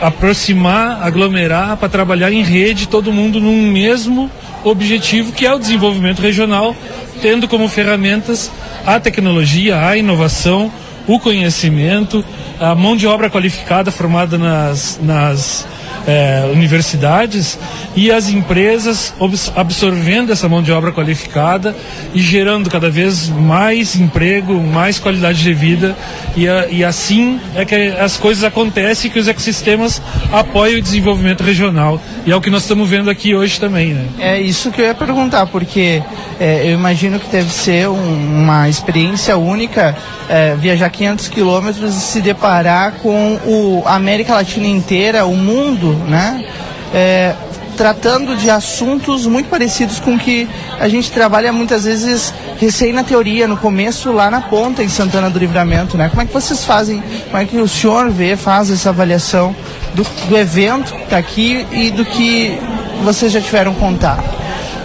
aproximar, 0.00 1.02
aglomerar 1.02 1.76
para 1.76 1.88
trabalhar 1.88 2.32
em 2.32 2.42
rede, 2.42 2.88
todo 2.88 3.12
mundo 3.12 3.40
num 3.40 3.70
mesmo 3.70 4.30
objetivo, 4.64 5.32
que 5.32 5.46
é 5.46 5.54
o 5.54 5.58
desenvolvimento 5.58 6.20
regional, 6.20 6.74
tendo 7.20 7.46
como 7.46 7.68
ferramentas 7.68 8.50
a 8.86 8.98
tecnologia, 8.98 9.86
a 9.86 9.96
inovação, 9.96 10.72
o 11.06 11.18
conhecimento, 11.18 12.24
a 12.58 12.74
mão 12.74 12.96
de 12.96 13.06
obra 13.06 13.28
qualificada 13.28 13.90
formada 13.90 14.38
nas, 14.38 14.98
nas 15.02 15.66
é, 16.06 16.48
universidades 16.52 17.58
e 17.96 18.10
as 18.10 18.28
empresas 18.28 19.14
absorvendo 19.54 20.32
essa 20.32 20.48
mão 20.48 20.62
de 20.62 20.72
obra 20.72 20.92
qualificada 20.92 21.74
e 22.12 22.20
gerando 22.20 22.70
cada 22.70 22.90
vez 22.90 23.28
mais 23.28 23.96
emprego, 23.96 24.60
mais 24.60 24.98
qualidade 24.98 25.42
de 25.42 25.54
vida 25.54 25.96
e, 26.36 26.48
a, 26.48 26.66
e 26.68 26.84
assim 26.84 27.40
é 27.54 27.64
que 27.64 27.74
as 27.74 28.16
coisas 28.16 28.44
acontecem 28.44 29.10
que 29.10 29.18
os 29.18 29.28
ecossistemas 29.28 30.00
apoiam 30.32 30.78
o 30.78 30.82
desenvolvimento 30.82 31.42
regional 31.42 32.00
e 32.26 32.32
é 32.32 32.36
o 32.36 32.40
que 32.40 32.50
nós 32.50 32.62
estamos 32.62 32.88
vendo 32.88 33.10
aqui 33.10 33.34
hoje 33.34 33.58
também, 33.58 33.94
né? 33.94 34.06
É 34.18 34.40
isso 34.40 34.70
que 34.70 34.80
eu 34.80 34.86
ia 34.86 34.94
perguntar 34.94 35.46
porque 35.46 36.02
é, 36.40 36.66
eu 36.66 36.72
imagino 36.72 37.18
que 37.18 37.28
deve 37.28 37.52
ser 37.52 37.88
um, 37.88 38.42
uma 38.42 38.68
experiência 38.68 39.36
única 39.36 39.96
é, 40.28 40.54
viajar 40.54 40.88
500 40.90 41.28
quilômetros 41.28 41.94
e 41.94 42.00
se 42.00 42.20
deparar 42.20 42.92
com 43.02 43.34
o 43.44 43.82
a 43.84 43.94
América 43.94 44.34
Latina 44.34 44.66
inteira, 44.66 45.26
o 45.26 45.36
mundo 45.36 45.93
né? 45.96 46.44
É, 46.92 47.34
tratando 47.76 48.36
de 48.36 48.48
assuntos 48.50 49.26
muito 49.26 49.48
parecidos 49.48 49.98
com 49.98 50.18
que 50.18 50.48
a 50.78 50.88
gente 50.88 51.10
trabalha 51.10 51.52
muitas 51.52 51.84
vezes 51.84 52.32
recém 52.58 52.92
na 52.92 53.02
teoria, 53.02 53.46
no 53.46 53.56
começo, 53.56 54.12
lá 54.12 54.30
na 54.30 54.40
ponta 54.40 54.82
em 54.82 54.88
Santana 54.88 55.28
do 55.28 55.38
Livramento, 55.38 55.96
né? 55.96 56.08
Como 56.08 56.22
é 56.22 56.24
que 56.24 56.32
vocês 56.32 56.64
fazem, 56.64 57.02
como 57.30 57.36
é 57.36 57.44
que 57.44 57.56
o 57.56 57.68
senhor 57.68 58.10
vê, 58.10 58.36
faz 58.36 58.70
essa 58.70 58.90
avaliação 58.90 59.54
do, 59.94 60.04
do 60.28 60.36
evento 60.36 60.94
que 60.94 61.02
está 61.02 61.18
aqui 61.18 61.66
e 61.72 61.90
do 61.90 62.04
que 62.04 62.58
vocês 63.02 63.32
já 63.32 63.40
tiveram 63.40 63.74
contato? 63.74 64.24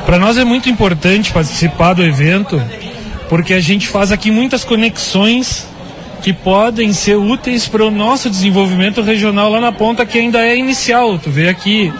Para 0.05 0.17
nós 0.17 0.37
é 0.37 0.43
muito 0.43 0.69
importante 0.69 1.31
participar 1.31 1.93
do 1.93 2.03
evento, 2.03 2.61
porque 3.29 3.53
a 3.53 3.61
gente 3.61 3.87
faz 3.87 4.11
aqui 4.11 4.31
muitas 4.31 4.63
conexões 4.63 5.68
que 6.21 6.33
podem 6.33 6.93
ser 6.93 7.15
úteis 7.15 7.67
para 7.67 7.85
o 7.85 7.91
nosso 7.91 8.29
desenvolvimento 8.29 9.01
regional 9.01 9.49
lá 9.49 9.61
na 9.61 9.71
ponta, 9.71 10.05
que 10.05 10.17
ainda 10.17 10.39
é 10.39 10.57
inicial. 10.57 11.17
Tu 11.17 11.29
vê 11.29 11.49
aqui, 11.49 11.91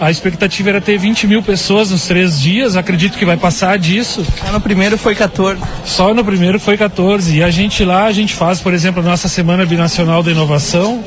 a 0.00 0.10
expectativa 0.10 0.70
era 0.70 0.80
ter 0.80 0.98
20 0.98 1.26
mil 1.26 1.42
pessoas 1.42 1.90
nos 1.90 2.06
três 2.06 2.40
dias, 2.40 2.74
acredito 2.74 3.18
que 3.18 3.24
vai 3.24 3.36
passar 3.36 3.78
disso. 3.78 4.24
Só 4.38 4.50
no 4.50 4.60
primeiro 4.60 4.96
foi 4.96 5.14
14. 5.14 5.60
Só 5.84 6.14
no 6.14 6.24
primeiro 6.24 6.58
foi 6.58 6.78
14. 6.78 7.36
E 7.36 7.42
a 7.42 7.50
gente 7.50 7.84
lá, 7.84 8.04
a 8.06 8.12
gente 8.12 8.34
faz, 8.34 8.60
por 8.60 8.72
exemplo, 8.72 9.02
a 9.02 9.04
nossa 9.04 9.28
Semana 9.28 9.66
Binacional 9.66 10.22
da 10.22 10.30
Inovação, 10.30 11.04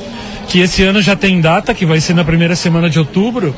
que 0.48 0.60
esse 0.60 0.84
ano 0.84 1.02
já 1.02 1.16
tem 1.16 1.40
data, 1.40 1.74
que 1.74 1.84
vai 1.84 2.00
ser 2.00 2.14
na 2.14 2.22
primeira 2.22 2.54
semana 2.54 2.88
de 2.88 3.00
outubro, 3.00 3.54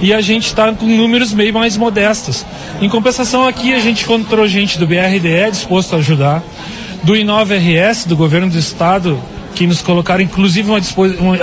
e 0.00 0.14
a 0.14 0.22
gente 0.22 0.46
está 0.46 0.72
com 0.72 0.86
números 0.86 1.34
meio 1.34 1.52
mais 1.52 1.76
modestos. 1.76 2.46
Em 2.80 2.88
compensação, 2.88 3.46
aqui 3.46 3.74
a 3.74 3.80
gente 3.80 4.04
encontrou 4.04 4.48
gente 4.48 4.78
do 4.78 4.86
BRDE 4.86 5.50
disposto 5.50 5.96
a 5.96 5.98
ajudar 5.98 6.42
do 7.02 7.16
Inova 7.16 7.54
RS, 7.54 8.04
do 8.04 8.16
governo 8.16 8.50
do 8.50 8.58
estado, 8.58 9.18
que 9.54 9.66
nos 9.66 9.82
colocaram 9.82 10.22
inclusive 10.22 10.70
uma 10.70 10.78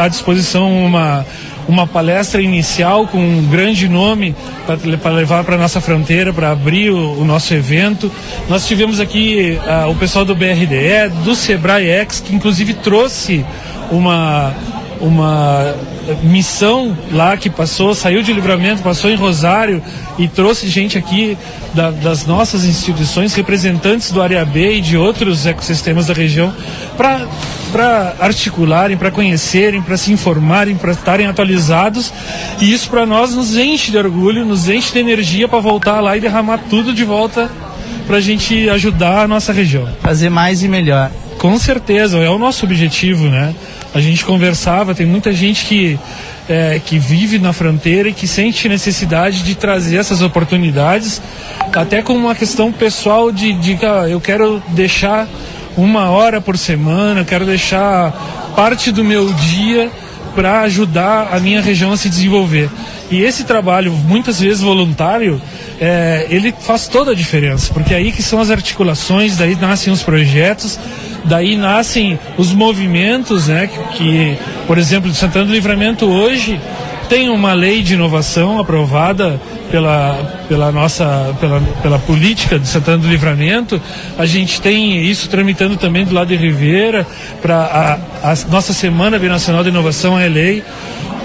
à 0.01 0.07
disposição 0.07 0.85
uma, 0.85 1.25
uma 1.67 1.87
palestra 1.87 2.41
inicial 2.41 3.07
com 3.07 3.17
um 3.17 3.47
grande 3.47 3.89
nome 3.89 4.35
para 4.65 5.11
levar 5.11 5.43
para 5.43 5.57
nossa 5.57 5.81
fronteira, 5.81 6.31
para 6.31 6.51
abrir 6.51 6.91
o, 6.91 7.19
o, 7.19 7.25
nosso 7.25 7.53
evento. 7.53 8.11
Nós 8.47 8.67
tivemos 8.67 8.99
aqui 8.99 9.59
uh, 9.65 9.89
o 9.89 9.95
pessoal 9.95 10.23
do 10.23 10.35
BRDE, 10.35 11.09
do 11.23 11.35
Sebrae 11.35 11.89
X, 11.89 12.21
que 12.21 12.33
inclusive 12.33 12.73
trouxe 12.75 13.45
uma 13.91 14.53
uma 15.05 15.75
missão 16.23 16.97
lá 17.11 17.37
que 17.37 17.49
passou, 17.49 17.93
saiu 17.93 18.21
de 18.23 18.33
livramento, 18.33 18.81
passou 18.81 19.09
em 19.09 19.15
Rosário 19.15 19.81
e 20.17 20.27
trouxe 20.27 20.67
gente 20.67 20.97
aqui 20.97 21.37
da, 21.73 21.91
das 21.91 22.25
nossas 22.25 22.65
instituições, 22.65 23.33
representantes 23.33 24.11
do 24.11 24.21
Área 24.21 24.43
B 24.43 24.77
e 24.77 24.81
de 24.81 24.97
outros 24.97 25.45
ecossistemas 25.45 26.07
da 26.07 26.13
região, 26.13 26.53
para 26.97 28.15
articularem, 28.19 28.97
para 28.97 29.11
conhecerem, 29.11 29.81
para 29.81 29.97
se 29.97 30.11
informarem, 30.11 30.75
para 30.75 30.91
estarem 30.91 31.27
atualizados. 31.27 32.11
E 32.59 32.71
isso 32.71 32.89
para 32.89 33.05
nós 33.05 33.33
nos 33.35 33.55
enche 33.55 33.91
de 33.91 33.97
orgulho, 33.97 34.45
nos 34.45 34.67
enche 34.69 34.91
de 34.91 34.99
energia 34.99 35.47
para 35.47 35.59
voltar 35.59 36.01
lá 36.01 36.17
e 36.17 36.19
derramar 36.19 36.59
tudo 36.69 36.93
de 36.93 37.03
volta 37.03 37.49
para 38.07 38.17
a 38.17 38.21
gente 38.21 38.69
ajudar 38.69 39.23
a 39.23 39.27
nossa 39.27 39.51
região. 39.51 39.87
Fazer 40.01 40.29
mais 40.29 40.63
e 40.63 40.67
melhor. 40.67 41.11
Com 41.37 41.59
certeza, 41.59 42.17
é 42.17 42.29
o 42.29 42.37
nosso 42.37 42.65
objetivo, 42.65 43.27
né? 43.27 43.53
A 43.95 44.01
gente 44.01 44.25
conversava, 44.25 44.93
tem 44.93 45.05
muita 45.05 45.31
gente 45.31 45.63
que, 45.63 45.97
é, 46.49 46.81
que 46.83 46.99
vive 46.99 47.39
na 47.39 47.53
fronteira 47.53 48.09
e 48.09 48.13
que 48.13 48.27
sente 48.27 48.67
necessidade 48.67 49.41
de 49.41 49.55
trazer 49.55 49.95
essas 49.95 50.21
oportunidades, 50.21 51.21
até 51.73 52.01
como 52.01 52.19
uma 52.19 52.35
questão 52.35 52.73
pessoal 52.73 53.31
de, 53.31 53.53
de 53.53 53.79
ah, 53.85 54.05
eu 54.09 54.19
quero 54.19 54.61
deixar 54.67 55.29
uma 55.77 56.09
hora 56.09 56.41
por 56.41 56.57
semana, 56.57 57.21
eu 57.21 57.25
quero 57.25 57.45
deixar 57.45 58.11
parte 58.53 58.91
do 58.91 59.01
meu 59.01 59.31
dia 59.31 59.89
para 60.35 60.59
ajudar 60.63 61.29
a 61.31 61.39
minha 61.39 61.61
região 61.61 61.93
a 61.93 61.97
se 61.97 62.09
desenvolver. 62.09 62.69
E 63.09 63.21
esse 63.21 63.45
trabalho, 63.45 63.93
muitas 63.93 64.41
vezes 64.41 64.61
voluntário, 64.61 65.41
é, 65.79 66.27
ele 66.29 66.53
faz 66.59 66.87
toda 66.87 67.11
a 67.11 67.15
diferença, 67.15 67.73
porque 67.73 67.93
é 67.93 67.97
aí 67.97 68.11
que 68.11 68.23
são 68.23 68.39
as 68.39 68.49
articulações, 68.49 69.37
daí 69.37 69.55
nascem 69.55 69.91
os 69.91 70.01
projetos, 70.03 70.79
daí 71.25 71.57
nascem 71.57 72.19
os 72.37 72.53
movimentos, 72.53 73.47
né? 73.47 73.67
Que, 73.67 73.97
que 73.97 74.37
por 74.67 74.77
exemplo, 74.77 75.09
de 75.09 75.17
Santana 75.17 75.45
do 75.45 75.51
Livramento 75.51 76.05
hoje 76.05 76.59
tem 77.09 77.29
uma 77.29 77.53
lei 77.53 77.81
de 77.83 77.93
inovação 77.93 78.59
aprovada 78.59 79.39
pela, 79.69 80.45
pela 80.47 80.71
nossa 80.71 81.35
pela, 81.39 81.61
pela 81.81 81.99
política 81.99 82.57
de 82.57 82.67
Santana 82.67 82.97
do 82.97 83.07
Livramento. 83.07 83.81
A 84.17 84.25
gente 84.25 84.61
tem 84.61 85.05
isso 85.05 85.29
tramitando 85.29 85.77
também 85.77 86.05
do 86.05 86.13
lado 86.13 86.27
de 86.27 86.35
Ribeira 86.35 87.05
para 87.41 87.99
a, 88.23 88.31
a, 88.31 88.35
nossa 88.49 88.73
Semana 88.73 89.19
Binacional 89.19 89.63
de 89.63 89.69
Inovação 89.69 90.17
é 90.17 90.27
lei. 90.27 90.63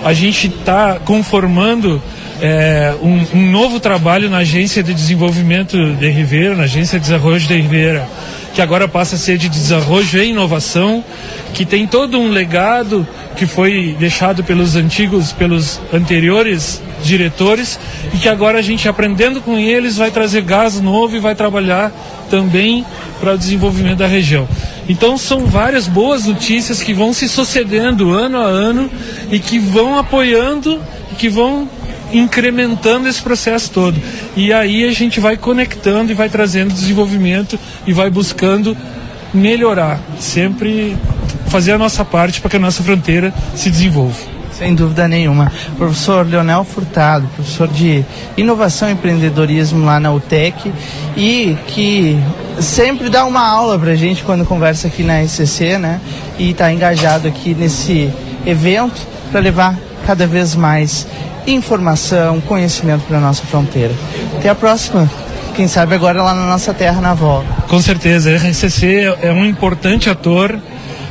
A 0.04 0.12
gente 0.12 0.48
está 0.48 0.98
conformando 1.04 2.02
é, 2.40 2.94
um, 3.02 3.38
um, 3.38 3.50
novo 3.50 3.78
trabalho 3.78 4.30
na 4.30 4.38
Agência 4.38 4.82
de 4.82 4.94
Desenvolvimento 4.94 5.76
de 5.94 6.10
Ribeira, 6.10 6.56
na 6.56 6.64
Agência 6.64 6.98
de 6.98 7.06
Desenvolvimento 7.06 7.48
de 7.48 7.60
Ribeira, 7.60 8.08
que 8.54 8.62
agora 8.62 8.88
passa 8.88 9.16
a 9.16 9.18
ser 9.18 9.38
de 9.38 9.48
desenvolvimento 9.48 10.26
e 10.26 10.30
inovação, 10.30 11.04
que 11.52 11.64
tem 11.64 11.86
todo 11.86 12.18
um 12.18 12.30
legado 12.30 13.06
que 13.36 13.46
foi 13.46 13.94
deixado 13.98 14.42
pelos 14.42 14.74
antigos, 14.74 15.32
pelos 15.32 15.80
anteriores 15.92 16.82
diretores 17.02 17.78
e 18.12 18.18
que 18.18 18.28
agora 18.28 18.58
a 18.58 18.62
gente 18.62 18.88
aprendendo 18.88 19.40
com 19.40 19.58
eles 19.58 19.96
vai 19.96 20.10
trazer 20.10 20.42
gás 20.42 20.80
novo 20.80 21.16
e 21.16 21.20
vai 21.20 21.34
trabalhar 21.34 21.92
também 22.30 22.84
para 23.20 23.34
o 23.34 23.38
desenvolvimento 23.38 23.98
da 23.98 24.06
região. 24.06 24.48
Então 24.88 25.16
são 25.16 25.46
várias 25.46 25.86
boas 25.86 26.26
notícias 26.26 26.82
que 26.82 26.92
vão 26.92 27.12
se 27.12 27.28
sucedendo 27.28 28.12
ano 28.12 28.38
a 28.38 28.44
ano 28.44 28.90
e 29.30 29.38
que 29.38 29.58
vão 29.58 29.98
apoiando 29.98 30.80
e 31.12 31.14
que 31.14 31.28
vão 31.28 31.68
incrementando 32.12 33.08
esse 33.08 33.22
processo 33.22 33.70
todo. 33.70 34.00
E 34.36 34.52
aí 34.52 34.84
a 34.84 34.92
gente 34.92 35.20
vai 35.20 35.36
conectando 35.36 36.12
e 36.12 36.14
vai 36.14 36.28
trazendo 36.28 36.72
desenvolvimento 36.72 37.58
e 37.86 37.92
vai 37.92 38.10
buscando 38.10 38.76
melhorar, 39.32 40.00
sempre 40.18 40.96
fazer 41.48 41.72
a 41.72 41.78
nossa 41.78 42.04
parte 42.04 42.40
para 42.40 42.50
que 42.50 42.56
a 42.56 42.60
nossa 42.60 42.82
fronteira 42.82 43.32
se 43.54 43.70
desenvolva. 43.70 44.40
Sem 44.52 44.74
dúvida 44.74 45.08
nenhuma. 45.08 45.50
Professor 45.78 46.26
Leonel 46.26 46.64
Furtado, 46.64 47.26
professor 47.34 47.66
de 47.66 48.04
inovação 48.36 48.90
e 48.90 48.92
empreendedorismo 48.92 49.86
lá 49.86 49.98
na 49.98 50.12
UTEC 50.12 50.70
e 51.16 51.56
que 51.66 52.18
sempre 52.60 53.08
dá 53.08 53.24
uma 53.24 53.40
aula 53.40 53.78
para 53.78 53.92
a 53.92 53.96
gente 53.96 54.22
quando 54.22 54.44
conversa 54.44 54.88
aqui 54.88 55.02
na 55.02 55.24
SCC, 55.24 55.78
né? 55.78 55.98
E 56.38 56.50
está 56.50 56.70
engajado 56.70 57.26
aqui 57.26 57.54
nesse 57.54 58.10
evento 58.44 59.00
para 59.30 59.40
levar 59.40 59.78
cada 60.06 60.26
vez 60.26 60.54
mais 60.54 61.06
informação, 61.46 62.40
conhecimento 62.40 63.04
para 63.06 63.20
nossa 63.20 63.44
fronteira. 63.44 63.94
Até 64.36 64.48
a 64.48 64.54
próxima. 64.54 65.10
Quem 65.54 65.66
sabe 65.66 65.94
agora 65.94 66.22
lá 66.22 66.34
na 66.34 66.46
nossa 66.46 66.72
terra, 66.72 67.00
na 67.00 67.12
volta. 67.12 67.48
Com 67.68 67.80
certeza, 67.80 68.30
a 68.30 68.36
RCC 68.36 69.16
é 69.20 69.32
um 69.32 69.44
importante 69.44 70.08
ator. 70.08 70.58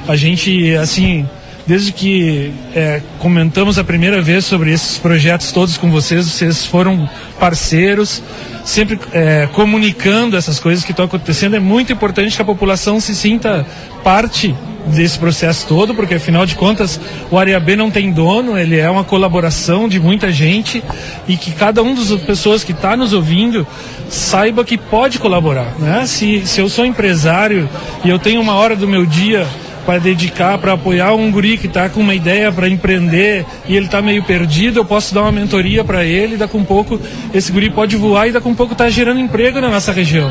A 0.07 0.15
gente, 0.15 0.75
assim, 0.75 1.27
desde 1.67 1.91
que 1.91 2.51
é, 2.73 2.99
comentamos 3.19 3.77
a 3.77 3.83
primeira 3.83 4.21
vez 4.21 4.45
sobre 4.45 4.71
esses 4.73 4.97
projetos 4.97 5.51
todos 5.51 5.77
com 5.77 5.91
vocês, 5.91 6.25
vocês 6.25 6.65
foram 6.65 7.07
parceiros, 7.39 8.23
sempre 8.65 8.99
é, 9.13 9.47
comunicando 9.53 10.35
essas 10.35 10.59
coisas 10.59 10.83
que 10.83 10.89
estão 10.91 11.05
acontecendo. 11.05 11.55
É 11.55 11.59
muito 11.59 11.93
importante 11.93 12.35
que 12.35 12.41
a 12.41 12.45
população 12.45 12.99
se 12.99 13.15
sinta 13.15 13.67
parte 14.03 14.55
desse 14.89 15.17
processo 15.17 15.67
todo, 15.67 15.93
porque 15.93 16.15
afinal 16.15 16.45
de 16.45 16.55
contas 16.55 16.99
o 17.31 17.37
Área 17.37 17.59
B 17.59 17.75
não 17.75 17.89
tem 17.89 18.11
dono, 18.11 18.57
ele 18.57 18.77
é 18.77 18.89
uma 18.89 19.03
colaboração 19.03 19.87
de 19.87 19.99
muita 19.99 20.31
gente 20.31 20.83
e 21.27 21.37
que 21.37 21.51
cada 21.51 21.81
um 21.81 21.95
das 21.95 22.11
pessoas 22.21 22.63
que 22.63 22.71
está 22.71 22.95
nos 22.97 23.13
ouvindo 23.13 23.65
saiba 24.09 24.63
que 24.63 24.77
pode 24.77 25.19
colaborar. 25.19 25.73
Né? 25.79 26.05
Se, 26.05 26.45
se 26.45 26.59
eu 26.61 26.69
sou 26.69 26.85
empresário 26.85 27.69
e 28.03 28.09
eu 28.09 28.19
tenho 28.19 28.41
uma 28.41 28.53
hora 28.53 28.75
do 28.75 28.87
meu 28.87 29.05
dia 29.05 29.47
para 29.85 29.97
dedicar, 29.99 30.57
para 30.57 30.73
apoiar 30.73 31.13
um 31.15 31.31
guri 31.31 31.57
que 31.57 31.67
está 31.67 31.89
com 31.89 31.99
uma 32.01 32.13
ideia 32.13 32.51
para 32.51 32.69
empreender 32.69 33.45
e 33.67 33.75
ele 33.75 33.87
está 33.87 34.01
meio 34.01 34.23
perdido, 34.23 34.79
eu 34.79 34.85
posso 34.85 35.13
dar 35.13 35.21
uma 35.21 35.31
mentoria 35.31 35.83
para 35.83 36.03
ele, 36.03 36.37
daqui 36.37 36.57
um 36.57 36.63
pouco 36.63 36.99
esse 37.33 37.51
guri 37.51 37.69
pode 37.69 37.95
voar 37.95 38.27
e 38.27 38.31
daqui 38.31 38.47
um 38.47 38.55
pouco 38.55 38.73
está 38.73 38.89
gerando 38.89 39.19
emprego 39.19 39.59
na 39.59 39.69
nossa 39.69 39.91
região 39.91 40.29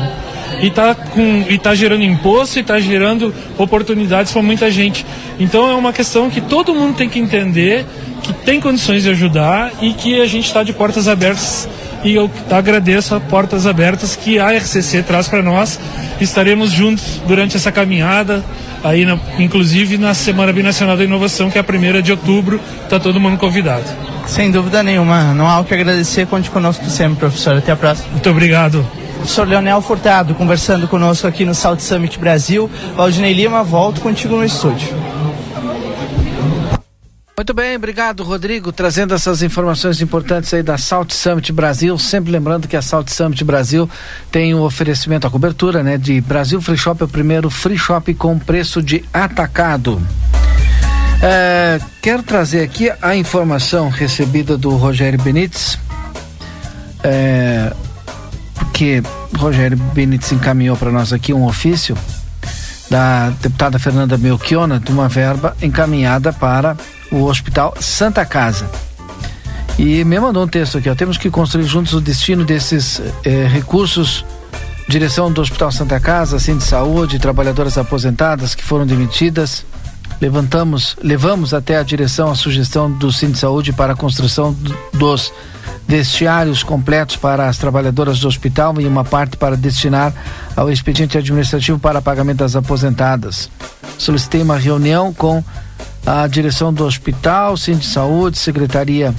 e 0.61 0.67
está 0.67 0.95
tá 1.61 1.75
gerando 1.75 2.03
imposto 2.03 2.57
e 2.57 2.61
está 2.61 2.79
gerando 2.79 3.33
oportunidades 3.57 4.31
para 4.31 4.41
muita 4.41 4.69
gente. 4.69 5.05
Então 5.39 5.69
é 5.69 5.75
uma 5.75 5.93
questão 5.93 6.29
que 6.29 6.41
todo 6.41 6.73
mundo 6.73 6.95
tem 6.95 7.09
que 7.09 7.19
entender 7.19 7.85
que 8.21 8.33
tem 8.33 8.59
condições 8.59 9.03
de 9.03 9.09
ajudar 9.09 9.71
e 9.81 9.93
que 9.93 10.19
a 10.21 10.27
gente 10.27 10.45
está 10.45 10.61
de 10.61 10.73
portas 10.73 11.07
abertas 11.07 11.67
e 12.03 12.15
eu 12.15 12.29
agradeço 12.49 13.13
as 13.13 13.23
portas 13.23 13.65
abertas 13.65 14.15
que 14.15 14.39
a 14.39 14.51
RCC 14.51 15.03
traz 15.03 15.27
para 15.27 15.41
nós. 15.41 15.79
Estaremos 16.19 16.71
juntos 16.71 17.21
durante 17.27 17.57
essa 17.57 17.71
caminhada, 17.71 18.43
aí 18.83 19.05
na, 19.05 19.19
inclusive 19.37 19.97
na 19.97 20.13
Semana 20.13 20.53
Binacional 20.53 20.95
da 20.95 21.03
Inovação, 21.03 21.49
que 21.49 21.57
é 21.57 21.61
a 21.61 21.63
primeira 21.63 22.01
de 22.01 22.11
outubro, 22.11 22.59
está 22.83 22.99
todo 22.99 23.19
mundo 23.19 23.37
convidado. 23.37 23.85
Sem 24.27 24.51
dúvida 24.51 24.83
nenhuma, 24.83 25.33
não 25.33 25.47
há 25.47 25.59
o 25.59 25.65
que 25.65 25.73
agradecer, 25.73 26.27
conte 26.27 26.49
conosco 26.49 26.85
sempre, 26.85 27.19
professor. 27.19 27.57
Até 27.57 27.71
a 27.71 27.75
próxima. 27.75 28.09
Muito 28.11 28.29
obrigado. 28.29 28.85
Professor 29.19 29.45
Leonel 29.45 29.81
Furtado 29.81 30.33
conversando 30.33 30.87
conosco 30.87 31.27
aqui 31.27 31.43
no 31.43 31.53
South 31.53 31.79
Summit 31.79 32.17
Brasil. 32.17 32.71
Valdinei 32.95 33.33
Lima, 33.33 33.63
volto 33.63 33.99
contigo 33.99 34.35
no 34.37 34.45
estúdio. 34.45 34.87
Muito 37.37 37.53
bem, 37.53 37.75
obrigado 37.75 38.23
Rodrigo, 38.23 38.71
trazendo 38.71 39.13
essas 39.13 39.41
informações 39.41 40.01
importantes 40.01 40.53
aí 40.53 40.63
da 40.63 40.77
Salt 40.77 41.11
Summit 41.11 41.51
Brasil. 41.51 41.97
Sempre 41.97 42.31
lembrando 42.31 42.67
que 42.67 42.75
a 42.75 42.81
Salt 42.81 43.09
Summit 43.09 43.43
Brasil 43.43 43.89
tem 44.31 44.55
um 44.55 44.61
oferecimento, 44.61 45.27
a 45.27 45.29
cobertura, 45.29 45.83
né, 45.83 45.97
de 45.97 46.19
Brasil 46.21 46.61
Free 46.61 46.77
Shop, 46.77 47.01
é 47.01 47.05
o 47.05 47.07
primeiro 47.07 47.49
free 47.49 47.77
shop 47.77 48.13
com 48.13 48.39
preço 48.39 48.81
de 48.81 49.03
atacado. 49.13 50.01
É, 51.21 51.79
quero 52.01 52.23
trazer 52.23 52.61
aqui 52.61 52.91
a 53.01 53.15
informação 53.15 53.89
recebida 53.89 54.57
do 54.57 54.71
Rogério 54.77 55.21
Benites, 55.21 55.77
é, 57.03 57.73
porque 58.69 59.03
Rogério 59.35 59.75
Benites 59.93 60.31
encaminhou 60.31 60.77
para 60.77 60.91
nós 60.91 61.11
aqui 61.11 61.33
um 61.33 61.45
ofício 61.45 61.97
da 62.89 63.29
deputada 63.41 63.77
Fernanda 63.77 64.17
Melchiona 64.17 64.79
de 64.79 64.91
uma 64.91 65.09
verba 65.09 65.55
encaminhada 65.61 66.31
para 66.31 66.77
o 67.11 67.25
Hospital 67.25 67.75
Santa 67.81 68.25
Casa. 68.25 68.69
E 69.77 70.03
me 70.05 70.19
mandou 70.19 70.43
um 70.43 70.47
texto 70.47 70.77
aqui, 70.77 70.89
ó, 70.89 70.95
temos 70.95 71.17
que 71.17 71.29
construir 71.29 71.65
juntos 71.65 71.93
o 71.93 71.99
destino 71.99 72.45
desses 72.45 73.01
eh, 73.25 73.47
recursos. 73.51 74.25
Direção 74.87 75.31
do 75.31 75.41
Hospital 75.41 75.71
Santa 75.71 75.99
Casa, 75.99 76.37
assim 76.37 76.57
de 76.57 76.63
saúde, 76.63 77.19
trabalhadoras 77.19 77.77
aposentadas 77.77 78.55
que 78.55 78.63
foram 78.63 78.87
demitidas. 78.87 79.65
Levantamos, 80.21 80.97
levamos 81.01 81.53
até 81.53 81.77
a 81.77 81.83
direção 81.83 82.29
a 82.29 82.35
sugestão 82.35 82.91
do 82.91 83.11
Sim 83.11 83.31
de 83.31 83.39
Saúde 83.39 83.71
para 83.71 83.93
a 83.93 83.95
construção 83.95 84.55
dos 84.93 85.31
vestiários 85.87 86.61
completos 86.61 87.15
para 87.15 87.47
as 87.47 87.57
trabalhadoras 87.57 88.19
do 88.19 88.27
hospital 88.27 88.79
e 88.81 88.85
uma 88.85 89.05
parte 89.05 89.37
para 89.37 89.55
destinar 89.55 90.13
ao 90.55 90.69
expediente 90.69 91.17
administrativo 91.17 91.79
para 91.79 92.01
pagamento 92.01 92.39
das 92.39 92.55
aposentadas. 92.55 93.49
Solicitei 93.97 94.41
uma 94.41 94.57
reunião 94.57 95.13
com 95.13 95.43
a 96.05 96.27
direção 96.27 96.73
do 96.73 96.85
hospital, 96.85 97.55
Sim 97.55 97.77
de 97.77 97.85
Saúde, 97.85 98.37
Secretaria 98.37 99.15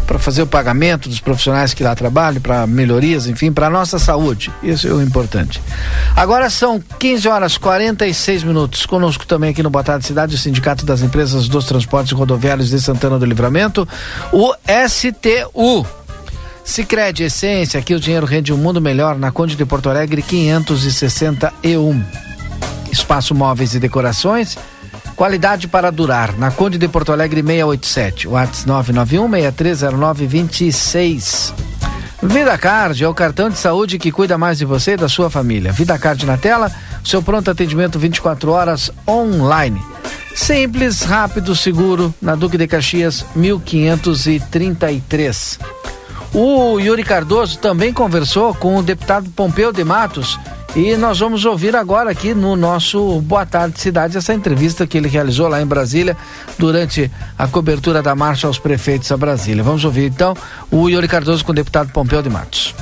para 0.07 0.19
fazer 0.19 0.43
o 0.43 0.47
pagamento 0.47 1.09
dos 1.09 1.21
profissionais 1.21 1.75
que 1.75 1.83
lá 1.83 1.95
trabalham, 1.95 2.41
para 2.41 2.67
melhorias, 2.67 3.27
enfim, 3.27 3.53
para 3.53 3.67
a 3.67 3.71
nossa 3.71 3.99
saúde. 3.99 4.53
Isso 4.63 4.87
é 4.87 4.93
o 4.93 5.03
importante. 5.03 5.61
Agora 6.15 6.49
são 6.49 6.83
15 6.99 7.29
horas 7.29 7.59
46 7.59 8.45
minutos. 8.45 8.87
Conosco 8.87 9.27
também 9.27 9.51
aqui 9.51 9.63
no 9.63 9.71
Boa 9.71 9.85
Tarde 9.85 10.07
Cidade, 10.07 10.35
o 10.35 10.39
Sindicato 10.39 10.87
das 10.87 11.03
Empresas 11.03 11.49
dos 11.49 11.65
Transportes 11.65 12.13
Rodoviários 12.13 12.71
de 12.71 12.81
Santana 12.81 13.19
do 13.19 13.25
Livramento, 13.25 13.87
o 14.33 14.55
STU. 14.89 15.87
Sicredi 16.65 17.23
Essência, 17.23 17.79
aqui 17.79 17.95
o 17.95 18.01
dinheiro 18.01 18.27
rende 18.27 18.53
um 18.53 18.57
mundo 18.57 18.81
melhor 18.81 19.17
na 19.17 19.31
Conde 19.31 19.55
de 19.55 19.65
Porto 19.65 19.89
Alegre 19.89 20.21
561. 20.21 22.05
Espaço 22.91 23.35
Móveis 23.35 23.75
e 23.75 23.79
Decorações, 23.79 24.57
qualidade 25.17 25.67
para 25.67 25.91
durar, 25.91 26.39
na 26.39 26.51
Conde 26.51 26.77
de 26.77 26.87
Porto 26.87 27.11
Alegre 27.11 27.43
687, 27.43 28.29
WhatsApp 28.29 28.69
991 28.69 29.31
630926. 29.31 31.55
Vida 32.23 32.59
Card 32.59 33.03
é 33.03 33.09
o 33.09 33.15
cartão 33.15 33.49
de 33.49 33.57
saúde 33.59 33.99
que 33.99 34.13
cuida 34.13 34.37
mais 34.37 34.59
de 34.59 34.67
você 34.67 34.93
e 34.93 34.97
da 34.97 35.09
sua 35.09 35.31
família. 35.31 35.73
Vida 35.73 35.99
Card 35.99 36.27
na 36.27 36.37
tela, 36.37 36.71
seu 37.03 37.23
pronto 37.23 37.51
atendimento 37.51 37.99
24 37.99 38.53
horas 38.53 38.91
online. 39.09 39.83
Simples, 40.35 41.01
rápido, 41.03 41.57
seguro, 41.57 42.15
na 42.21 42.35
Duque 42.35 42.59
de 42.59 42.67
Caxias 42.67 43.25
1533. 43.35 45.59
O 46.35 46.79
Yuri 46.79 47.03
Cardoso 47.03 47.57
também 47.59 47.91
conversou 47.93 48.55
com 48.55 48.77
o 48.77 48.83
deputado 48.83 49.31
Pompeu 49.31 49.73
de 49.73 49.83
Matos 49.83 50.39
e 50.77 50.95
nós 50.95 51.19
vamos 51.19 51.47
ouvir 51.47 51.75
agora 51.75 52.11
aqui 52.11 52.35
no 52.35 52.55
nosso 52.55 53.19
Boa 53.23 53.47
Tarde 53.47 53.81
Cidade 53.81 54.19
essa 54.19 54.35
entrevista 54.35 54.87
que 54.87 54.99
ele 54.99 55.09
realizou 55.09 55.49
lá 55.49 55.63
em 55.63 55.67
Brasília 55.67 56.15
durante 56.59 57.11
a 57.39 57.49
cobertura 57.49 58.03
da 58.03 58.15
marcha 58.15 58.47
aos 58.47 58.59
prefeitos 58.59 59.11
a 59.11 59.17
Brasília. 59.17 59.65
Vamos 59.65 59.87
ouvir 59.87 60.11
então 60.11 60.37
o 60.71 60.87
Yuri 60.91 61.09
Cardoso 61.09 61.43
com 61.43 61.53
o 61.53 61.55
deputado 61.55 61.91
Pompeu 61.93 62.21
de 62.21 62.29
Matos. 62.29 62.75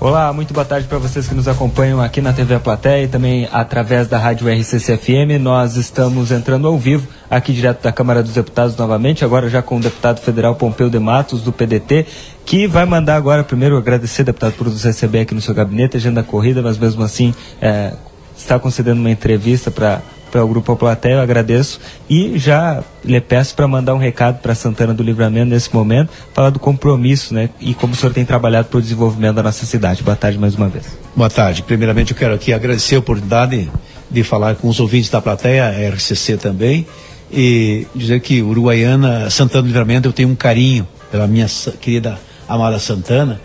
Olá, 0.00 0.32
muito 0.32 0.54
boa 0.54 0.64
tarde 0.64 0.86
para 0.86 0.98
vocês 0.98 1.26
que 1.26 1.34
nos 1.34 1.48
acompanham 1.48 2.00
aqui 2.00 2.20
na 2.20 2.32
TV 2.32 2.54
A 2.54 2.60
Plateia 2.60 3.02
e 3.02 3.08
também 3.08 3.48
através 3.50 4.06
da 4.06 4.16
Rádio 4.16 4.46
RCC-FM. 4.48 5.40
Nós 5.40 5.74
estamos 5.74 6.30
entrando 6.30 6.68
ao 6.68 6.78
vivo 6.78 7.08
aqui 7.28 7.52
direto 7.52 7.82
da 7.82 7.90
Câmara 7.90 8.22
dos 8.22 8.32
Deputados 8.32 8.76
novamente, 8.76 9.24
agora 9.24 9.48
já 9.48 9.60
com 9.60 9.76
o 9.76 9.80
deputado 9.80 10.20
federal 10.20 10.54
Pompeu 10.54 10.88
de 10.88 11.00
Matos, 11.00 11.42
do 11.42 11.52
PDT, 11.52 12.06
que 12.46 12.68
vai 12.68 12.84
mandar 12.84 13.16
agora, 13.16 13.42
primeiro, 13.42 13.76
agradecer, 13.76 14.22
deputado, 14.22 14.52
por 14.52 14.68
nos 14.68 14.84
receber 14.84 15.22
aqui 15.22 15.34
no 15.34 15.40
seu 15.40 15.52
gabinete, 15.52 15.96
agenda 15.96 16.22
corrida, 16.22 16.62
mas 16.62 16.78
mesmo 16.78 17.02
assim 17.02 17.34
é, 17.60 17.92
está 18.36 18.56
concedendo 18.56 19.00
uma 19.00 19.10
entrevista 19.10 19.68
para 19.68 20.00
para 20.30 20.44
o 20.44 20.48
Grupo 20.48 20.76
Plateia, 20.76 21.14
eu 21.14 21.20
agradeço. 21.20 21.80
E 22.08 22.38
já 22.38 22.82
lhe 23.04 23.20
peço 23.20 23.54
para 23.54 23.66
mandar 23.66 23.94
um 23.94 23.98
recado 23.98 24.40
para 24.40 24.54
Santana 24.54 24.94
do 24.94 25.02
Livramento 25.02 25.46
nesse 25.46 25.72
momento, 25.74 26.10
falar 26.32 26.50
do 26.50 26.58
compromisso, 26.58 27.34
né? 27.34 27.50
E 27.60 27.74
como 27.74 27.92
o 27.92 27.96
senhor 27.96 28.12
tem 28.12 28.24
trabalhado 28.24 28.68
para 28.68 28.78
o 28.78 28.82
desenvolvimento 28.82 29.36
da 29.36 29.42
nossa 29.42 29.66
cidade. 29.66 30.02
Boa 30.02 30.16
tarde 30.16 30.38
mais 30.38 30.54
uma 30.54 30.68
vez. 30.68 30.86
Boa 31.14 31.30
tarde. 31.30 31.62
Primeiramente 31.62 32.12
eu 32.12 32.16
quero 32.16 32.34
aqui 32.34 32.52
agradecer 32.52 32.96
a 32.96 32.98
oportunidade 32.98 33.70
de 34.10 34.22
falar 34.22 34.54
com 34.56 34.68
os 34.68 34.80
ouvintes 34.80 35.10
da 35.10 35.20
plateia, 35.20 35.66
a 35.66 35.94
RCC 35.94 36.36
também, 36.36 36.86
e 37.30 37.86
dizer 37.94 38.20
que 38.20 38.42
Uruguaiana, 38.42 39.28
Santana 39.30 39.62
do 39.62 39.66
Livramento, 39.66 40.08
eu 40.08 40.12
tenho 40.12 40.28
um 40.28 40.34
carinho 40.34 40.86
pela 41.10 41.26
minha 41.26 41.46
querida 41.80 42.18
amada 42.48 42.78
Santana, 42.78 43.40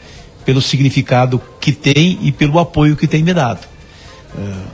pelo 0.45 0.61
significado 0.61 1.41
que 1.59 1.71
tem 1.71 2.17
e 2.21 2.31
pelo 2.31 2.59
apoio 2.59 2.95
que 2.95 3.07
tem 3.07 3.23
me 3.23 3.33
dado 3.33 3.72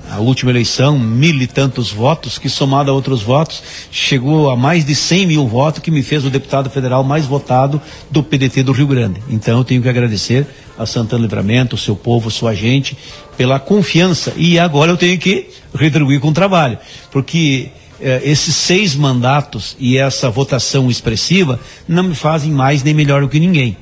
a 0.09 0.19
última 0.19 0.51
eleição, 0.51 0.97
mil 0.97 1.41
e 1.41 1.47
tantos 1.47 1.91
votos, 1.91 2.37
que 2.37 2.49
somado 2.49 2.89
a 2.89 2.93
outros 2.93 3.21
votos, 3.21 3.61
chegou 3.91 4.49
a 4.49 4.55
mais 4.55 4.85
de 4.85 4.95
100 4.95 5.27
mil 5.27 5.47
votos, 5.47 5.81
que 5.81 5.91
me 5.91 6.01
fez 6.01 6.25
o 6.25 6.29
deputado 6.29 6.69
federal 6.69 7.03
mais 7.03 7.25
votado 7.25 7.81
do 8.09 8.23
PDT 8.23 8.63
do 8.63 8.71
Rio 8.71 8.87
Grande. 8.87 9.21
Então 9.29 9.57
eu 9.57 9.63
tenho 9.63 9.81
que 9.81 9.89
agradecer 9.89 10.47
a 10.77 10.85
Santana 10.85 11.23
Livramento, 11.23 11.75
o 11.75 11.79
seu 11.79 11.95
povo, 11.95 12.31
sua 12.31 12.55
gente, 12.55 12.97
pela 13.37 13.59
confiança. 13.59 14.33
E 14.37 14.57
agora 14.57 14.91
eu 14.91 14.97
tenho 14.97 15.17
que 15.19 15.49
retribuir 15.75 16.19
com 16.19 16.31
trabalho, 16.31 16.77
porque 17.11 17.69
eh, 18.01 18.21
esses 18.23 18.55
seis 18.55 18.95
mandatos 18.95 19.75
e 19.79 19.97
essa 19.97 20.29
votação 20.29 20.89
expressiva 20.89 21.59
não 21.87 22.03
me 22.03 22.15
fazem 22.15 22.51
mais 22.51 22.81
nem 22.81 22.93
melhor 22.93 23.21
do 23.21 23.29
que 23.29 23.39
ninguém. 23.39 23.77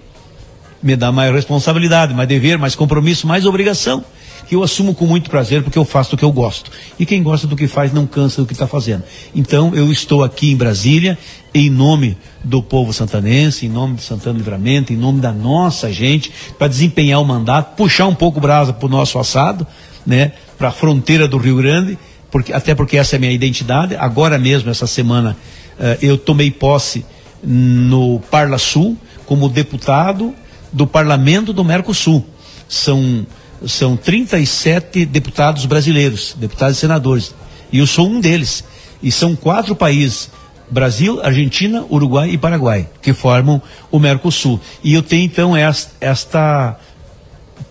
Me 0.81 0.95
dá 0.95 1.11
mais 1.11 1.33
responsabilidade, 1.33 2.13
mais 2.13 2.27
dever, 2.27 2.57
mais 2.57 2.75
compromisso, 2.75 3.27
mais 3.27 3.45
obrigação 3.45 4.03
que 4.47 4.55
eu 4.55 4.63
assumo 4.63 4.95
com 4.95 5.05
muito 5.05 5.29
prazer 5.29 5.61
porque 5.61 5.77
eu 5.77 5.85
faço 5.85 6.15
o 6.15 6.17
que 6.17 6.23
eu 6.23 6.31
gosto. 6.31 6.71
E 6.97 7.05
quem 7.05 7.21
gosta 7.21 7.45
do 7.45 7.55
que 7.55 7.67
faz 7.67 7.91
não 7.91 8.05
cansa 8.05 8.41
do 8.41 8.47
que 8.47 8.53
está 8.53 8.67
fazendo. 8.67 9.03
Então 9.35 9.75
eu 9.75 9.91
estou 9.91 10.23
aqui 10.23 10.51
em 10.51 10.55
Brasília 10.55 11.17
em 11.53 11.69
nome 11.69 12.17
do 12.43 12.61
povo 12.61 12.93
santanense, 12.93 13.65
em 13.65 13.69
nome 13.69 13.95
de 13.95 14.03
Santana 14.03 14.37
Livramento, 14.37 14.93
em 14.93 14.95
nome 14.95 15.19
da 15.19 15.31
nossa 15.31 15.91
gente, 15.91 16.31
para 16.57 16.67
desempenhar 16.67 17.21
o 17.21 17.25
mandato, 17.25 17.75
puxar 17.75 18.07
um 18.07 18.15
pouco 18.15 18.39
brasa 18.39 18.71
para 18.71 18.85
o 18.85 18.89
nosso 18.89 19.17
assado, 19.17 19.65
né, 20.05 20.33
para 20.57 20.69
a 20.69 20.71
fronteira 20.71 21.27
do 21.27 21.37
Rio 21.37 21.57
Grande, 21.57 21.97
porque, 22.31 22.53
até 22.53 22.75
porque 22.75 22.97
essa 22.97 23.15
é 23.15 23.17
a 23.17 23.19
minha 23.19 23.31
identidade. 23.31 23.95
Agora 23.95 24.37
mesmo, 24.37 24.69
essa 24.69 24.85
semana, 24.85 25.35
uh, 25.79 25.97
eu 26.01 26.17
tomei 26.17 26.51
posse 26.51 27.05
no 27.43 28.19
Parla 28.31 28.57
Sul 28.57 28.97
como 29.25 29.49
deputado 29.49 30.33
do 30.71 30.85
Parlamento 30.85 31.51
do 31.53 31.63
Mercosul. 31.63 32.25
São 32.67 33.25
são 33.65 33.97
37 33.97 35.05
deputados 35.05 35.65
brasileiros, 35.65 36.35
deputados 36.37 36.77
e 36.77 36.79
senadores. 36.79 37.35
E 37.71 37.79
eu 37.79 37.87
sou 37.87 38.07
um 38.07 38.19
deles. 38.19 38.63
E 39.01 39.11
são 39.11 39.35
quatro 39.35 39.75
países: 39.75 40.29
Brasil, 40.69 41.21
Argentina, 41.21 41.85
Uruguai 41.89 42.29
e 42.29 42.37
Paraguai, 42.37 42.89
que 43.01 43.13
formam 43.13 43.61
o 43.91 43.99
Mercosul. 43.99 44.59
E 44.83 44.93
eu 44.93 45.01
tenho 45.01 45.25
então 45.25 45.55
esta, 45.55 46.77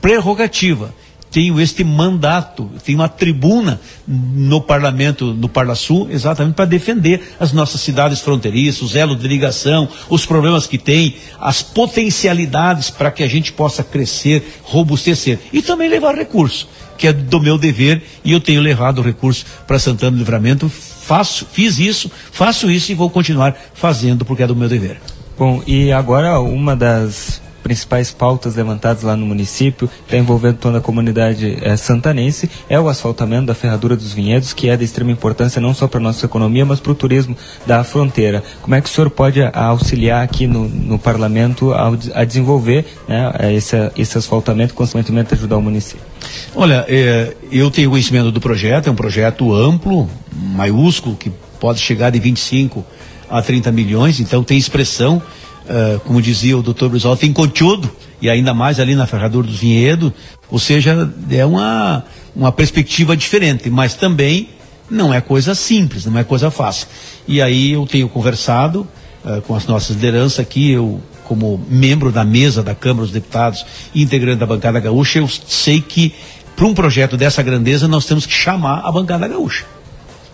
prerrogativa 0.01 0.93
tenho 1.31 1.61
este 1.61 1.85
mandato, 1.85 2.71
tenho 2.85 2.99
uma 2.99 3.09
tribuna 3.09 3.81
no 4.07 4.61
parlamento, 4.61 5.35
no 5.35 5.49
Parla 5.49 5.75
Sul, 5.75 6.09
exatamente 6.11 6.55
para 6.55 6.65
defender 6.65 7.35
as 7.39 7.53
nossas 7.53 7.81
cidades 7.81 8.21
fronteiriças, 8.21 8.83
os 8.83 8.97
elos 8.97 9.19
de 9.19 9.29
ligação, 9.29 9.89
os 10.09 10.25
problemas 10.25 10.67
que 10.67 10.79
tem, 10.79 11.17
as 11.39 11.63
potencialidades 11.63 12.91
para 12.91 13.11
que 13.11 13.23
a 13.23 13.29
gente 13.29 13.53
possa 13.53 13.83
crescer, 13.85 14.61
robustecer 14.63 15.39
e 15.53 15.61
também 15.61 15.89
levar 15.89 16.15
recurso, 16.15 16.69
que 16.97 17.07
é 17.07 17.13
do 17.13 17.41
meu 17.41 17.59
dever 17.59 18.03
e 18.25 18.33
eu 18.33 18.41
tenho 18.41 18.61
levado 18.61 19.03
recurso 19.03 19.45
para 19.67 19.79
Santana 19.79 20.13
do 20.13 20.19
Livramento, 20.19 20.69
faço, 20.69 21.47
fiz 21.53 21.79
isso, 21.79 22.11
faço 22.33 22.71
isso 22.71 22.91
e 22.93 22.95
vou 22.95 23.11
continuar 23.11 23.55
fazendo 23.75 24.25
porque 24.25 24.43
é 24.43 24.47
do 24.47 24.57
meu 24.57 24.69
dever. 24.69 25.01
Bom, 25.39 25.63
e 25.67 25.93
agora 25.93 26.41
uma 26.41 26.75
das 26.75 27.43
principais 27.67 28.13
pautas 28.13 28.55
levantadas 28.55 29.03
lá 29.03 29.17
no 29.17 29.27
município, 29.27 29.91
está 30.05 30.17
envolvendo 30.17 30.59
toda 30.59 30.79
a 30.79 30.81
comunidade 30.81 31.59
é, 31.61 31.77
santanense, 31.77 32.49
é 32.69 32.79
o 32.79 32.89
asfaltamento 32.89 33.47
da 33.47 33.57
Ferradura 33.57 33.97
dos 33.97 34.13
Vinhedos, 34.13 34.53
que 34.53 34.69
é 34.69 34.77
de 34.77 34.85
extrema 34.85 35.11
importância 35.11 35.61
não 35.61 35.75
só 35.75 35.89
para 35.89 35.99
a 35.99 36.03
nossa 36.03 36.25
economia, 36.25 36.65
mas 36.65 36.79
para 36.79 36.93
o 36.93 36.95
turismo 36.95 37.37
da 37.67 37.83
fronteira. 37.83 38.41
Como 38.63 38.77
é 38.77 38.81
que 38.81 38.89
o 38.89 38.93
senhor 38.93 39.11
pode 39.11 39.41
auxiliar 39.53 40.23
aqui 40.23 40.47
no, 40.47 40.69
no 40.69 40.97
parlamento 40.97 41.73
a, 41.73 41.89
a 42.15 42.25
desenvolver 42.25 42.85
né, 43.09 43.33
esse, 43.53 43.75
esse 43.99 44.17
asfaltamento 44.17 44.73
e, 44.73 44.77
consequentemente, 44.77 45.35
ajudar 45.35 45.57
o 45.57 45.63
município? 45.63 46.07
Olha, 46.55 46.85
é, 46.89 47.35
eu 47.51 47.69
tenho 47.69 47.91
conhecimento 47.91 48.31
do 48.31 48.41
projeto, 48.41 48.87
é 48.87 48.93
um 48.93 48.95
projeto 48.97 49.53
amplo, 49.53 50.09
maiúsculo, 50.33 51.17
que 51.17 51.33
pode 51.59 51.81
chegar 51.81 52.11
de 52.11 52.21
25 52.21 52.85
a 53.29 53.43
30 53.43 53.73
milhões, 53.73 54.21
então 54.21 54.45
tem 54.45 54.57
expressão 54.57 55.21
uh, 55.69 56.01
como 56.01 56.21
dizia 56.21 56.57
o 56.57 56.63
doutor 56.63 56.89
Brizola, 56.89 57.17
tem 57.17 57.33
conteúdo, 57.33 57.91
e 58.21 58.31
ainda 58.31 58.55
mais 58.55 58.81
ali 58.81 58.95
na 58.95 59.07
Ferradura 59.07 59.47
dos 59.47 59.59
Vinhedos, 59.59 60.13
ou 60.51 60.59
seja, 60.59 61.11
é 61.31 61.45
uma, 61.45 62.05
uma 62.35 62.53
perspectiva 62.53 63.17
diferente, 63.17 63.69
mas 63.69 63.95
também 63.95 64.49
não 64.91 65.13
é 65.13 65.21
coisa 65.21 65.55
simples, 65.55 66.07
não 66.07 66.19
é 66.19 66.25
coisa 66.25 66.51
fácil. 66.51 66.87
E 67.27 67.43
aí 67.43 67.73
eu 67.73 67.87
tenho 67.87 68.09
conversado 68.09 68.87
uh, 69.25 69.41
com 69.43 69.55
as 69.55 69.67
nossas 69.67 69.97
lideranças 69.97 70.41
aqui, 70.41 70.71
eu 70.71 71.01
como 71.25 71.61
membro 71.69 72.13
da 72.13 72.25
mesa 72.25 72.63
da 72.63 72.75
Câmara 72.75 73.05
dos 73.05 73.13
Deputados 73.13 73.67
integrante 73.93 74.39
da 74.39 74.47
bancada 74.47 74.79
gaúcha, 74.79 75.19
eu 75.19 75.29
sei 75.29 75.81
que 75.81 76.15
para 76.55 76.67
um 76.67 76.73
projeto 76.73 77.17
dessa 77.17 77.43
grandeza 77.43 77.87
nós 77.87 78.07
temos 78.07 78.25
que 78.25 78.33
chamar 78.33 78.81
a 78.85 78.91
bancada 78.91 79.29
gaúcha. 79.29 79.67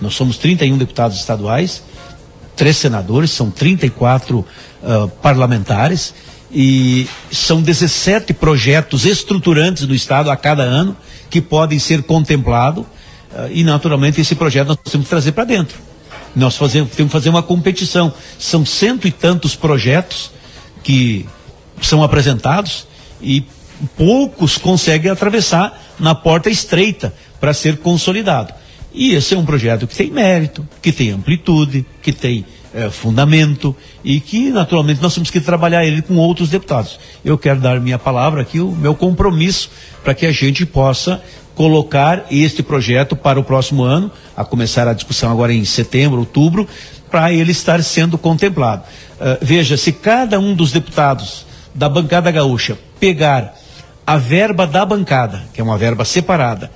Nós 0.01 0.15
somos 0.15 0.37
31 0.37 0.77
deputados 0.79 1.17
estaduais, 1.17 1.83
três 2.55 2.77
senadores, 2.77 3.31
são 3.31 3.51
34 3.51 4.45
uh, 4.83 5.09
parlamentares 5.09 6.15
e 6.53 7.09
são 7.31 7.63
17 7.63 8.35
projetos 8.35 9.07
estruturantes 9.07 9.87
do 9.87 9.95
Estado 9.95 10.31
a 10.31 10.37
cada 10.37 10.63
ano 10.63 10.97
que 11.31 11.41
podem 11.41 11.79
ser 11.79 12.03
contemplados 12.03 12.85
uh, 12.85 13.49
e, 13.51 13.65
naturalmente, 13.65 14.21
esse 14.21 14.35
projeto 14.35 14.69
nós 14.69 14.79
temos 14.91 15.07
que 15.07 15.11
trazer 15.11 15.33
para 15.33 15.45
dentro. 15.45 15.79
Nós 16.35 16.57
fazemos, 16.57 16.93
temos 16.93 17.11
que 17.11 17.19
fazer 17.19 17.29
uma 17.29 17.43
competição. 17.43 18.13
São 18.39 18.65
cento 18.65 19.07
e 19.07 19.11
tantos 19.11 19.55
projetos 19.55 20.31
que 20.83 21.27
são 21.81 22.03
apresentados 22.03 22.87
e 23.21 23.45
poucos 23.97 24.57
conseguem 24.57 25.11
atravessar 25.11 25.81
na 25.99 26.15
porta 26.15 26.51
estreita 26.51 27.15
para 27.41 27.53
ser 27.53 27.79
consolidado. 27.79 28.53
E 28.95 29.15
esse 29.15 29.35
é 29.35 29.39
um 29.39 29.45
projeto 29.45 29.87
que 29.87 29.95
tem 29.95 30.11
mérito, 30.11 30.67
que 30.81 30.93
tem 30.93 31.11
amplitude, 31.11 31.85
que 32.03 32.13
tem 32.13 32.45
é, 32.75 32.91
fundamento 32.91 33.75
e 34.05 34.21
que, 34.21 34.51
naturalmente, 34.51 35.03
nós 35.03 35.15
temos 35.15 35.31
que 35.31 35.41
trabalhar 35.41 35.85
ele 35.85 36.03
com 36.03 36.17
outros 36.17 36.49
deputados. 36.49 36.99
Eu 37.25 37.37
quero 37.37 37.61
dar 37.61 37.81
minha 37.81 37.99
palavra 37.99 38.43
aqui, 38.43 38.61
o 38.61 38.71
meu 38.73 38.95
compromisso, 38.95 39.71
para 40.03 40.15
que 40.15 40.27
a 40.27 40.33
gente 40.33 40.65
possa 40.65 41.23
colocar 41.55 42.27
este 42.31 42.63
projeto 42.63 43.15
para 43.15 43.39
o 43.39 43.45
próximo 43.45 43.83
ano, 43.83 44.11
a 44.37 44.45
começar 44.45 44.89
a 44.89 44.95
discussão 44.95 45.31
agora 45.31 45.53
em 45.53 45.65
setembro, 45.65 46.21
outubro, 46.21 46.67
para 47.11 47.33
ele 47.33 47.53
estar 47.53 47.83
sendo 47.83 48.17
contemplado. 48.17 48.85
Uh, 49.21 49.39
veja, 49.43 49.77
se 49.77 49.93
cada 49.93 50.41
um 50.41 50.55
dos 50.55 50.73
deputados 50.73 51.47
da 51.75 51.89
bancada 51.89 52.31
gaúcha 52.31 52.79
pegar 52.99 53.55
a 54.07 54.17
verba 54.17 54.67
da 54.67 54.85
bancada, 54.85 55.45
que 55.53 55.61
é 55.61 55.65
uma 55.65 55.77
verba 55.77 56.05
separada, 56.05 56.71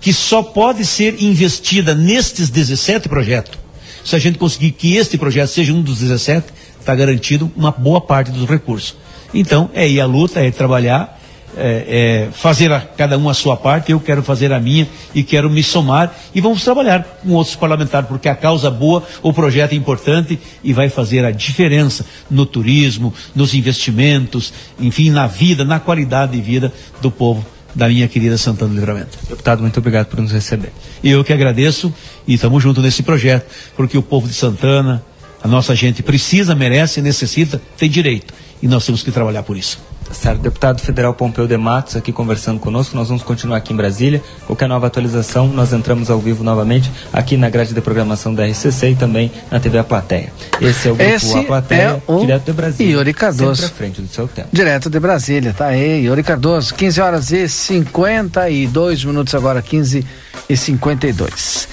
que 0.00 0.12
só 0.12 0.42
pode 0.42 0.86
ser 0.86 1.22
investida 1.22 1.94
nestes 1.94 2.48
17 2.48 3.08
projetos. 3.08 3.58
Se 4.04 4.16
a 4.16 4.18
gente 4.18 4.38
conseguir 4.38 4.72
que 4.72 4.96
este 4.96 5.18
projeto 5.18 5.48
seja 5.48 5.72
um 5.72 5.82
dos 5.82 6.00
17, 6.00 6.46
está 6.78 6.94
garantido 6.94 7.50
uma 7.56 7.70
boa 7.70 8.00
parte 8.00 8.30
dos 8.30 8.48
recursos. 8.48 8.96
Então, 9.32 9.70
é 9.74 9.88
ir 9.88 10.00
à 10.00 10.06
luta, 10.06 10.40
é 10.40 10.50
trabalhar, 10.50 11.20
é, 11.56 12.28
é 12.28 12.32
fazer 12.32 12.72
a, 12.72 12.80
cada 12.80 13.16
um 13.18 13.28
a 13.28 13.34
sua 13.34 13.56
parte, 13.56 13.92
eu 13.92 14.00
quero 14.00 14.22
fazer 14.22 14.52
a 14.52 14.60
minha 14.60 14.88
e 15.14 15.22
quero 15.22 15.50
me 15.50 15.62
somar 15.62 16.14
e 16.34 16.40
vamos 16.40 16.64
trabalhar 16.64 17.02
com 17.22 17.32
outros 17.32 17.56
parlamentares, 17.56 18.08
porque 18.08 18.28
a 18.28 18.34
causa 18.34 18.68
é 18.68 18.70
boa, 18.70 19.02
o 19.22 19.32
projeto 19.32 19.72
é 19.72 19.76
importante 19.76 20.38
e 20.62 20.72
vai 20.72 20.88
fazer 20.88 21.24
a 21.24 21.30
diferença 21.30 22.04
no 22.30 22.46
turismo, 22.46 23.12
nos 23.34 23.54
investimentos, 23.54 24.52
enfim, 24.78 25.10
na 25.10 25.26
vida, 25.26 25.64
na 25.64 25.78
qualidade 25.78 26.32
de 26.32 26.40
vida 26.40 26.72
do 27.00 27.10
povo 27.10 27.44
da 27.74 27.88
minha 27.88 28.08
querida 28.08 28.36
Santana 28.36 28.70
do 28.70 28.74
Livramento. 28.74 29.18
Deputado, 29.28 29.60
muito 29.60 29.78
obrigado 29.78 30.06
por 30.06 30.20
nos 30.20 30.32
receber. 30.32 30.72
E 31.02 31.10
eu 31.10 31.24
que 31.24 31.32
agradeço 31.32 31.92
e 32.26 32.34
estamos 32.34 32.62
juntos 32.62 32.82
nesse 32.82 33.02
projeto, 33.02 33.50
porque 33.76 33.96
o 33.96 34.02
povo 34.02 34.28
de 34.28 34.34
Santana, 34.34 35.04
a 35.42 35.48
nossa 35.48 35.74
gente 35.74 36.02
precisa, 36.02 36.54
merece, 36.54 37.00
necessita, 37.00 37.60
tem 37.76 37.88
direito. 37.88 38.34
E 38.62 38.68
nós 38.68 38.84
temos 38.84 39.02
que 39.02 39.10
trabalhar 39.10 39.42
por 39.42 39.56
isso. 39.56 39.89
Tá 40.10 40.14
certo. 40.14 40.40
Deputado 40.40 40.80
Federal 40.80 41.14
Pompeu 41.14 41.46
de 41.46 41.56
Matos 41.56 41.94
aqui 41.94 42.12
conversando 42.12 42.58
conosco. 42.58 42.96
Nós 42.96 43.06
vamos 43.06 43.22
continuar 43.22 43.58
aqui 43.58 43.72
em 43.72 43.76
Brasília. 43.76 44.20
Qualquer 44.44 44.68
nova 44.68 44.88
atualização, 44.88 45.46
nós 45.46 45.72
entramos 45.72 46.10
ao 46.10 46.18
vivo 46.18 46.42
novamente 46.42 46.90
aqui 47.12 47.36
na 47.36 47.48
grade 47.48 47.72
de 47.72 47.80
programação 47.80 48.34
da 48.34 48.44
RCC 48.44 48.90
e 48.90 48.96
também 48.96 49.30
na 49.52 49.60
TV 49.60 49.78
A 49.78 49.84
Plateia. 49.84 50.32
Esse 50.60 50.88
é 50.88 50.90
o 50.90 50.96
grupo 50.96 51.12
Esse 51.12 51.38
A 51.38 51.44
Plateia, 51.44 52.02
é 52.08 52.12
o 52.12 52.20
direto 52.22 52.44
de 52.44 52.52
Brasília. 52.52 52.92
Yuri 52.94 53.14
Cardoso. 53.14 53.62
Sempre 53.62 53.72
à 53.72 53.76
frente 53.76 54.02
do 54.02 54.08
seu 54.08 54.26
tempo. 54.26 54.48
Direto 54.52 54.90
de 54.90 54.98
Brasília, 54.98 55.54
tá 55.56 55.66
aí, 55.66 56.04
Yuri 56.04 56.24
Cardoso, 56.24 56.74
15 56.74 57.00
horas 57.00 57.30
e 57.30 57.48
52 57.48 59.04
minutos 59.04 59.32
agora, 59.32 59.62
15 59.62 60.04
e 60.48 60.56
52. 60.56 61.68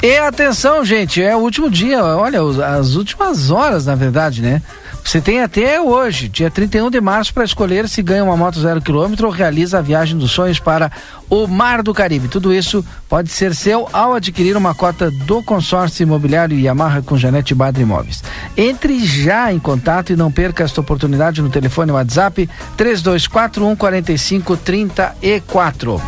E 0.00 0.16
atenção, 0.16 0.84
gente, 0.84 1.20
é 1.20 1.34
o 1.34 1.40
último 1.40 1.68
dia, 1.68 2.04
olha, 2.04 2.38
as 2.78 2.94
últimas 2.94 3.50
horas, 3.50 3.84
na 3.84 3.96
verdade, 3.96 4.40
né? 4.42 4.62
Você 5.10 5.20
tem 5.20 5.42
até 5.42 5.80
hoje, 5.80 6.28
dia 6.28 6.52
31 6.52 6.88
de 6.88 7.00
março, 7.00 7.34
para 7.34 7.42
escolher 7.42 7.88
se 7.88 8.00
ganha 8.00 8.22
uma 8.22 8.36
moto 8.36 8.60
zero 8.60 8.80
quilômetro 8.80 9.26
ou 9.26 9.32
realiza 9.32 9.78
a 9.78 9.82
viagem 9.82 10.16
dos 10.16 10.30
sonhos 10.30 10.60
para 10.60 10.88
o 11.28 11.48
Mar 11.48 11.82
do 11.82 11.92
Caribe. 11.92 12.28
Tudo 12.28 12.54
isso 12.54 12.84
pode 13.08 13.28
ser 13.28 13.52
seu 13.52 13.88
ao 13.92 14.14
adquirir 14.14 14.56
uma 14.56 14.72
cota 14.72 15.10
do 15.10 15.42
consórcio 15.42 16.04
imobiliário 16.04 16.56
Yamaha 16.56 17.02
com 17.02 17.18
Janete 17.18 17.56
Badre 17.56 17.82
Imóveis. 17.82 18.22
Entre 18.56 19.04
já 19.04 19.52
em 19.52 19.58
contato 19.58 20.12
e 20.12 20.16
não 20.16 20.30
perca 20.30 20.62
esta 20.62 20.80
oportunidade 20.80 21.42
no 21.42 21.50
telefone 21.50 21.90
WhatsApp 21.90 22.48
3241 22.76 23.74
4534. 23.74 26.00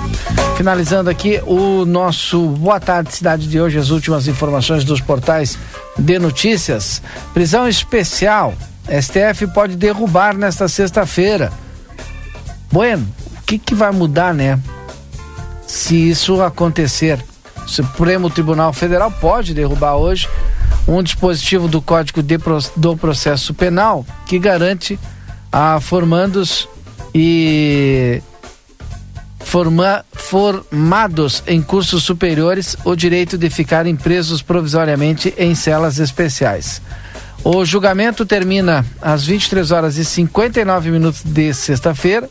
Finalizando 0.57 1.11
aqui 1.11 1.43
o 1.45 1.85
nosso 1.85 2.51
Boa 2.51 2.79
Tarde 2.79 3.12
Cidade 3.12 3.49
de 3.49 3.61
hoje, 3.61 3.79
as 3.79 3.91
últimas 3.91 4.29
informações 4.29 4.85
dos 4.85 5.01
portais 5.01 5.59
de 5.99 6.20
notícias. 6.20 7.03
Prisão 7.35 7.66
especial. 7.66 8.55
STF 8.89 9.47
pode 9.55 9.77
derrubar 9.77 10.35
nesta 10.37 10.69
sexta-feira. 10.69 11.53
Bueno, 12.71 13.07
o 13.39 13.43
que, 13.45 13.59
que 13.59 13.75
vai 13.75 13.93
mudar, 13.93 14.35
né? 14.35 14.59
Se 15.67 15.95
isso 16.11 16.43
acontecer. 16.43 17.23
O 17.65 17.69
Supremo 17.69 18.29
Tribunal 18.29 18.73
Federal 18.73 19.11
pode 19.11 19.55
derrubar 19.55 19.95
hoje 19.97 20.29
um 20.87 21.03
dispositivo 21.03 21.69
do 21.69 21.81
Código 21.81 22.23
de 22.23 22.37
do 22.77 22.97
Processo 22.97 23.55
Penal 23.55 24.05
que 24.27 24.39
garante 24.39 24.99
a 25.53 25.79
formandos 25.81 26.69
e 27.15 28.21
forma- 29.39 30.05
formados 30.13 31.43
em 31.47 31.63
cursos 31.63 32.03
superiores 32.03 32.77
o 32.85 32.97
direito 32.97 33.39
de 33.39 33.49
ficarem 33.49 33.95
presos 33.95 34.43
provisoriamente 34.43 35.33
em 35.39 35.55
celas 35.55 35.99
especiais. 35.99 36.83
O 37.44 37.64
julgamento 37.64 38.24
termina 38.24 38.86
às 39.01 39.27
23 39.27 39.73
horas 39.73 39.97
e 39.97 40.05
59 40.05 40.90
minutos 40.93 41.23
de 41.24 41.52
sexta-feira, 41.52 42.31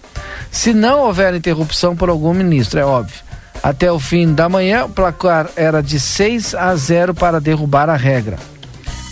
se 0.50 0.74
não 0.74 1.02
houver 1.02 1.36
interrupção 1.36 1.96
por 1.96 2.10
algum 2.10 2.34
ministro, 2.34 2.80
é 2.80 2.86
óbvio. 2.86 3.20
Até 3.62 3.92
o 3.92 4.00
fim 4.00 4.34
da 4.34 4.48
manhã, 4.48 4.86
o 4.86 4.90
placar 4.90 5.50
era 5.56 5.84
de 5.84 6.00
6 6.00 6.56
a 6.56 6.74
0 6.76 7.14
para 7.14 7.42
derrubar 7.42 7.90
a 7.90 7.98
regra. 7.98 8.38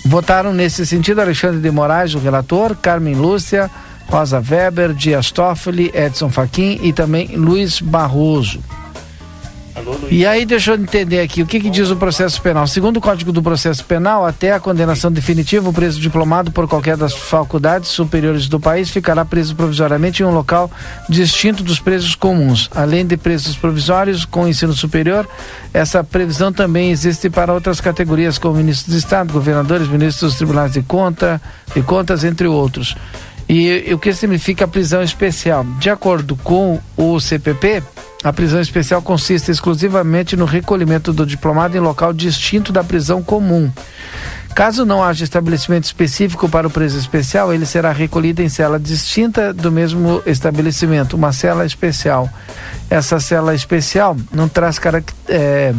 Votaram 0.05 0.53
nesse 0.53 0.85
sentido 0.85 1.19
Alexandre 1.19 1.59
de 1.59 1.69
Moraes, 1.69 2.15
o 2.15 2.19
relator, 2.19 2.75
Carmen 2.75 3.15
Lúcia, 3.15 3.69
Rosa 4.07 4.41
Weber, 4.41 4.93
Dias 4.93 5.31
Toffoli, 5.31 5.91
Edson 5.93 6.29
Fachin 6.29 6.79
e 6.81 6.93
também 6.93 7.35
Luiz 7.35 7.81
Barroso. 7.81 8.59
E 10.09 10.25
aí, 10.25 10.45
deixa 10.45 10.71
eu 10.71 10.75
entender 10.75 11.21
aqui, 11.21 11.41
o 11.41 11.45
que, 11.45 11.59
que 11.59 11.69
diz 11.69 11.89
o 11.89 11.95
processo 11.95 12.41
penal? 12.41 12.65
Segundo 12.65 12.97
o 12.97 13.01
Código 13.01 13.31
do 13.31 13.43
Processo 13.43 13.85
Penal, 13.85 14.25
até 14.25 14.51
a 14.51 14.59
condenação 14.59 15.11
definitiva, 15.11 15.69
o 15.69 15.73
preso 15.73 15.99
diplomado 15.99 16.51
por 16.51 16.67
qualquer 16.67 16.97
das 16.97 17.13
faculdades 17.13 17.89
superiores 17.89 18.47
do 18.47 18.59
país 18.59 18.89
ficará 18.89 19.23
preso 19.23 19.55
provisoriamente 19.55 20.23
em 20.23 20.25
um 20.25 20.31
local 20.31 20.69
distinto 21.07 21.63
dos 21.63 21.79
presos 21.79 22.15
comuns. 22.15 22.69
Além 22.73 23.05
de 23.05 23.17
presos 23.17 23.55
provisórios 23.55 24.25
com 24.25 24.47
ensino 24.47 24.73
superior, 24.73 25.27
essa 25.73 26.03
previsão 26.03 26.51
também 26.51 26.91
existe 26.91 27.29
para 27.29 27.53
outras 27.53 27.79
categorias, 27.79 28.37
como 28.37 28.55
ministros 28.55 28.91
de 28.91 28.99
Estado, 28.99 29.31
governadores, 29.31 29.87
ministros 29.87 30.31
dos 30.31 30.37
tribunais 30.37 30.73
de, 30.73 30.81
conta, 30.81 31.41
de 31.73 31.81
contas, 31.83 32.23
entre 32.23 32.47
outros. 32.47 32.95
E, 33.47 33.89
e 33.89 33.93
o 33.95 33.99
que 33.99 34.13
significa 34.13 34.67
prisão 34.67 35.01
especial? 35.01 35.65
De 35.79 35.89
acordo 35.89 36.35
com 36.35 36.79
o 36.95 37.19
CPP, 37.19 37.81
a 38.23 38.33
prisão 38.33 38.59
especial 38.59 39.01
consiste 39.01 39.49
exclusivamente 39.49 40.35
no 40.35 40.45
recolhimento 40.45 41.13
do 41.13 41.25
diplomado 41.25 41.77
em 41.77 41.79
local 41.79 42.11
distinto 42.13 42.71
da 42.71 42.83
prisão 42.83 43.21
comum. 43.23 43.71
Caso 44.53 44.83
não 44.85 45.01
haja 45.01 45.23
estabelecimento 45.23 45.85
específico 45.85 46.49
para 46.49 46.67
o 46.67 46.69
preso 46.69 46.97
especial, 46.97 47.53
ele 47.53 47.65
será 47.65 47.91
recolhido 47.93 48.41
em 48.41 48.49
cela 48.49 48.79
distinta 48.79 49.53
do 49.53 49.71
mesmo 49.71 50.21
estabelecimento, 50.25 51.15
uma 51.15 51.31
cela 51.31 51.65
especial. 51.65 52.29
Essa 52.89 53.19
cela 53.19 53.55
especial 53.55 54.17
não 54.33 54.49
traz 54.49 54.77
carac- 54.77 55.13
eh, 55.29 55.73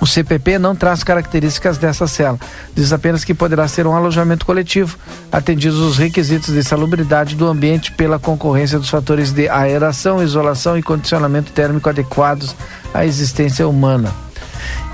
o 0.00 0.06
CPP 0.06 0.58
não 0.58 0.76
traz 0.76 1.02
características 1.02 1.78
dessa 1.78 2.06
cela. 2.06 2.38
Diz 2.74 2.92
apenas 2.92 3.24
que 3.24 3.34
poderá 3.34 3.66
ser 3.66 3.86
um 3.86 3.94
alojamento 3.94 4.46
coletivo, 4.46 4.96
atendidos 5.30 5.78
os 5.78 5.98
requisitos 5.98 6.54
de 6.54 6.62
salubridade 6.62 7.34
do 7.34 7.46
ambiente 7.46 7.92
pela 7.92 8.18
concorrência 8.18 8.78
dos 8.78 8.88
fatores 8.88 9.32
de 9.32 9.48
aeração, 9.48 10.22
isolação 10.22 10.78
e 10.78 10.82
condicionamento 10.82 11.52
térmico 11.52 11.88
adequados 11.88 12.54
à 12.94 13.04
existência 13.04 13.66
humana. 13.66 14.12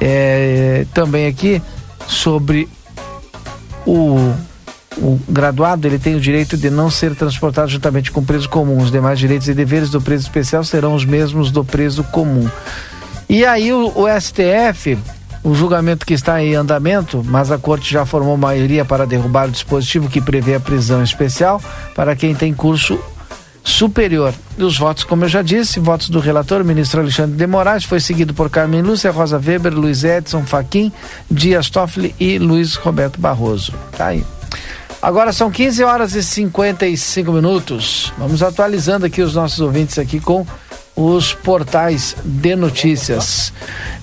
É, 0.01 0.86
também 0.94 1.26
aqui 1.26 1.62
sobre 2.06 2.68
o, 3.86 4.32
o 4.97 5.20
graduado, 5.28 5.86
ele 5.86 5.98
tem 5.98 6.14
o 6.14 6.20
direito 6.20 6.56
de 6.56 6.70
não 6.70 6.90
ser 6.90 7.14
transportado 7.14 7.70
juntamente 7.70 8.10
com 8.10 8.20
o 8.20 8.24
preso 8.24 8.48
comum. 8.48 8.78
Os 8.78 8.90
demais 8.90 9.18
direitos 9.18 9.48
e 9.48 9.55
deveres 9.55 9.90
do 9.90 10.01
preso 10.01 10.22
especial 10.22 10.64
serão 10.64 10.94
os 10.94 11.05
mesmos 11.05 11.51
do 11.51 11.64
preso 11.64 12.02
comum. 12.05 12.48
E 13.28 13.44
aí 13.44 13.72
o, 13.72 13.92
o 13.94 14.20
STF 14.20 14.98
o 15.44 15.55
julgamento 15.55 16.06
que 16.06 16.14
está 16.14 16.42
em 16.42 16.55
andamento, 16.55 17.22
mas 17.22 17.52
a 17.52 17.59
corte 17.59 17.92
já 17.92 18.06
formou 18.06 18.34
maioria 18.34 18.82
para 18.82 19.06
derrubar 19.06 19.46
o 19.46 19.52
dispositivo 19.52 20.09
que 20.09 20.20
prevê 20.20 20.55
a 20.55 20.60
prisão 20.60 21.02
especial 21.02 21.62
para 21.94 22.16
quem 22.16 22.34
tem 22.34 22.55
curso 22.55 22.98
superior. 23.62 24.32
E 24.56 24.64
os 24.64 24.78
votos, 24.78 25.05
como 25.05 25.24
eu 25.24 25.28
já 25.28 25.42
disse, 25.42 25.78
votos 25.78 26.09
do 26.09 26.18
relator, 26.18 26.64
ministro 26.64 27.01
Alexandre 27.01 27.36
de 27.36 27.46
Moraes, 27.46 27.84
foi 27.84 28.01
seguido 28.01 28.32
por 28.32 28.48
Carmen 28.48 28.80
Lúcia, 28.80 29.10
Rosa 29.10 29.38
Weber, 29.38 29.74
Luiz 29.74 30.02
Edson 30.02 30.44
Faquim, 30.44 30.90
Dias 31.30 31.68
Toffoli 31.68 32.14
e 32.18 32.38
Luiz 32.38 32.74
Roberto 32.76 33.20
Barroso. 33.20 33.74
Tá 33.96 34.06
aí. 34.06 34.24
Agora 35.02 35.34
são 35.34 35.51
15 35.51 35.84
horas 35.84 36.14
e 36.14 36.22
55 36.22 37.30
minutos. 37.30 38.10
Vamos 38.16 38.42
atualizando 38.42 39.05
aqui 39.05 39.20
os 39.20 39.34
nossos 39.34 39.60
ouvintes 39.60 39.98
aqui 39.98 40.18
com 40.18 40.46
os 40.97 41.35
portais 41.35 42.16
de 42.25 42.55
notícias. 42.55 43.53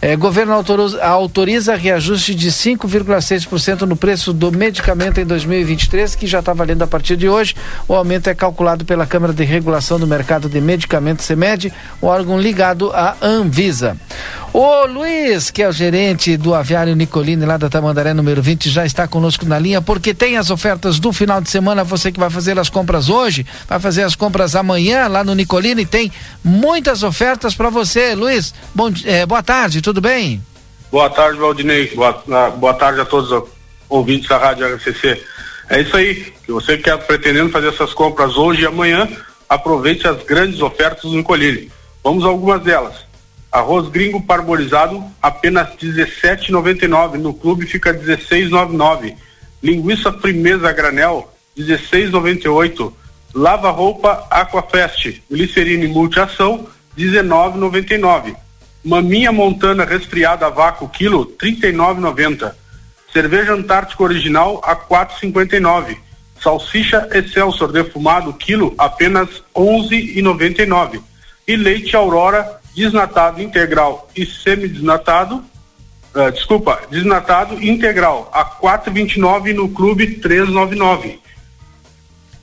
É, 0.02 0.16
governo 0.16 0.54
autoriza, 0.54 1.04
autoriza 1.04 1.76
reajuste 1.76 2.36
de 2.36 2.52
5,6% 2.52 3.82
no 3.82 3.96
preço 3.96 4.34
do 4.34 4.52
medicamento 4.52 5.20
em 5.20 5.26
2023, 5.26 6.16
que 6.16 6.28
já 6.28 6.40
está 6.40 6.54
valendo 6.54 6.82
a 6.82 6.88
partir 6.88 7.16
de 7.16 7.30
hoje. 7.30 7.56
O 7.88 7.96
aumento 7.96 8.30
é 8.30 8.36
calculado 8.36 8.84
pela 8.84 9.06
Câmara 9.06 9.32
de 9.32 9.44
Regulação 9.44 10.00
do 10.00 10.08
Mercado 10.08 10.50
de 10.50 10.60
Medicamentos, 10.60 11.26
CEMED, 11.26 11.72
órgão 12.02 12.40
ligado 12.40 12.92
à 12.94 13.16
Anvisa. 13.22 13.96
O 14.54 14.86
Luiz, 14.86 15.50
que 15.50 15.64
é 15.64 15.70
o 15.70 15.72
gerente 15.72 16.36
do 16.36 16.54
Aviário 16.54 16.94
Nicolini, 16.94 17.46
lá 17.46 17.56
da 17.56 17.70
Tamandaré 17.70 18.14
número 18.14 18.42
20, 18.42 18.70
já 18.70 18.86
está 18.86 19.08
conosco 19.08 19.46
na 19.46 19.58
linha, 19.58 19.82
porque 19.82 20.14
tem 20.14 20.36
as 20.36 20.50
ofertas 20.50 21.00
do 21.00 21.14
final 21.14 21.40
de 21.40 21.50
semana. 21.50 21.86
Você 21.86 22.12
que 22.12 22.20
vai 22.20 22.30
fazer 22.30 22.60
as 22.60 22.70
compras 22.70 23.08
hoje, 23.08 23.46
vai 23.66 23.80
fazer 23.80 24.04
as 24.04 24.14
compras 24.14 24.54
amanhã 24.54 25.08
lá 25.08 25.24
no 25.24 25.34
Nicolini, 25.34 25.86
tem 25.86 26.12
muitas 26.44 27.02
ofertas 27.02 27.56
para 27.56 27.70
você. 27.70 28.14
Luiz, 28.14 28.54
bom, 28.76 28.92
é, 29.06 29.26
boa 29.26 29.42
tarde, 29.42 29.82
tudo 29.82 30.02
bem? 30.02 30.44
Boa 30.92 31.10
tarde, 31.10 31.40
Valdinei. 31.40 31.88
Boa, 31.96 32.22
boa 32.58 32.74
tarde 32.74 33.00
a 33.00 33.06
todos 33.06 33.32
os 33.32 33.44
ouvintes 33.88 34.28
da 34.28 34.38
Rádio 34.38 34.68
HCC. 34.78 35.24
É 35.70 35.80
isso 35.80 35.96
aí. 35.96 36.34
Que 36.46 36.52
você 36.52 36.74
que 36.76 36.90
está 36.90 36.98
pretendendo 36.98 37.52
fazer 37.52 37.70
essas 37.70 37.94
compras 37.94 38.36
hoje 38.36 38.64
e 38.64 38.66
amanhã, 38.66 39.08
aproveite 39.48 40.06
as 40.06 40.22
grandes 40.24 40.60
ofertas 40.62 41.10
do 41.10 41.16
Nicolini. 41.16 41.72
Vamos 42.04 42.26
a 42.26 42.28
algumas 42.28 42.62
delas. 42.62 43.11
Arroz 43.52 43.90
gringo 43.90 44.22
parbolizado, 44.22 45.04
apenas 45.22 45.70
R$17,99. 45.72 47.18
No 47.18 47.34
clube 47.34 47.66
fica 47.66 47.92
R$16,99. 47.92 49.18
Linguiça 49.62 50.12
primeza 50.12 50.72
granel, 50.72 51.28
R$16,98. 51.58 52.94
Lava-roupa 53.34 54.26
Aquafest, 54.30 55.22
glicerine 55.30 55.88
multiação, 55.88 56.68
R$19,99. 56.98 58.36
Maminha 58.84 59.32
montana 59.32 59.84
resfriada 59.84 60.48
a 60.48 60.50
vácuo 60.50 60.88
quilo, 60.88 61.24
R$39,90. 61.42 62.54
Cerveja 63.12 63.54
Antártica 63.54 64.04
original 64.04 64.62
a 64.64 64.72
R$4,59. 64.72 65.98
Salsicha 66.42 67.10
Excelsior 67.12 67.72
defumado 67.72 68.32
quilo 68.34 68.74
apenas 68.78 69.28
R$11,99. 69.54 71.02
E 71.46 71.56
leite 71.58 71.96
Aurora 71.98 72.61
desnatado 72.76 73.42
integral 73.42 74.10
e 74.16 74.26
semidesnatado, 74.26 75.44
uh, 76.16 76.32
desculpa, 76.32 76.82
desnatado 76.90 77.62
integral 77.64 78.30
a 78.34 78.46
4,29 78.46 79.54
no 79.54 79.70
clube 79.70 80.08
399. 80.16 81.20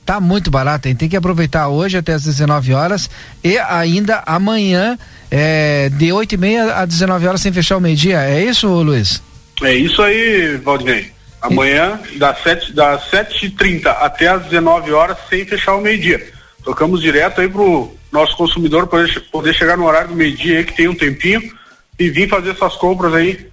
Tá 0.05 0.19
muito 0.19 0.49
barato, 0.49 0.87
hein? 0.87 0.95
Tem 0.95 1.07
que 1.07 1.15
aproveitar 1.15 1.67
hoje 1.67 1.95
até 1.95 2.13
as 2.13 2.23
19 2.23 2.73
horas 2.73 3.09
e 3.43 3.59
ainda 3.59 4.23
amanhã 4.25 4.97
é, 5.29 5.89
de 5.89 6.11
8 6.11 6.33
e 6.33 6.37
meia 6.37 6.73
a 6.77 6.85
19 6.85 7.27
horas 7.27 7.41
sem 7.41 7.53
fechar 7.53 7.77
o 7.77 7.81
meio-dia. 7.81 8.23
É 8.23 8.43
isso, 8.43 8.67
Luiz? 8.67 9.21
É 9.61 9.73
isso 9.73 10.01
aí, 10.01 10.57
Valdinei. 10.57 11.11
Amanhã, 11.39 11.99
das 12.17 12.41
7 12.41 12.73
das 12.73 13.03
7h30 13.11 13.85
até 13.85 14.27
as 14.29 14.45
19 14.45 14.91
horas, 14.91 15.17
sem 15.29 15.45
fechar 15.45 15.75
o 15.75 15.81
meio-dia. 15.81 16.27
Tocamos 16.63 17.01
direto 17.01 17.39
aí 17.41 17.47
pro 17.47 17.95
nosso 18.11 18.35
consumidor 18.35 18.87
poder, 18.87 19.21
poder 19.31 19.53
chegar 19.53 19.77
no 19.77 19.85
horário 19.85 20.09
do 20.09 20.15
meio-dia 20.15 20.59
aí, 20.59 20.65
que 20.65 20.75
tem 20.75 20.87
um 20.87 20.95
tempinho, 20.95 21.41
e 21.97 22.09
vir 22.09 22.29
fazer 22.29 22.51
essas 22.51 22.75
compras 22.75 23.13
aí 23.13 23.47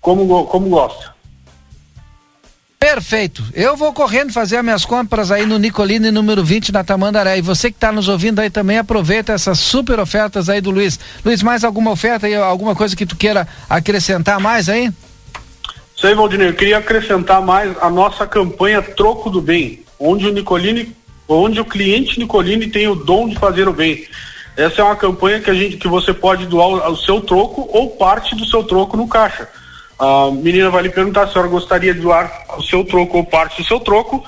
como, 0.00 0.46
como 0.46 0.68
gosta. 0.68 1.12
Perfeito. 2.82 3.44
Eu 3.54 3.76
vou 3.76 3.92
correndo 3.92 4.32
fazer 4.32 4.56
as 4.56 4.64
minhas 4.64 4.84
compras 4.84 5.30
aí 5.30 5.46
no 5.46 5.56
Nicolini 5.56 6.10
número 6.10 6.44
20 6.44 6.72
na 6.72 6.82
Tamandaré. 6.82 7.38
E 7.38 7.40
você 7.40 7.70
que 7.70 7.76
está 7.76 7.92
nos 7.92 8.08
ouvindo 8.08 8.40
aí 8.40 8.50
também 8.50 8.76
aproveita 8.76 9.32
essas 9.32 9.60
super 9.60 10.00
ofertas 10.00 10.48
aí 10.48 10.60
do 10.60 10.72
Luiz. 10.72 10.98
Luiz, 11.24 11.44
mais 11.44 11.62
alguma 11.62 11.92
oferta 11.92 12.26
aí, 12.26 12.34
alguma 12.34 12.74
coisa 12.74 12.96
que 12.96 13.06
tu 13.06 13.14
queira 13.14 13.46
acrescentar 13.70 14.40
mais 14.40 14.68
aí? 14.68 14.90
Sei, 15.96 16.12
Valdinei, 16.12 16.48
eu 16.48 16.54
queria 16.54 16.78
acrescentar 16.78 17.40
mais 17.40 17.72
a 17.80 17.88
nossa 17.88 18.26
campanha 18.26 18.82
Troco 18.82 19.30
do 19.30 19.40
Bem, 19.40 19.84
onde 20.00 20.26
o 20.26 20.32
Nicolini 20.32 20.92
onde 21.28 21.60
o 21.60 21.64
cliente 21.64 22.18
Nicolini 22.18 22.66
tem 22.68 22.88
o 22.88 22.94
dom 22.94 23.28
de 23.28 23.38
fazer 23.38 23.68
o 23.68 23.72
bem. 23.72 24.06
Essa 24.56 24.82
é 24.82 24.84
uma 24.84 24.96
campanha 24.96 25.40
que 25.40 25.50
a 25.50 25.54
gente 25.54 25.76
que 25.76 25.88
você 25.88 26.12
pode 26.12 26.46
doar 26.46 26.90
o 26.90 26.96
seu 26.96 27.20
troco 27.20 27.68
ou 27.72 27.90
parte 27.90 28.34
do 28.34 28.44
seu 28.44 28.62
troco 28.62 28.96
no 28.96 29.08
caixa. 29.08 29.48
A 29.98 30.30
menina 30.30 30.68
vai 30.68 30.82
lhe 30.82 30.90
perguntar 30.90 31.22
se 31.22 31.30
a 31.30 31.32
senhora 31.34 31.48
gostaria 31.48 31.94
de 31.94 32.00
doar 32.00 32.44
o 32.58 32.62
seu 32.62 32.84
troco 32.84 33.18
ou 33.18 33.24
parte 33.24 33.62
do 33.62 33.68
seu 33.68 33.80
troco 33.80 34.24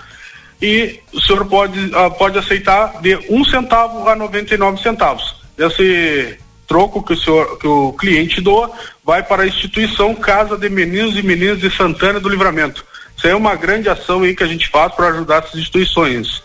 e 0.62 1.00
o 1.12 1.20
senhor 1.20 1.44
pode, 1.46 1.78
uh, 1.78 2.10
pode 2.16 2.38
aceitar 2.38 3.02
de 3.02 3.16
um 3.28 3.44
centavo 3.44 4.08
a 4.08 4.14
99 4.14 4.80
centavos. 4.80 5.34
Esse 5.58 6.38
troco 6.66 7.02
que 7.02 7.12
o, 7.12 7.16
senhor, 7.16 7.58
que 7.58 7.66
o 7.66 7.92
cliente 7.92 8.40
doa 8.40 8.70
vai 9.04 9.22
para 9.22 9.42
a 9.42 9.46
instituição 9.46 10.14
Casa 10.14 10.56
de 10.56 10.68
Meninos 10.70 11.18
e 11.18 11.22
Meninas 11.22 11.58
de 11.58 11.70
Santana 11.70 12.20
do 12.20 12.28
Livramento. 12.28 12.84
Isso 13.16 13.26
é 13.26 13.34
uma 13.34 13.54
grande 13.56 13.88
ação 13.88 14.22
aí 14.22 14.34
que 14.34 14.42
a 14.42 14.46
gente 14.46 14.68
faz 14.68 14.94
para 14.94 15.08
ajudar 15.08 15.42
essas 15.42 15.60
instituições. 15.60 16.43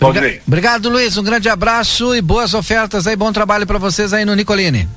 Obrigado, 0.00 0.40
obrigado, 0.46 0.88
Luiz. 0.88 1.16
Um 1.16 1.22
grande 1.22 1.48
abraço 1.48 2.14
e 2.14 2.20
boas 2.20 2.54
ofertas 2.54 3.06
aí. 3.06 3.16
Bom 3.16 3.32
trabalho 3.32 3.66
para 3.66 3.78
vocês 3.78 4.12
aí 4.12 4.24
no 4.24 4.34
Nicolini. 4.34 4.88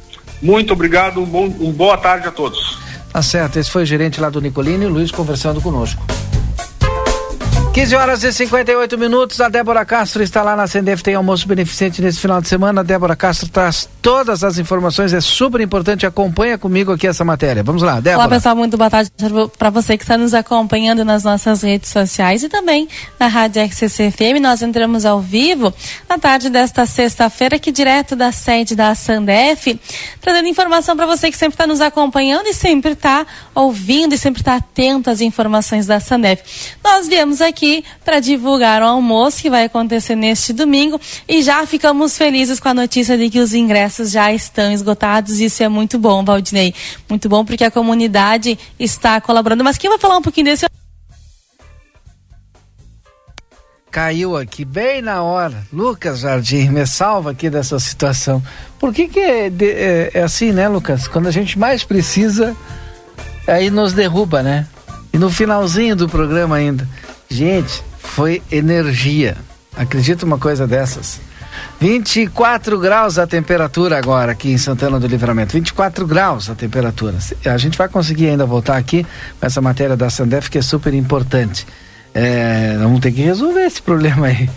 Muito 0.41 0.73
obrigado. 0.73 1.22
Um, 1.22 1.26
bom, 1.26 1.45
um 1.45 1.72
boa 1.72 1.97
tarde 1.97 2.27
a 2.27 2.31
todos. 2.31 2.80
Tá 3.11 3.22
certo. 3.22 3.57
Esse 3.57 3.69
foi 3.69 3.84
o 3.84 3.85
gerente 3.85 4.19
lá 4.19 4.30
do 4.30 4.41
Nicolini, 4.41 4.88
Luiz, 4.88 5.11
conversando 5.11 5.61
conosco. 5.61 6.06
15 7.73 7.95
horas 7.95 8.23
e 8.23 8.31
58 8.31 8.97
minutos. 8.97 9.41
A 9.41 9.49
Débora 9.49 9.85
Castro 9.85 10.23
está 10.23 10.41
lá 10.41 10.56
na 10.56 10.65
Sendef, 10.65 11.03
tem 11.03 11.15
almoço 11.15 11.47
beneficente 11.47 12.02
nesse 12.02 12.19
final 12.19 12.41
de 12.41 12.47
semana. 12.47 12.81
A 12.81 12.84
Débora 12.84 13.15
Castro 13.15 13.49
traz 13.49 13.89
todas 14.06 14.44
as 14.44 14.60
informações, 14.60 15.14
é 15.14 15.19
super 15.19 15.60
importante. 15.60 16.06
Acompanha 16.06 16.60
comigo 16.60 16.91
aqui 16.91 17.07
essa 17.07 17.26
matéria. 17.26 17.64
Vamos 17.64 17.82
lá, 17.82 17.99
Débora. 17.99 18.19
Olá, 18.19 18.30
pessoal, 18.30 18.56
muito 18.56 18.77
boa 18.77 18.88
tarde 18.88 19.11
para 19.57 19.72
você 19.72 19.98
que 19.98 20.03
está 20.03 20.15
nos 20.15 20.36
acompanhando 20.36 21.03
nas 21.03 21.23
nossas 21.23 21.64
redes 21.64 21.90
sociais 21.90 22.44
e 22.44 22.48
também 22.48 22.88
na 23.19 23.26
Rádio 23.26 23.64
RCC 23.64 24.11
FM. 24.11 24.40
Nós 24.40 24.61
entramos 24.61 25.07
ao 25.07 25.19
vivo 25.19 25.73
na 26.07 26.19
tarde 26.19 26.52
desta 26.52 26.86
sexta-feira, 26.86 27.56
aqui 27.56 27.72
direto 27.72 28.15
da 28.15 28.32
sede 28.32 28.76
da 28.76 28.94
Sandef, 28.94 29.80
trazendo 30.22 30.48
informação 30.49 30.95
para 30.95 31.07
você 31.07 31.32
que 31.32 31.38
sempre 31.38 31.56
está 31.56 31.65
nos 31.65 31.82
acompanhando 31.82 32.45
e 32.45 32.53
sempre 32.53 32.91
está 32.91 33.26
ouvindo 33.56 34.14
e 34.14 34.19
sempre 34.19 34.41
está 34.44 34.57
atento 34.57 35.10
às 35.10 35.19
informações 35.19 35.88
da 35.88 35.99
Sandef. 35.99 36.44
Nós 36.84 37.07
viemos 37.07 37.41
aqui 37.41 37.84
para 38.03 38.19
divulgar 38.19 38.84
o 38.84 38.86
almoço 38.86 39.41
que 39.41 39.49
vai 39.49 39.64
acontecer 39.64 40.15
neste 40.15 40.53
domingo 40.53 41.02
e 41.27 41.41
já 41.41 41.65
ficamos 41.65 42.15
felizes 42.15 42.60
com 42.60 42.69
a 42.69 42.73
notícia 42.76 43.18
de 43.18 43.32
que 43.32 43.40
os 43.40 43.56
ingressos 43.56 43.94
já 44.03 44.31
estão 44.34 44.72
esgotados. 44.72 45.39
Isso 45.39 45.63
é 45.63 45.69
muito 45.69 45.97
bom, 45.97 46.23
Valdinei. 46.23 46.73
Muito 47.09 47.30
bom 47.30 47.45
porque 47.45 47.63
a 47.63 47.72
comunidade 47.72 48.57
está 48.80 49.19
colaborando. 49.22 49.63
Mas 49.63 49.77
quem 49.77 49.89
vai 49.89 49.99
falar 49.99 50.17
um 50.17 50.22
pouquinho 50.22 50.45
desse 50.45 50.65
caiu 53.95 54.35
aqui 54.35 54.65
bem 54.65 55.01
na 55.01 55.23
hora. 55.23 55.65
Lucas 55.72 56.19
Jardim, 56.19 56.67
me 56.67 56.85
salva 56.85 57.31
aqui 57.31 57.49
dessa 57.49 57.80
situação. 57.80 58.43
Por 58.77 58.93
que, 58.93 59.07
que 59.07 59.22
é, 59.22 59.47
é, 59.47 60.11
é, 60.15 60.22
assim, 60.22 60.51
né, 60.51 60.67
Lucas? 60.67 61.07
Quando 61.07 61.27
a 61.27 61.31
gente 61.31 61.57
mais 61.57 61.85
precisa, 61.85 62.53
aí 63.47 63.69
nos 63.69 63.93
derruba, 63.93 64.43
né? 64.43 64.67
E 65.13 65.17
no 65.17 65.30
finalzinho 65.30 65.95
do 65.95 66.09
programa 66.09 66.57
ainda. 66.57 66.85
Gente, 67.30 67.81
foi 67.99 68.43
energia. 68.51 69.38
Acredita 69.77 70.26
uma 70.26 70.38
coisa 70.38 70.67
dessas? 70.67 71.22
24 71.79 72.79
graus 72.79 73.17
a 73.17 73.27
temperatura 73.27 73.97
agora 73.97 74.31
aqui 74.31 74.51
em 74.51 74.57
Santana 74.57 74.99
do 74.99 75.07
Livramento. 75.07 75.53
24 75.53 76.05
graus 76.07 76.49
a 76.49 76.55
temperatura. 76.55 77.17
A 77.45 77.57
gente 77.57 77.77
vai 77.77 77.87
conseguir 77.87 78.29
ainda 78.29 78.45
voltar 78.45 78.77
aqui 78.77 79.05
com 79.39 79.45
essa 79.45 79.61
matéria 79.61 79.97
da 79.97 80.09
Sandef 80.09 80.49
que 80.49 80.57
é 80.57 80.61
super 80.61 80.93
importante. 80.93 81.65
É, 82.17 82.77
vamos 82.77 83.01
ter 83.01 83.11
que 83.11 83.21
resolver 83.21 83.65
esse 83.65 83.81
problema 83.81 84.27
aí. 84.27 84.49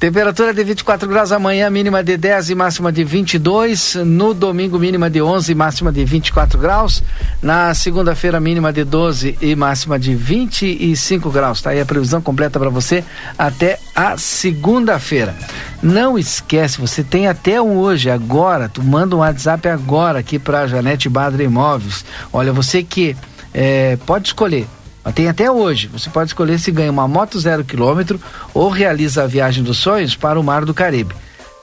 Temperatura 0.00 0.54
de 0.54 0.64
24 0.64 1.06
graus 1.06 1.30
amanhã, 1.30 1.68
mínima 1.68 2.02
de 2.02 2.16
10 2.16 2.48
e 2.48 2.54
máxima 2.54 2.90
de 2.90 3.04
22. 3.04 3.96
No 3.96 4.32
domingo, 4.32 4.78
mínima 4.78 5.10
de 5.10 5.20
11 5.20 5.52
e 5.52 5.54
máxima 5.54 5.92
de 5.92 6.06
24 6.06 6.58
graus. 6.58 7.02
Na 7.42 7.74
segunda-feira, 7.74 8.40
mínima 8.40 8.72
de 8.72 8.82
12 8.82 9.36
e 9.42 9.54
máxima 9.54 9.98
de 9.98 10.14
25 10.14 11.30
graus. 11.30 11.60
Tá 11.60 11.68
aí 11.68 11.82
a 11.82 11.84
previsão 11.84 12.22
completa 12.22 12.58
para 12.58 12.70
você 12.70 13.04
até 13.36 13.78
a 13.94 14.16
segunda-feira. 14.16 15.34
Não 15.82 16.18
esquece, 16.18 16.80
você 16.80 17.04
tem 17.04 17.28
até 17.28 17.60
hoje, 17.60 18.08
agora, 18.08 18.70
tu 18.70 18.82
manda 18.82 19.14
um 19.14 19.18
WhatsApp 19.18 19.68
agora 19.68 20.20
aqui 20.20 20.38
para 20.38 20.66
Janete 20.66 21.10
Badra 21.10 21.42
Imóveis. 21.42 22.06
Olha, 22.32 22.54
você 22.54 22.82
que 22.82 23.14
é, 23.52 23.98
pode 24.06 24.28
escolher. 24.28 24.66
Tem 25.10 25.28
até 25.28 25.50
hoje. 25.50 25.88
Você 25.88 26.08
pode 26.08 26.30
escolher 26.30 26.58
se 26.58 26.70
ganha 26.70 26.90
uma 26.90 27.08
moto 27.08 27.38
zero 27.40 27.64
quilômetro 27.64 28.20
ou 28.54 28.68
realiza 28.68 29.24
a 29.24 29.26
viagem 29.26 29.64
dos 29.64 29.78
sonhos 29.78 30.14
para 30.14 30.38
o 30.38 30.44
Mar 30.44 30.64
do 30.64 30.72
Caribe. 30.72 31.14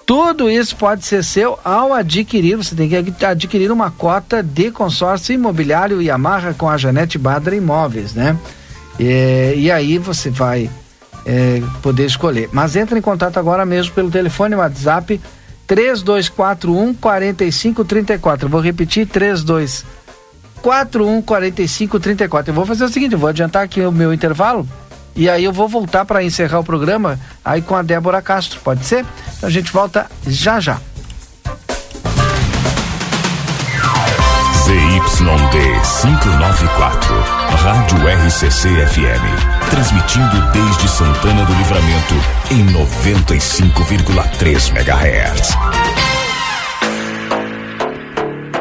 Tudo 0.06 0.50
isso 0.50 0.76
pode 0.76 1.06
ser 1.06 1.24
seu 1.24 1.58
ao 1.64 1.94
adquirir. 1.94 2.58
Você 2.58 2.76
tem 2.76 2.90
que 2.90 3.26
adquirir 3.26 3.72
uma 3.72 3.92
cota 3.92 4.42
de 4.42 4.72
consórcio 4.72 5.34
imobiliário 5.34 6.02
Yamaha 6.02 6.54
com 6.54 6.68
a 6.68 6.78
Janete 6.78 7.18
Badra 7.18 7.56
Imóveis, 7.56 8.14
né? 8.14 8.36
E, 9.00 9.54
e 9.56 9.72
aí 9.72 9.98
você 9.98 10.30
vai 10.30 10.70
é, 11.26 11.62
poder 11.82 12.06
escolher. 12.06 12.50
Mas 12.52 12.76
entre 12.76 12.98
em 12.98 13.02
contato 13.02 13.38
agora 13.38 13.66
mesmo 13.66 13.94
pelo 13.94 14.10
telefone 14.10 14.56
WhatsApp 14.56 15.22
3241 15.68 16.96
4534. 16.96 18.48
Eu 18.48 18.50
vou 18.50 18.60
repetir 18.60 19.08
3241 19.08 19.99
4534. 20.62 22.52
Eu 22.52 22.56
vou 22.56 22.66
fazer 22.66 22.86
o 22.86 22.90
seguinte, 22.90 23.14
eu 23.14 23.20
vou 23.20 23.30
adiantar 23.30 23.64
aqui 23.64 23.82
o 23.82 23.92
meu 23.92 24.14
intervalo 24.14 24.68
e 25.16 25.30
aí 25.30 25.44
eu 25.44 25.52
vou 25.52 25.68
voltar 25.68 26.06
para 26.06 26.24
encerrar 26.24 26.60
o 26.60 26.64
programa 26.64 27.20
aí 27.44 27.62
com 27.62 27.76
a 27.76 27.82
Débora 27.82 28.22
Castro, 28.22 28.60
pode 28.62 28.86
ser? 28.86 29.06
Então 29.38 29.50
a 29.50 29.52
gente 29.52 29.72
volta 29.72 30.06
já 30.26 30.60
já. 30.60 30.80
ZYD 34.70 35.58
594, 36.02 37.16
Rádio 37.64 37.98
RCC 38.26 38.70
FM. 38.70 39.26
Transmitindo 39.72 40.42
desde 40.54 40.88
Santana 40.88 41.44
do 41.44 41.54
Livramento 41.54 42.14
em 42.52 42.64
95,3 42.68 44.70
MHz. 44.70 45.58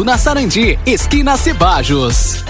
na 0.00 0.16
Sarandi, 0.16 0.78
esquina 0.86 1.36
Cebajos. 1.36 2.42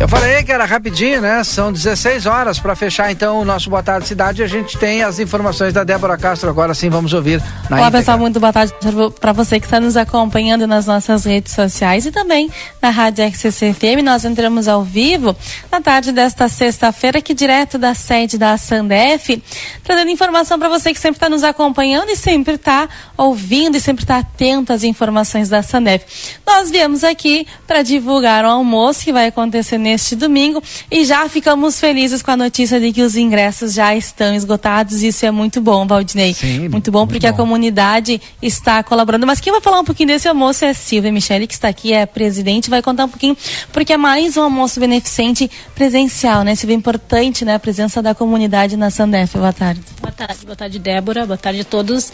Eu 0.00 0.08
falei 0.08 0.42
que 0.42 0.50
era 0.50 0.64
rapidinho, 0.64 1.20
né? 1.20 1.44
São 1.44 1.70
16 1.70 2.24
horas 2.24 2.58
para 2.58 2.74
fechar 2.74 3.12
então 3.12 3.38
o 3.38 3.44
nosso 3.44 3.68
Boa 3.68 3.82
Tarde 3.82 4.08
Cidade. 4.08 4.42
A 4.42 4.46
gente 4.46 4.78
tem 4.78 5.02
as 5.02 5.18
informações 5.18 5.74
da 5.74 5.84
Débora 5.84 6.16
Castro 6.16 6.48
agora 6.48 6.72
sim, 6.72 6.88
vamos 6.88 7.12
ouvir 7.12 7.38
na 7.68 7.76
Olá 7.76 7.80
íntegra. 7.80 7.98
pessoal, 7.98 8.18
muito 8.18 8.40
boa 8.40 8.50
tarde 8.50 8.72
para 9.20 9.32
você 9.34 9.60
que 9.60 9.66
está 9.66 9.78
nos 9.78 9.98
acompanhando 9.98 10.66
nas 10.66 10.86
nossas 10.86 11.26
redes 11.26 11.52
sociais 11.52 12.06
e 12.06 12.10
também 12.10 12.50
na 12.80 12.88
Rádio 12.88 13.26
RCC 13.26 13.74
FM. 13.74 14.02
Nós 14.02 14.24
entramos 14.24 14.68
ao 14.68 14.82
vivo 14.82 15.36
na 15.70 15.82
tarde 15.82 16.12
desta 16.12 16.48
sexta-feira 16.48 17.18
aqui 17.18 17.34
direto 17.34 17.76
da 17.76 17.92
sede 17.92 18.38
da 18.38 18.56
Sandef, 18.56 19.42
trazendo 19.84 20.10
informação 20.10 20.58
para 20.58 20.70
você 20.70 20.94
que 20.94 20.98
sempre 20.98 21.18
está 21.18 21.28
nos 21.28 21.44
acompanhando 21.44 22.08
e 22.08 22.16
sempre 22.16 22.54
está 22.54 22.88
ouvindo 23.18 23.76
e 23.76 23.80
sempre 23.80 24.04
está 24.04 24.16
atento 24.16 24.72
às 24.72 24.82
informações 24.82 25.50
da 25.50 25.62
Sandef. 25.62 26.38
Nós 26.46 26.70
viemos 26.70 27.04
aqui 27.04 27.46
para 27.66 27.82
divulgar 27.82 28.46
o 28.46 28.48
almoço 28.48 29.04
que 29.04 29.12
vai 29.12 29.26
acontecer 29.26 29.76
neste 29.90 30.14
domingo 30.14 30.62
e 30.90 31.04
já 31.04 31.28
ficamos 31.28 31.80
felizes 31.80 32.22
com 32.22 32.30
a 32.30 32.36
notícia 32.36 32.78
de 32.78 32.92
que 32.92 33.02
os 33.02 33.16
ingressos 33.16 33.72
já 33.72 33.94
estão 33.94 34.34
esgotados. 34.34 35.02
Isso 35.02 35.26
é 35.26 35.30
muito 35.30 35.60
bom, 35.60 35.86
Valdinei. 35.86 36.32
Sim, 36.32 36.68
muito 36.68 36.92
bom, 36.92 37.06
porque 37.06 37.26
a 37.26 37.32
comunidade 37.32 38.20
está 38.40 38.82
colaborando. 38.82 39.26
Mas 39.26 39.40
quem 39.40 39.52
vai 39.52 39.60
falar 39.60 39.80
um 39.80 39.84
pouquinho 39.84 40.08
desse 40.08 40.28
almoço 40.28 40.64
é 40.64 40.70
a 40.70 40.74
Silvia 40.74 41.10
Michele, 41.10 41.46
que 41.46 41.54
está 41.54 41.68
aqui, 41.68 41.92
é 41.92 42.06
presidente, 42.06 42.70
vai 42.70 42.82
contar 42.82 43.06
um 43.06 43.08
pouquinho, 43.08 43.36
porque 43.72 43.92
é 43.92 43.96
mais 43.96 44.36
um 44.36 44.42
almoço 44.42 44.78
beneficente 44.78 45.50
presencial, 45.74 46.44
né? 46.44 46.54
Silvia, 46.54 46.76
importante, 46.76 47.44
né? 47.44 47.54
A 47.54 47.58
presença 47.58 48.00
da 48.00 48.14
comunidade 48.14 48.76
na 48.76 48.90
Sandef. 48.90 49.36
Boa 49.36 49.52
tarde. 49.52 49.80
Boa 50.00 50.12
tarde, 50.12 50.44
boa 50.44 50.56
tarde, 50.56 50.78
Débora. 50.78 51.26
Boa 51.26 51.36
tarde 51.36 51.60
a 51.60 51.64
todos, 51.64 52.12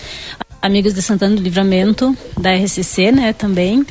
amigos 0.62 0.94
de 0.94 1.02
Santana 1.02 1.36
do 1.36 1.42
Livramento, 1.42 2.16
da 2.38 2.54
RCC, 2.54 3.12
né, 3.12 3.32
também. 3.32 3.84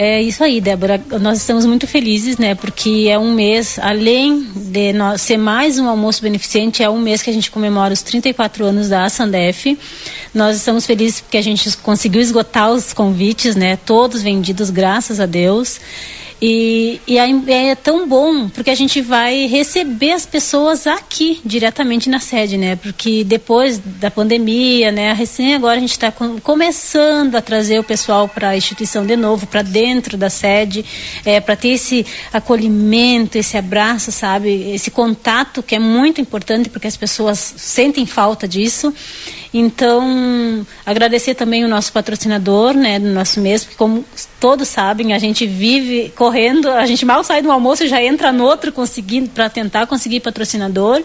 É 0.00 0.22
isso 0.22 0.44
aí, 0.44 0.60
Débora. 0.60 1.02
Nós 1.20 1.38
estamos 1.38 1.66
muito 1.66 1.84
felizes, 1.84 2.38
né? 2.38 2.54
Porque 2.54 3.08
é 3.10 3.18
um 3.18 3.34
mês, 3.34 3.80
além 3.82 4.46
de 4.54 4.92
nós 4.92 5.20
ser 5.20 5.36
mais 5.36 5.76
um 5.76 5.88
almoço 5.88 6.22
beneficente, 6.22 6.84
é 6.84 6.88
um 6.88 7.00
mês 7.00 7.20
que 7.20 7.28
a 7.28 7.32
gente 7.32 7.50
comemora 7.50 7.92
os 7.92 8.00
34 8.02 8.64
anos 8.64 8.88
da 8.88 9.08
Sandef. 9.08 9.76
Nós 10.32 10.56
estamos 10.56 10.86
felizes 10.86 11.20
porque 11.20 11.36
a 11.36 11.42
gente 11.42 11.76
conseguiu 11.78 12.20
esgotar 12.20 12.70
os 12.70 12.92
convites, 12.92 13.56
né? 13.56 13.76
Todos 13.76 14.22
vendidos, 14.22 14.70
graças 14.70 15.18
a 15.18 15.26
Deus. 15.26 15.80
E, 16.40 17.00
e 17.04 17.18
é 17.18 17.74
tão 17.74 18.08
bom 18.08 18.48
porque 18.48 18.70
a 18.70 18.74
gente 18.74 19.00
vai 19.00 19.46
receber 19.46 20.12
as 20.12 20.24
pessoas 20.24 20.86
aqui 20.86 21.40
diretamente 21.44 22.08
na 22.08 22.20
sede, 22.20 22.56
né? 22.56 22.76
Porque 22.76 23.24
depois 23.24 23.78
da 23.78 24.08
pandemia, 24.08 24.92
né? 24.92 25.12
Recém 25.12 25.54
agora 25.54 25.78
a 25.78 25.80
gente 25.80 25.90
está 25.90 26.12
começando 26.12 27.34
a 27.34 27.42
trazer 27.42 27.80
o 27.80 27.84
pessoal 27.84 28.28
para 28.28 28.50
a 28.50 28.56
instituição 28.56 29.04
de 29.04 29.16
novo, 29.16 29.48
para 29.48 29.62
dentro 29.62 30.16
da 30.16 30.30
sede, 30.30 30.84
é, 31.24 31.40
para 31.40 31.56
ter 31.56 31.70
esse 31.70 32.06
acolhimento, 32.32 33.36
esse 33.36 33.56
abraço, 33.56 34.12
sabe? 34.12 34.70
Esse 34.72 34.92
contato 34.92 35.60
que 35.60 35.74
é 35.74 35.78
muito 35.80 36.20
importante 36.20 36.68
porque 36.68 36.86
as 36.86 36.96
pessoas 36.96 37.54
sentem 37.56 38.06
falta 38.06 38.46
disso. 38.46 38.94
Então, 39.52 40.66
agradecer 40.84 41.34
também 41.34 41.64
o 41.64 41.68
nosso 41.68 41.92
patrocinador, 41.92 42.74
né, 42.74 42.98
do 42.98 43.08
nosso 43.08 43.40
mês, 43.40 43.64
porque 43.64 43.76
como 43.76 44.04
todos 44.38 44.68
sabem, 44.68 45.14
a 45.14 45.18
gente 45.18 45.46
vive 45.46 46.12
correndo, 46.14 46.70
a 46.70 46.84
gente 46.84 47.04
mal 47.06 47.24
sai 47.24 47.40
do 47.40 47.50
almoço 47.50 47.84
e 47.84 47.88
já 47.88 48.02
entra 48.02 48.30
no 48.30 48.44
outro 48.44 48.70
conseguindo 48.72 49.30
para 49.30 49.48
tentar 49.48 49.86
conseguir 49.86 50.20
patrocinador. 50.20 51.02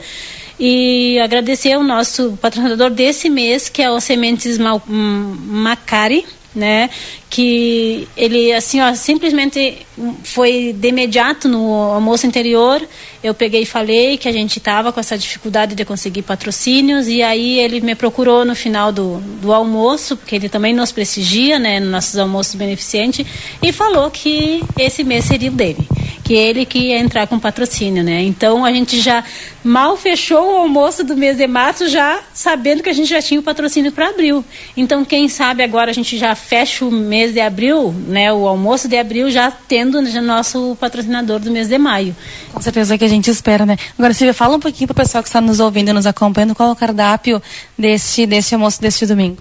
E 0.60 1.20
agradecer 1.20 1.76
o 1.78 1.84
nosso 1.84 2.38
patrocinador 2.42 2.92
desse 2.92 3.30
mês, 3.30 3.70
que 3.70 3.82
é 3.82 3.90
o 3.90 4.00
Sementes 4.00 4.60
Macari, 4.88 6.26
né? 6.54 6.90
Que 7.36 8.08
ele 8.16 8.54
assim, 8.54 8.80
ó, 8.80 8.94
simplesmente 8.94 9.88
foi 10.24 10.74
de 10.78 10.90
imediato 10.90 11.48
no 11.48 11.74
almoço 11.74 12.28
anterior. 12.28 12.82
Eu 13.24 13.34
peguei 13.34 13.62
e 13.62 13.66
falei 13.66 14.18
que 14.18 14.28
a 14.28 14.32
gente 14.32 14.58
estava 14.58 14.92
com 14.92 15.00
essa 15.00 15.18
dificuldade 15.18 15.76
de 15.76 15.86
conseguir 15.86 16.24
patrocínios 16.24 17.08
e 17.08 17.24
aí 17.24 17.58
ele 17.58 17.80
me 17.80 17.96
procurou 17.96 18.44
no 18.44 18.54
final 18.54 18.92
do, 18.92 19.18
do 19.42 19.54
almoço, 19.54 20.18
porque 20.18 20.36
ele 20.36 20.50
também 20.50 20.74
nos 20.74 20.92
prestigia, 20.92 21.58
né, 21.58 21.80
nos 21.80 21.90
nossos 21.90 22.18
almoços 22.18 22.56
beneficentes, 22.56 23.26
e 23.62 23.72
falou 23.72 24.12
que 24.12 24.62
esse 24.78 25.06
mês 25.06 25.24
seria 25.24 25.50
o 25.50 25.54
dele, 25.54 25.88
que 26.24 26.34
ele 26.34 26.66
que 26.66 26.80
ia 26.80 27.00
entrar 27.00 27.26
com 27.28 27.40
patrocínio, 27.40 28.04
né? 28.04 28.22
Então 28.24 28.66
a 28.66 28.74
gente 28.74 29.00
já 29.00 29.24
mal 29.64 29.96
fechou 29.96 30.56
o 30.56 30.58
almoço 30.58 31.04
do 31.04 31.16
mês 31.16 31.38
de 31.38 31.48
março, 31.48 31.88
já 31.88 32.20
sabendo 32.34 32.84
que 32.84 32.90
a 32.90 32.94
gente 32.94 33.08
já 33.08 33.22
tinha 33.22 33.40
o 33.40 33.44
patrocínio 33.44 33.92
para 33.94 34.10
abril. 34.10 34.44
Então 34.76 35.06
quem 35.06 35.30
sabe 35.30 35.64
agora 35.64 35.92
a 35.92 35.94
gente 35.94 36.18
já 36.18 36.36
fecha 36.36 36.84
o 36.84 36.92
mês 36.92 37.23
de 37.32 37.40
abril, 37.40 37.94
né, 38.08 38.34
o 38.34 38.48
almoço 38.48 38.88
de 38.88 38.98
abril 38.98 39.30
já 39.32 39.50
tendo 39.52 40.06
já 40.10 40.22
nosso 40.22 40.76
patrocinador 40.80 41.40
do 41.40 41.52
mês 41.52 41.70
de 41.70 41.78
maio. 41.78 42.16
Com 42.52 42.62
certeza 42.62 42.98
que 42.98 43.06
a 43.06 43.08
gente 43.08 43.30
espera, 43.30 43.66
né? 43.66 43.78
Agora, 43.98 44.14
Silvia, 44.14 44.34
fala 44.34 44.56
um 44.56 44.60
pouquinho 44.60 44.88
para 44.88 44.94
o 44.94 45.06
pessoal 45.06 45.24
que 45.24 45.30
está 45.30 45.40
nos 45.40 45.60
ouvindo 45.60 45.94
nos 45.94 46.06
acompanhando 46.06 46.56
qual 46.56 46.70
é 46.70 46.72
o 46.72 46.76
cardápio 46.76 47.42
deste, 47.78 48.26
deste 48.26 48.56
almoço 48.56 48.82
deste 48.82 49.06
domingo. 49.06 49.38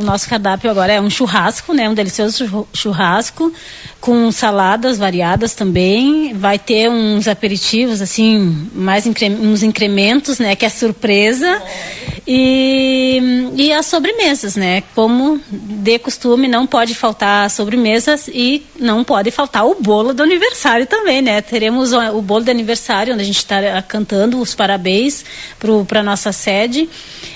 O 0.00 0.02
nosso 0.02 0.26
cardápio 0.26 0.70
agora 0.70 0.94
é 0.94 1.00
um 1.00 1.10
churrasco, 1.10 1.74
né? 1.74 1.86
Um 1.86 1.92
delicioso 1.92 2.48
chu- 2.48 2.68
churrasco 2.72 3.52
com 4.00 4.32
saladas 4.32 4.96
variadas 4.96 5.54
também. 5.54 6.32
Vai 6.32 6.58
ter 6.58 6.88
uns 6.88 7.28
aperitivos 7.28 8.00
assim, 8.00 8.66
mais 8.74 9.06
incre- 9.06 9.28
uns 9.28 9.62
incrementos, 9.62 10.38
né? 10.38 10.56
Que 10.56 10.64
é 10.64 10.70
surpresa. 10.70 11.62
E, 12.26 13.50
e 13.56 13.72
as 13.72 13.86
sobremesas, 13.86 14.56
né? 14.56 14.82
Como 14.94 15.38
de 15.50 15.98
costume, 15.98 16.48
não 16.48 16.66
pode 16.66 16.94
faltar 16.94 17.50
sobremesas 17.50 18.28
e 18.28 18.62
não 18.78 19.04
pode 19.04 19.30
faltar 19.30 19.66
o 19.66 19.74
bolo 19.74 20.14
do 20.14 20.22
aniversário 20.22 20.86
também, 20.86 21.20
né? 21.20 21.42
Teremos 21.42 21.92
o, 21.92 22.22
bolo 22.22 22.44
de 22.44 22.50
aniversário, 22.50 23.12
onde 23.12 23.22
a 23.22 23.26
gente 23.26 23.38
está 23.38 23.82
cantando 23.82 24.40
os 24.40 24.54
parabéns 24.54 25.24
para 25.86 26.02
nossa 26.02 26.32
sede. 26.32 26.88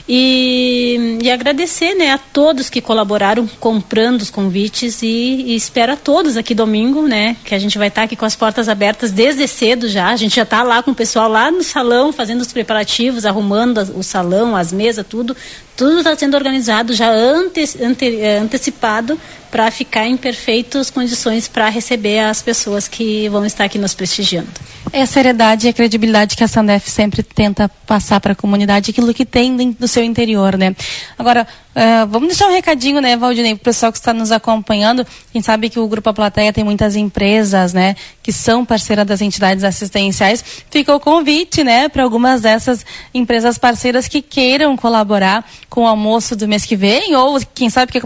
E, 0.08 1.18
e 1.22 1.30
agradecer 1.30 1.94
né, 1.94 2.10
a 2.10 2.18
todos 2.18 2.53
que 2.70 2.80
colaboraram 2.80 3.46
comprando 3.58 4.22
os 4.22 4.30
convites 4.30 5.02
e, 5.02 5.06
e 5.06 5.54
espero 5.54 5.92
a 5.92 5.96
todos 5.96 6.36
aqui 6.36 6.54
domingo, 6.54 7.02
né? 7.02 7.36
Que 7.44 7.54
a 7.54 7.58
gente 7.58 7.76
vai 7.78 7.88
estar 7.88 8.02
aqui 8.04 8.16
com 8.16 8.24
as 8.24 8.36
portas 8.36 8.68
abertas 8.68 9.10
desde 9.12 9.46
cedo 9.48 9.88
já. 9.88 10.08
A 10.08 10.16
gente 10.16 10.36
já 10.36 10.42
está 10.42 10.62
lá 10.62 10.82
com 10.82 10.92
o 10.92 10.94
pessoal 10.94 11.28
lá 11.28 11.50
no 11.50 11.62
salão, 11.62 12.12
fazendo 12.12 12.40
os 12.40 12.52
preparativos, 12.52 13.24
arrumando 13.24 13.78
o 13.96 14.02
salão, 14.02 14.56
as 14.56 14.72
mesas, 14.72 15.04
tudo. 15.08 15.36
Tudo 15.76 15.98
está 15.98 16.16
sendo 16.16 16.36
organizado 16.36 16.94
já 16.94 17.10
ante, 17.10 17.60
ante, 17.82 18.20
eh, 18.20 18.38
antecipado 18.38 19.18
para 19.54 19.70
ficar 19.70 20.04
em 20.04 20.16
perfeitas 20.16 20.90
condições 20.90 21.46
para 21.46 21.68
receber 21.68 22.18
as 22.18 22.42
pessoas 22.42 22.88
que 22.88 23.28
vão 23.28 23.46
estar 23.46 23.62
aqui 23.62 23.78
nos 23.78 23.94
prestigiando. 23.94 24.50
É 24.92 25.02
a 25.02 25.06
seriedade 25.06 25.66
e 25.66 25.70
a 25.70 25.72
credibilidade 25.72 26.36
que 26.36 26.42
a 26.42 26.48
Sandef 26.48 26.90
sempre 26.90 27.22
tenta 27.22 27.68
passar 27.86 28.20
para 28.20 28.32
a 28.32 28.34
comunidade, 28.34 28.90
aquilo 28.90 29.14
que 29.14 29.24
tem 29.24 29.70
do 29.72 29.86
seu 29.86 30.02
interior, 30.02 30.56
né? 30.56 30.74
Agora, 31.16 31.46
uh, 31.74 32.06
vamos 32.08 32.28
deixar 32.28 32.48
um 32.48 32.52
recadinho, 32.52 33.00
né, 33.00 33.16
Valdinei, 33.16 33.54
para 33.54 33.62
o 33.62 33.64
pessoal 33.64 33.92
que 33.92 33.98
está 33.98 34.12
nos 34.12 34.32
acompanhando. 34.32 35.06
Quem 35.32 35.40
sabe 35.40 35.68
que 35.68 35.78
o 35.78 35.86
Grupo 35.86 36.10
A 36.10 36.12
Plateia 36.12 36.52
tem 36.52 36.64
muitas 36.64 36.96
empresas, 36.96 37.72
né, 37.72 37.94
que 38.24 38.32
são 38.32 38.64
parceiras 38.64 39.06
das 39.06 39.20
entidades 39.20 39.62
assistenciais. 39.62 40.44
Fica 40.68 40.92
o 40.92 40.98
convite, 40.98 41.62
né, 41.62 41.88
para 41.88 42.02
algumas 42.02 42.40
dessas 42.40 42.84
empresas 43.12 43.56
parceiras 43.56 44.08
que 44.08 44.20
queiram 44.20 44.76
colaborar 44.76 45.44
com 45.68 45.82
o 45.82 45.86
almoço 45.86 46.36
do 46.36 46.48
mês 46.48 46.64
que 46.64 46.76
vem, 46.76 47.14
ou 47.16 47.40
quem 47.54 47.70
sabe 47.70 47.92
que 47.92 48.00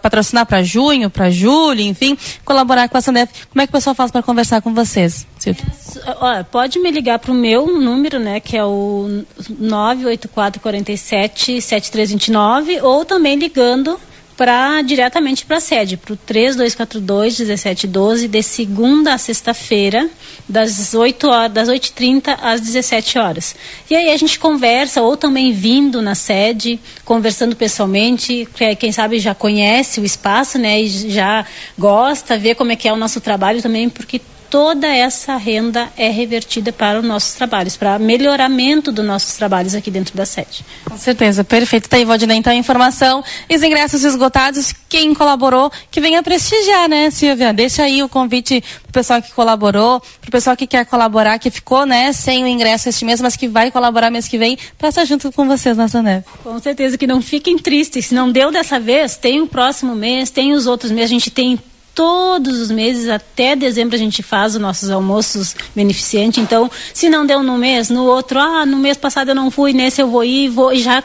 patrocinar 0.00 0.46
para 0.46 0.62
junho, 0.62 1.10
para 1.10 1.30
julho, 1.30 1.80
enfim, 1.80 2.16
colaborar 2.44 2.88
com 2.88 2.96
a 2.96 3.00
Sandef. 3.00 3.46
Como 3.48 3.60
é 3.60 3.66
que 3.66 3.70
o 3.70 3.72
pessoal 3.72 3.94
faz 3.94 4.10
para 4.10 4.22
conversar 4.22 4.62
com 4.62 4.74
vocês? 4.74 5.26
É, 5.46 6.42
pode 6.44 6.78
me 6.78 6.90
ligar 6.90 7.18
para 7.18 7.30
o 7.30 7.34
meu 7.34 7.78
número, 7.78 8.18
né, 8.18 8.40
que 8.40 8.56
é 8.56 8.64
o 8.64 9.22
98447 9.58 11.60
7329, 11.60 12.80
ou 12.80 13.04
também 13.04 13.36
ligando 13.36 14.00
para 14.36 14.82
diretamente 14.82 15.46
para 15.46 15.56
a 15.56 15.60
sede, 15.60 15.96
para 15.96 16.12
o 16.12 16.16
3242 16.16 17.38
1712, 17.38 18.28
de 18.28 18.42
segunda 18.42 19.14
a 19.14 19.18
sexta-feira, 19.18 20.08
das 20.48 20.94
8 20.94 21.26
horas, 21.26 21.52
das 21.52 21.68
8h30 21.68 22.36
às 22.40 22.60
17 22.60 23.18
horas. 23.18 23.56
E 23.90 23.96
aí 23.96 24.10
a 24.10 24.16
gente 24.16 24.38
conversa, 24.38 25.00
ou 25.00 25.16
também 25.16 25.52
vindo 25.52 26.02
na 26.02 26.14
sede, 26.14 26.78
conversando 27.04 27.56
pessoalmente, 27.56 28.46
quem 28.78 28.92
sabe 28.92 29.18
já 29.18 29.34
conhece 29.34 30.00
o 30.00 30.04
espaço, 30.04 30.58
né, 30.58 30.82
e 30.82 31.10
já 31.10 31.46
gosta, 31.78 32.38
vê 32.38 32.54
como 32.54 32.72
é 32.72 32.76
que 32.76 32.88
é 32.88 32.92
o 32.92 32.96
nosso 32.96 33.20
trabalho 33.20 33.62
também, 33.62 33.88
porque 33.88 34.20
toda 34.50 34.86
essa 34.86 35.36
renda 35.36 35.88
é 35.96 36.08
revertida 36.08 36.72
para 36.72 37.00
os 37.00 37.04
nossos 37.04 37.34
trabalhos, 37.34 37.76
para 37.76 37.98
melhoramento 37.98 38.90
dos 38.90 39.04
nossos 39.04 39.34
trabalhos 39.34 39.74
aqui 39.74 39.90
dentro 39.90 40.16
da 40.16 40.24
sede. 40.24 40.64
Com 40.84 40.96
certeza, 40.96 41.44
perfeito. 41.44 41.88
Tá 41.88 41.96
aí, 41.96 42.04
Valdinei, 42.04 42.36
então 42.36 42.52
a 42.52 42.56
informação. 42.56 43.22
Os 43.50 43.62
ingressos 43.62 44.04
esgotados, 44.04 44.72
quem 44.88 45.14
colaborou, 45.14 45.70
que 45.90 46.00
venha 46.00 46.22
prestigiar, 46.22 46.88
né, 46.88 47.10
Silvia? 47.10 47.52
Deixa 47.52 47.82
aí 47.82 48.02
o 48.02 48.08
convite 48.08 48.62
pro 48.84 48.92
pessoal 48.92 49.20
que 49.20 49.32
colaborou, 49.32 50.00
pro 50.20 50.30
pessoal 50.30 50.56
que 50.56 50.66
quer 50.66 50.86
colaborar, 50.86 51.38
que 51.38 51.50
ficou, 51.50 51.84
né, 51.84 52.12
sem 52.12 52.44
o 52.44 52.46
ingresso 52.46 52.88
este 52.88 53.04
mês, 53.04 53.20
mas 53.20 53.36
que 53.36 53.48
vai 53.48 53.70
colaborar 53.70 54.10
mês 54.10 54.28
que 54.28 54.38
vem, 54.38 54.58
para 54.78 54.88
estar 54.88 55.04
junto 55.04 55.30
com 55.32 55.46
vocês 55.46 55.76
nessa 55.76 56.02
neve. 56.02 56.24
Com 56.42 56.58
certeza, 56.60 56.96
que 56.96 57.06
não 57.06 57.20
fiquem 57.20 57.58
tristes. 57.58 58.06
Se 58.06 58.14
não 58.14 58.30
deu 58.30 58.50
dessa 58.50 58.80
vez, 58.80 59.16
tem 59.16 59.40
o 59.40 59.46
próximo 59.46 59.94
mês, 59.94 60.30
tem 60.30 60.52
os 60.52 60.66
outros 60.66 60.90
meses, 60.90 61.10
a 61.10 61.14
gente 61.14 61.30
tem 61.30 61.58
todos 61.96 62.60
os 62.60 62.70
meses, 62.70 63.08
até 63.08 63.56
dezembro, 63.56 63.96
a 63.96 63.98
gente 63.98 64.22
faz 64.22 64.54
os 64.54 64.60
nossos 64.60 64.90
almoços 64.90 65.56
beneficentes. 65.74 66.44
Então, 66.44 66.70
se 66.92 67.08
não 67.08 67.24
deu 67.24 67.42
no 67.42 67.56
mês, 67.56 67.88
no 67.88 68.04
outro, 68.04 68.38
ah, 68.38 68.66
no 68.66 68.76
mês 68.76 68.98
passado 68.98 69.30
eu 69.30 69.34
não 69.34 69.50
fui, 69.50 69.72
nesse 69.72 70.02
eu 70.02 70.08
vou 70.08 70.22
ir, 70.22 70.50
vou 70.50 70.74
e 70.74 70.78
já 70.78 71.02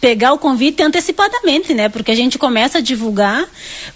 pegar 0.00 0.32
o 0.32 0.38
convite 0.38 0.82
antecipadamente, 0.82 1.74
né? 1.74 1.88
Porque 1.88 2.10
a 2.10 2.14
gente 2.14 2.38
começa 2.38 2.78
a 2.78 2.80
divulgar 2.80 3.46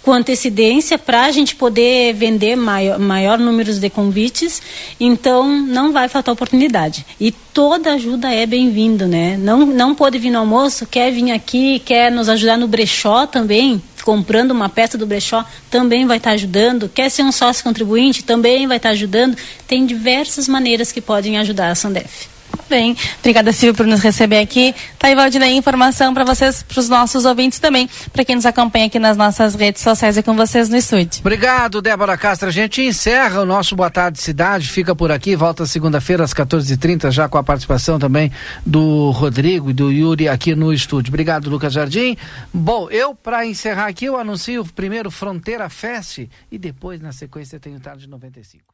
com 0.03 0.13
antecedência 0.13 0.97
para 0.97 1.25
a 1.25 1.31
gente 1.31 1.55
poder 1.55 2.13
vender 2.13 2.55
maior, 2.55 2.99
maior 2.99 3.39
número 3.39 3.73
de 3.73 3.89
convites. 3.89 4.61
Então, 4.99 5.49
não 5.49 5.91
vai 5.91 6.07
faltar 6.07 6.33
oportunidade. 6.33 7.05
E 7.19 7.31
toda 7.31 7.93
ajuda 7.93 8.31
é 8.31 8.45
bem-vindo, 8.45 9.07
né? 9.07 9.35
Não, 9.37 9.65
não 9.65 9.95
pode 9.95 10.19
vir 10.19 10.29
no 10.29 10.39
almoço, 10.39 10.85
quer 10.85 11.11
vir 11.11 11.31
aqui, 11.31 11.79
quer 11.79 12.11
nos 12.11 12.29
ajudar 12.29 12.57
no 12.57 12.67
brechó 12.67 13.25
também, 13.25 13.81
comprando 14.03 14.51
uma 14.51 14.69
peça 14.69 14.97
do 14.97 15.07
brechó, 15.07 15.43
também 15.71 16.05
vai 16.05 16.17
estar 16.17 16.31
ajudando. 16.31 16.87
Quer 16.87 17.09
ser 17.09 17.23
um 17.23 17.31
sócio 17.31 17.63
contribuinte, 17.63 18.23
também 18.23 18.67
vai 18.67 18.77
estar 18.77 18.89
ajudando. 18.89 19.35
Tem 19.67 19.85
diversas 19.85 20.47
maneiras 20.47 20.91
que 20.91 21.01
podem 21.01 21.39
ajudar 21.39 21.71
a 21.71 21.75
Sandef. 21.75 22.34
Bem, 22.67 22.97
obrigada 23.19 23.51
Silvia 23.53 23.75
por 23.75 23.85
nos 23.85 24.01
receber 24.01 24.39
aqui. 24.39 24.73
Tá 24.97 25.07
aí, 25.07 25.15
Valdinei, 25.15 25.55
informação 25.55 26.13
para 26.13 26.25
vocês, 26.25 26.63
para 26.63 26.79
os 26.79 26.89
nossos 26.89 27.23
ouvintes 27.23 27.59
também, 27.59 27.87
para 28.11 28.25
quem 28.25 28.35
nos 28.35 28.45
acompanha 28.45 28.87
aqui 28.87 28.97
nas 28.97 29.15
nossas 29.15 29.53
redes 29.53 29.83
sociais 29.83 30.17
e 30.17 30.23
com 30.23 30.35
vocês 30.35 30.67
no 30.67 30.75
estúdio. 30.75 31.19
Obrigado, 31.19 31.79
Débora 31.79 32.17
Castro. 32.17 32.49
A 32.49 32.51
gente 32.51 32.81
encerra 32.81 33.41
o 33.41 33.45
nosso 33.45 33.75
Boa 33.75 33.91
Tarde 33.91 34.19
Cidade, 34.19 34.67
fica 34.67 34.95
por 34.95 35.11
aqui, 35.11 35.35
volta 35.35 35.65
segunda-feira 35.65 36.23
às 36.23 36.33
14h30, 36.33 37.11
já 37.11 37.29
com 37.29 37.37
a 37.37 37.43
participação 37.43 37.99
também 37.99 38.31
do 38.65 39.11
Rodrigo 39.11 39.69
e 39.69 39.73
do 39.73 39.91
Yuri 39.91 40.27
aqui 40.27 40.55
no 40.55 40.73
estúdio. 40.73 41.11
Obrigado, 41.11 41.49
Lucas 41.49 41.71
Jardim. 41.71 42.17
Bom, 42.51 42.89
eu, 42.89 43.13
para 43.13 43.45
encerrar 43.45 43.85
aqui, 43.85 44.05
eu 44.05 44.17
anuncio 44.17 44.65
primeiro 44.73 45.11
Fronteira 45.11 45.69
Fest 45.69 46.27
e 46.51 46.57
depois, 46.57 46.99
na 46.99 47.11
sequência, 47.11 47.59
tenho 47.59 47.79
Tarde 47.79 48.09
95. 48.09 48.73